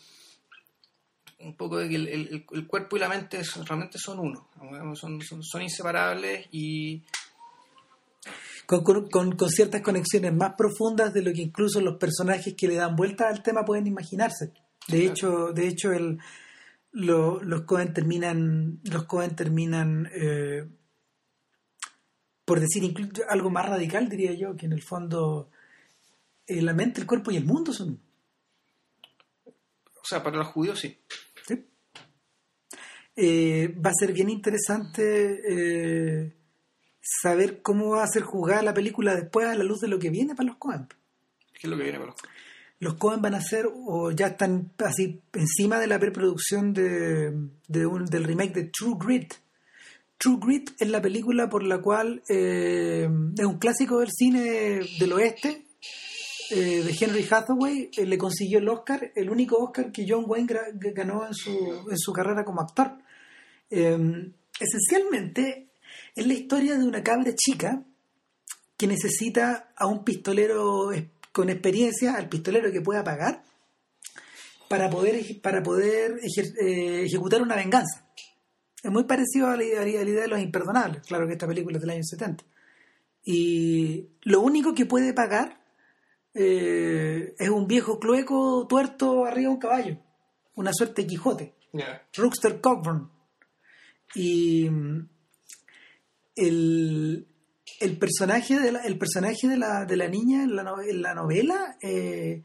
un 1.40 1.58
poco 1.58 1.78
de 1.78 1.90
que 1.90 1.96
el, 1.96 2.08
el- 2.08 2.46
el 2.54 2.68
cuerpo 2.68 2.96
y 2.96 3.00
la 3.02 3.10
mente 3.10 3.44
son- 3.44 3.66
realmente 3.66 3.98
son 4.00 4.18
uno, 4.20 4.48
son, 4.96 5.22
son, 5.22 5.44
son 5.44 5.62
inseparables 5.62 6.48
y, 6.52 7.04
Con, 8.66 8.82
con- 8.86 9.10
con- 9.10 9.36
con 9.36 9.50
ciertas 9.50 9.82
conexiones 9.82 10.34
más 10.34 10.54
profundas 10.58 11.14
de 11.14 11.22
lo 11.22 11.34
que 11.34 11.42
incluso 11.42 11.82
los 11.82 11.98
personajes 11.98 12.54
que 12.56 12.68
le 12.70 12.76
dan 12.76 12.96
vuelta 12.96 13.28
al 13.28 13.44
tema 13.44 13.66
pueden 13.66 13.88
imaginarse. 13.88 14.54
De 14.88 15.00
Claro. 15.00 15.12
hecho, 15.12 15.52
de 15.54 15.68
hecho 15.68 15.92
el, 15.92 16.18
lo- 16.94 17.42
los 17.44 17.62
Cohen 17.64 17.94
terminan, 17.94 18.80
los 18.84 19.04
Cohen 19.06 19.36
terminan 19.36 20.10
eh, 20.14 20.68
por 22.46 22.60
decir 22.60 22.84
inclu- 22.84 23.26
algo 23.30 23.50
más 23.50 23.68
radical, 23.68 24.08
diría 24.10 24.34
yo, 24.34 24.56
que 24.56 24.66
en 24.68 24.74
el 24.74 24.82
fondo 24.82 25.50
eh, 26.48 26.62
la 26.62 26.74
mente, 26.74 27.02
el 27.02 27.08
cuerpo 27.08 27.32
y 27.32 27.38
el 27.38 27.46
mundo 27.46 27.74
son 27.74 28.00
o 29.46 30.06
sea, 30.06 30.22
para 30.22 30.38
los 30.38 30.48
judíos 30.48 30.80
sí. 30.80 31.00
¿sí? 31.48 31.66
Eh, 33.16 33.74
va 33.84 33.90
a 33.92 33.94
ser 33.94 34.12
bien 34.12 34.30
interesante 34.30 35.42
eh, 35.48 36.36
saber 37.02 37.62
cómo 37.62 37.92
va 37.92 38.04
a 38.04 38.08
ser 38.08 38.24
jugada 38.24 38.62
la 38.64 38.74
película 38.74 39.16
después 39.16 39.48
a 39.48 39.56
la 39.56 39.64
luz 39.64 39.80
de 39.80 39.88
lo 39.88 40.00
que 40.00 40.10
viene 40.10 40.36
para 40.36 40.48
los 40.48 40.58
Cohen. 40.58 40.88
¿Qué 41.54 41.60
es 41.64 41.70
lo 41.70 41.78
que 41.78 41.84
viene 41.84 42.00
para 42.00 42.12
los 42.12 42.20
Los 42.84 42.96
Cohen 42.96 43.22
van 43.22 43.34
a 43.34 43.38
hacer, 43.38 43.68
o 43.74 44.12
ya 44.12 44.28
están 44.28 44.72
así 44.80 45.22
encima 45.34 45.80
de 45.80 45.88
la 45.88 46.00
preproducción 46.00 46.74
de, 46.74 47.32
del 47.68 48.24
remake 48.24 48.54
de 48.54 48.64
True 48.66 48.96
Grit. 49.00 49.34
True 50.18 50.38
Grit 50.40 50.72
es 50.80 50.90
la 50.90 51.02
película 51.02 51.50
por 51.50 51.64
la 51.64 51.82
cual 51.82 52.22
eh, 52.30 53.10
es 53.38 53.46
un 53.46 53.58
clásico 53.58 54.00
del 54.00 54.12
cine 54.12 54.82
del 55.00 55.14
oeste 55.14 55.66
eh, 56.52 56.84
de 56.84 56.96
Henry 57.00 57.28
Hathaway. 57.30 57.90
eh, 57.96 58.06
le 58.06 58.18
consiguió 58.18 58.60
el 58.60 58.70
Oscar, 58.70 59.12
el 59.16 59.30
único 59.30 59.58
Oscar 59.58 59.92
que 59.92 60.06
John 60.08 60.26
Wayne 60.28 60.54
ganó 60.94 61.26
en 61.26 61.34
su, 61.34 61.88
en 61.90 61.98
su 61.98 62.14
carrera 62.14 62.44
como 62.44 62.62
actor. 62.62 62.98
Esencialmente 63.70 65.70
es 66.16 66.28
la 66.28 66.34
historia 66.34 66.78
de 66.78 66.86
una 66.86 67.02
cabra 67.02 67.34
chica 67.36 67.84
que 68.78 68.88
necesita 68.88 69.74
a 69.76 69.88
un 69.88 70.04
pistolero 70.04 70.92
con 71.34 71.50
experiencia, 71.50 72.16
al 72.16 72.30
pistolero 72.30 72.72
que 72.72 72.80
pueda 72.80 73.04
pagar, 73.04 73.44
para 74.70 74.90
poder, 74.90 75.22
para 75.42 75.62
poder 75.62 76.20
ejer- 76.22 76.56
eh, 76.66 77.04
ejecutar 77.04 77.42
una 77.42 77.56
venganza. 77.58 78.08
Es 78.82 78.90
muy 78.92 79.04
parecido 79.04 79.48
a 79.48 79.58
la, 79.58 79.64
a 79.64 79.88
idea 79.88 80.04
de 80.06 80.28
los 80.30 80.40
imperdonables, 80.40 81.02
claro 81.06 81.28
que 81.28 81.34
esta 81.34 81.48
película 81.48 81.76
es 81.78 81.82
del 81.82 81.90
año 81.92 82.04
70. 82.04 82.46
Y 83.26 84.08
lo 84.22 84.40
único 84.42 84.74
que 84.74 84.86
puede 84.86 85.14
pagar 85.14 85.62
eh, 86.34 87.34
es 87.38 87.50
un 87.50 87.68
viejo 87.68 88.00
clueco 88.00 88.66
tuerto 88.68 89.26
arriba 89.26 89.50
de 89.50 89.54
un 89.56 89.60
caballo, 89.60 89.98
una 90.56 90.72
suerte 90.74 91.02
de 91.04 91.08
Quijote. 91.08 91.54
Rookster 92.16 92.60
Cockburn. 92.62 93.10
Y 94.16 94.70
mm, 94.70 95.10
el, 96.36 97.28
el 97.80 97.98
personaje 97.98 98.60
de 98.60 98.72
la, 98.72 98.80
el 98.82 98.98
personaje 98.98 99.48
de 99.48 99.58
la, 99.58 99.86
de 99.86 99.96
la 99.98 100.08
niña 100.08 100.44
en 100.44 100.56
la, 100.56 100.64
no- 100.64 100.82
en 100.82 101.02
la 101.02 101.14
novela 101.14 101.78
eh, 101.82 102.42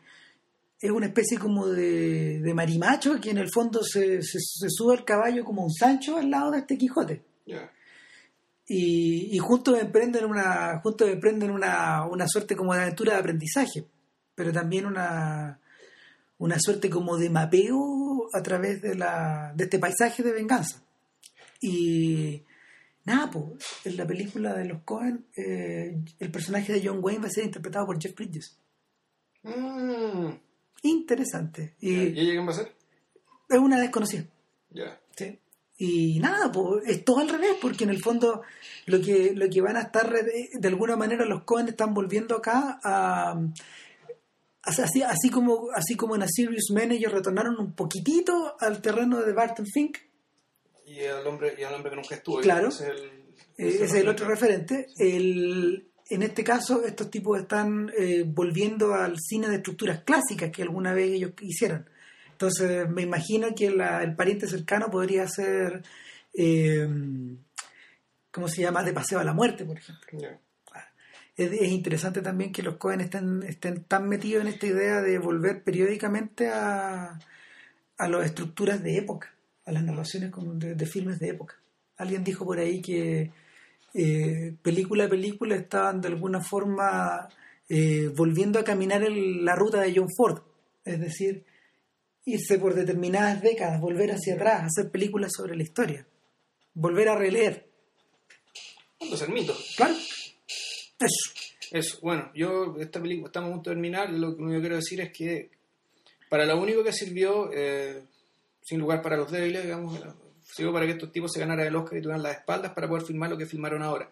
es 0.81 0.91
una 0.91 1.07
especie 1.07 1.39
como 1.39 1.67
de, 1.67 2.41
de 2.41 2.55
marimacho 2.55 3.21
que 3.21 3.31
en 3.31 3.39
el 3.39 3.49
fondo 3.53 3.83
se, 3.83 4.23
se, 4.23 4.39
se 4.41 4.69
sube 4.71 4.95
al 4.97 5.05
caballo 5.05 5.45
como 5.45 5.65
un 5.65 5.73
Sancho 5.73 6.17
al 6.17 6.31
lado 6.31 6.53
de 6.53 6.59
este 6.59 6.79
Quijote. 6.79 7.23
Ya. 7.47 7.71
Y, 8.67 9.35
y 9.35 9.39
juntos 9.39 9.81
emprenden 9.81 10.25
una 10.27 10.79
juntos 10.83 11.09
emprenden 11.09 11.51
una, 11.51 12.05
una 12.07 12.29
suerte 12.29 12.55
como 12.55 12.75
de 12.75 12.83
aventura 12.83 13.15
de 13.15 13.19
aprendizaje 13.21 13.87
pero 14.35 14.53
también 14.53 14.85
una 14.85 15.59
una 16.37 16.61
suerte 16.61 16.91
como 16.91 17.17
de 17.17 17.31
mapeo 17.31 18.29
a 18.33 18.43
través 18.43 18.83
de 18.83 18.95
la 18.95 19.53
de 19.57 19.65
este 19.65 19.79
paisaje 19.79 20.23
de 20.23 20.33
venganza 20.33 20.83
y 21.63 22.43
nada 23.05 23.31
pues 23.31 23.65
en 23.85 23.97
la 23.97 24.07
película 24.07 24.55
de 24.55 24.65
los 24.67 24.83
Cohen 24.83 25.27
eh, 25.37 25.99
el 26.19 26.31
personaje 26.31 26.73
de 26.73 26.87
John 26.87 26.99
Wayne 27.03 27.21
va 27.23 27.27
a 27.29 27.31
ser 27.31 27.45
interpretado 27.45 27.87
por 27.87 28.01
Jeff 28.01 28.15
Bridges 28.15 28.59
Mm. 29.45 30.31
interesante 30.83 31.77
y 31.81 31.91
¿Y 31.95 32.21
ella 32.21 32.33
quién 32.33 32.47
va 32.47 32.51
a 32.51 32.55
ser? 32.55 32.73
es 33.49 33.59
una 33.59 33.81
desconocida 33.81 34.25
Ya. 34.71 35.01
Sí. 35.17 35.39
Y 35.81 36.19
nada, 36.19 36.51
pues 36.51 36.83
es 36.89 37.05
todo 37.05 37.21
al 37.21 37.29
revés, 37.29 37.53
porque 37.63 37.85
en 37.85 37.91
el 37.91 38.03
fondo 38.03 38.43
lo 38.87 39.01
que, 39.01 39.33
lo 39.35 39.49
que 39.49 39.61
van 39.61 39.77
a 39.77 39.83
estar, 39.83 40.11
re- 40.11 40.51
de 40.53 40.69
alguna 40.69 40.97
manera 40.97 41.25
los 41.25 41.45
Cohen 41.45 41.69
están 41.69 41.95
volviendo 41.95 42.35
acá 42.37 42.81
a... 42.83 43.41
Así, 44.63 45.03
así 45.03 45.31
como 45.31 45.69
así 45.75 45.95
como 45.97 46.17
en 46.17 46.25
A 46.25 46.27
Serious 46.29 46.71
Man 46.75 46.91
ellos 46.93 47.13
retornaron 47.13 47.59
un 47.61 47.73
poquitito 47.75 48.57
al 48.61 48.83
terreno 48.83 49.23
de 49.23 49.33
Barton 49.33 49.65
Fink, 49.67 49.97
Y 50.89 51.05
al 51.05 51.27
hombre, 51.27 51.55
y 51.59 51.63
al 51.63 51.75
hombre 51.75 51.91
que 51.91 51.97
nunca 51.97 52.15
estuvo. 52.15 52.41
Claro. 52.41 52.69
Ese 52.69 52.85
es 52.85 52.91
el, 52.91 52.99
eh, 53.07 53.69
ese 53.69 53.85
es 53.85 53.95
el 53.95 54.09
otro 54.09 54.27
referente. 54.27 54.87
El, 54.99 55.89
en 56.09 56.23
este 56.23 56.43
caso, 56.43 56.85
estos 56.85 57.11
tipos 57.11 57.39
están 57.39 57.93
eh, 57.99 58.25
volviendo 58.27 58.95
al 58.95 59.17
cine 59.19 59.49
de 59.49 59.57
estructuras 59.57 60.03
clásicas 60.05 60.51
que 60.51 60.63
alguna 60.63 60.95
vez 60.95 61.11
ellos 61.13 61.33
hicieron. 61.41 61.89
Entonces, 62.33 62.89
me 62.89 63.03
imagino 63.03 63.55
que 63.55 63.71
la- 63.71 64.03
el 64.03 64.15
pariente 64.15 64.47
cercano 64.47 64.91
podría 64.91 65.27
ser, 65.29 65.83
eh, 66.33 66.89
¿cómo 68.31 68.49
se 68.49 68.63
llama? 68.63 68.83
De 68.85 68.93
Paseo 68.93 69.19
a 69.19 69.25
la 69.25 69.33
Muerte, 69.35 69.65
por 69.65 69.77
ejemplo. 69.77 70.19
Ya. 70.21 70.41
Es, 71.37 71.53
es 71.53 71.69
interesante 71.69 72.21
también 72.21 72.53
que 72.53 72.63
los 72.63 72.77
Cohen 72.79 73.01
estén, 73.01 73.43
estén 73.45 73.85
tan 73.85 74.09
metidos 74.09 74.43
en 74.43 74.49
esta 74.49 74.67
idea 74.67 75.01
de 75.03 75.19
volver 75.19 75.63
periódicamente 75.63 76.49
a, 76.49 77.19
a 77.97 78.09
las 78.09 78.25
estructuras 78.27 78.83
de 78.83 78.97
época, 78.97 79.33
a 79.69 79.73
las 79.73 79.85
narraciones 79.85 80.31
como 80.31 80.55
de, 80.55 80.75
de 80.75 80.87
filmes 80.87 81.19
de 81.19 81.29
época. 81.29 81.61
alguien 81.99 82.25
dijo 82.25 82.45
por 82.45 82.59
ahí 82.59 82.81
que 82.81 83.31
eh, 83.93 84.55
película 84.63 85.05
a 85.05 85.09
película 85.09 85.57
estaban 85.57 86.01
de 86.01 86.09
alguna 86.09 86.41
forma 86.41 87.29
eh, 87.69 88.11
volviendo 88.15 88.59
a 88.59 88.65
caminar 88.65 89.03
en 89.03 89.45
la 89.45 89.55
ruta 89.55 89.83
de 89.83 89.93
John 89.95 90.09
Ford. 90.17 90.43
Es 90.85 90.99
decir, 90.99 91.45
irse 92.25 92.59
por 92.59 92.75
determinadas 92.75 93.43
décadas, 93.43 93.81
volver 93.81 94.11
hacia 94.13 94.35
atrás, 94.35 94.65
hacer 94.65 94.91
películas 94.91 95.33
sobre 95.37 95.55
la 95.55 95.63
historia, 95.63 96.07
volver 96.73 97.09
a 97.11 97.17
releer. 97.17 97.69
Entonces, 99.01 99.29
el 99.29 99.35
mito. 99.35 99.55
Claro. 99.77 99.95
Eso. 99.95 101.31
Eso, 101.71 101.99
bueno, 102.01 102.31
yo, 102.35 102.77
esta 102.81 103.03
película, 103.03 103.27
estamos 103.27 103.51
a 103.51 103.55
punto 103.55 103.71
de 103.71 103.77
terminar, 103.77 104.11
lo 104.11 104.35
que 104.35 104.43
yo 104.43 104.61
quiero 104.61 104.77
decir 104.77 105.03
es 105.03 105.13
que 105.13 105.51
para 106.31 106.47
lo 106.47 106.59
único 106.59 106.83
que 106.83 106.93
sirvió, 106.93 107.51
eh, 107.53 108.03
sin 108.69 108.79
lugar 108.81 109.01
para 109.03 109.17
los 109.17 109.31
débiles, 109.31 109.63
digamos, 109.65 109.99
sirvió 110.43 110.73
para 110.73 110.87
que 110.87 110.93
estos 110.93 111.11
tipos 111.13 111.33
se 111.33 111.41
ganaran 111.41 111.67
el 111.67 111.77
Oscar 111.77 111.99
y 111.99 112.03
tuvieran 112.03 112.23
las 112.23 112.37
espaldas 112.39 112.73
para 112.73 112.89
poder 112.89 113.05
filmar 113.05 113.31
lo 113.31 113.39
que 113.39 113.47
filmaron 113.47 113.83
ahora. 113.83 114.11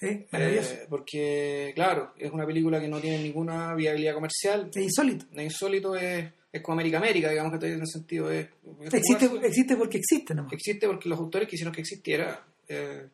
¿Eh? 0.00 0.28
Eh, 0.32 0.86
porque, 0.88 1.72
claro, 1.74 2.12
es 2.18 2.30
una 2.30 2.46
película 2.46 2.80
que 2.80 2.86
no 2.88 3.00
tiene 3.00 3.18
ninguna 3.22 3.74
viabilidad 3.74 4.14
comercial. 4.14 4.70
es 4.72 4.82
insólito. 4.82 5.24
Es 5.32 5.42
insólito, 5.42 5.96
es, 5.96 6.30
es 6.52 6.62
como 6.62 6.74
América 6.74 6.98
América, 6.98 7.30
digamos 7.30 7.50
que 7.52 7.56
estoy 7.56 7.72
en 7.72 7.80
el 7.80 7.86
sentido 7.88 8.30
es, 8.30 8.46
es 8.82 8.94
Existe, 8.94 9.24
existe 9.44 9.76
porque 9.76 9.98
existe 9.98 10.34
nomás. 10.34 10.52
existe 10.52 10.86
porque 10.86 11.08
los 11.08 11.18
autores 11.18 11.48
quisieron 11.48 11.74
que 11.74 11.80
existiera. 11.80 12.44
eh, 12.68 13.08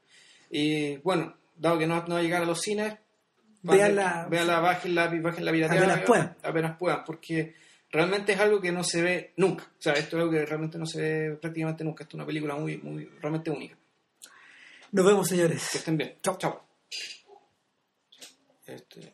y 0.51 0.97
bueno, 0.99 1.35
dado 1.57 1.79
que 1.79 1.87
no, 1.87 1.95
no 2.07 2.15
va 2.15 2.19
a 2.21 2.23
llegar 2.23 2.43
a 2.43 2.47
los 2.47 2.61
cines, 2.61 2.95
Véanla- 3.63 4.29
véanla, 4.29 4.61
bajen 4.61 4.95
la, 4.95 5.07
bajen 5.09 5.45
la 5.45 5.53
pirateada, 5.53 5.85
Apenas 5.87 6.07
puedan. 6.07 6.37
apenas 6.43 6.77
puedan, 6.79 7.05
porque 7.05 7.55
realmente 7.95 8.33
es 8.33 8.41
algo 8.41 8.61
que 8.61 8.73
no 8.73 8.83
se 8.83 9.01
ve 9.01 9.33
nunca. 9.37 9.65
O 9.65 9.81
sea, 9.81 9.93
esto 9.93 10.17
es 10.17 10.23
algo 10.23 10.33
que 10.33 10.45
realmente 10.45 10.79
no 10.79 10.85
se 10.85 11.01
ve 11.01 11.37
prácticamente 11.37 11.85
nunca. 11.85 12.03
Esto 12.03 12.17
es 12.17 12.19
una 12.19 12.27
película 12.27 12.57
muy, 12.57 12.79
muy, 12.79 13.05
realmente 13.21 13.51
única. 13.51 13.77
Nos 14.91 15.07
vemos, 15.07 15.29
señores. 15.29 15.69
Que 15.71 15.79
estén 15.79 15.97
bien. 15.97 16.17
Chao. 16.21 16.37
Chao. 16.37 16.67
Este, 18.67 19.14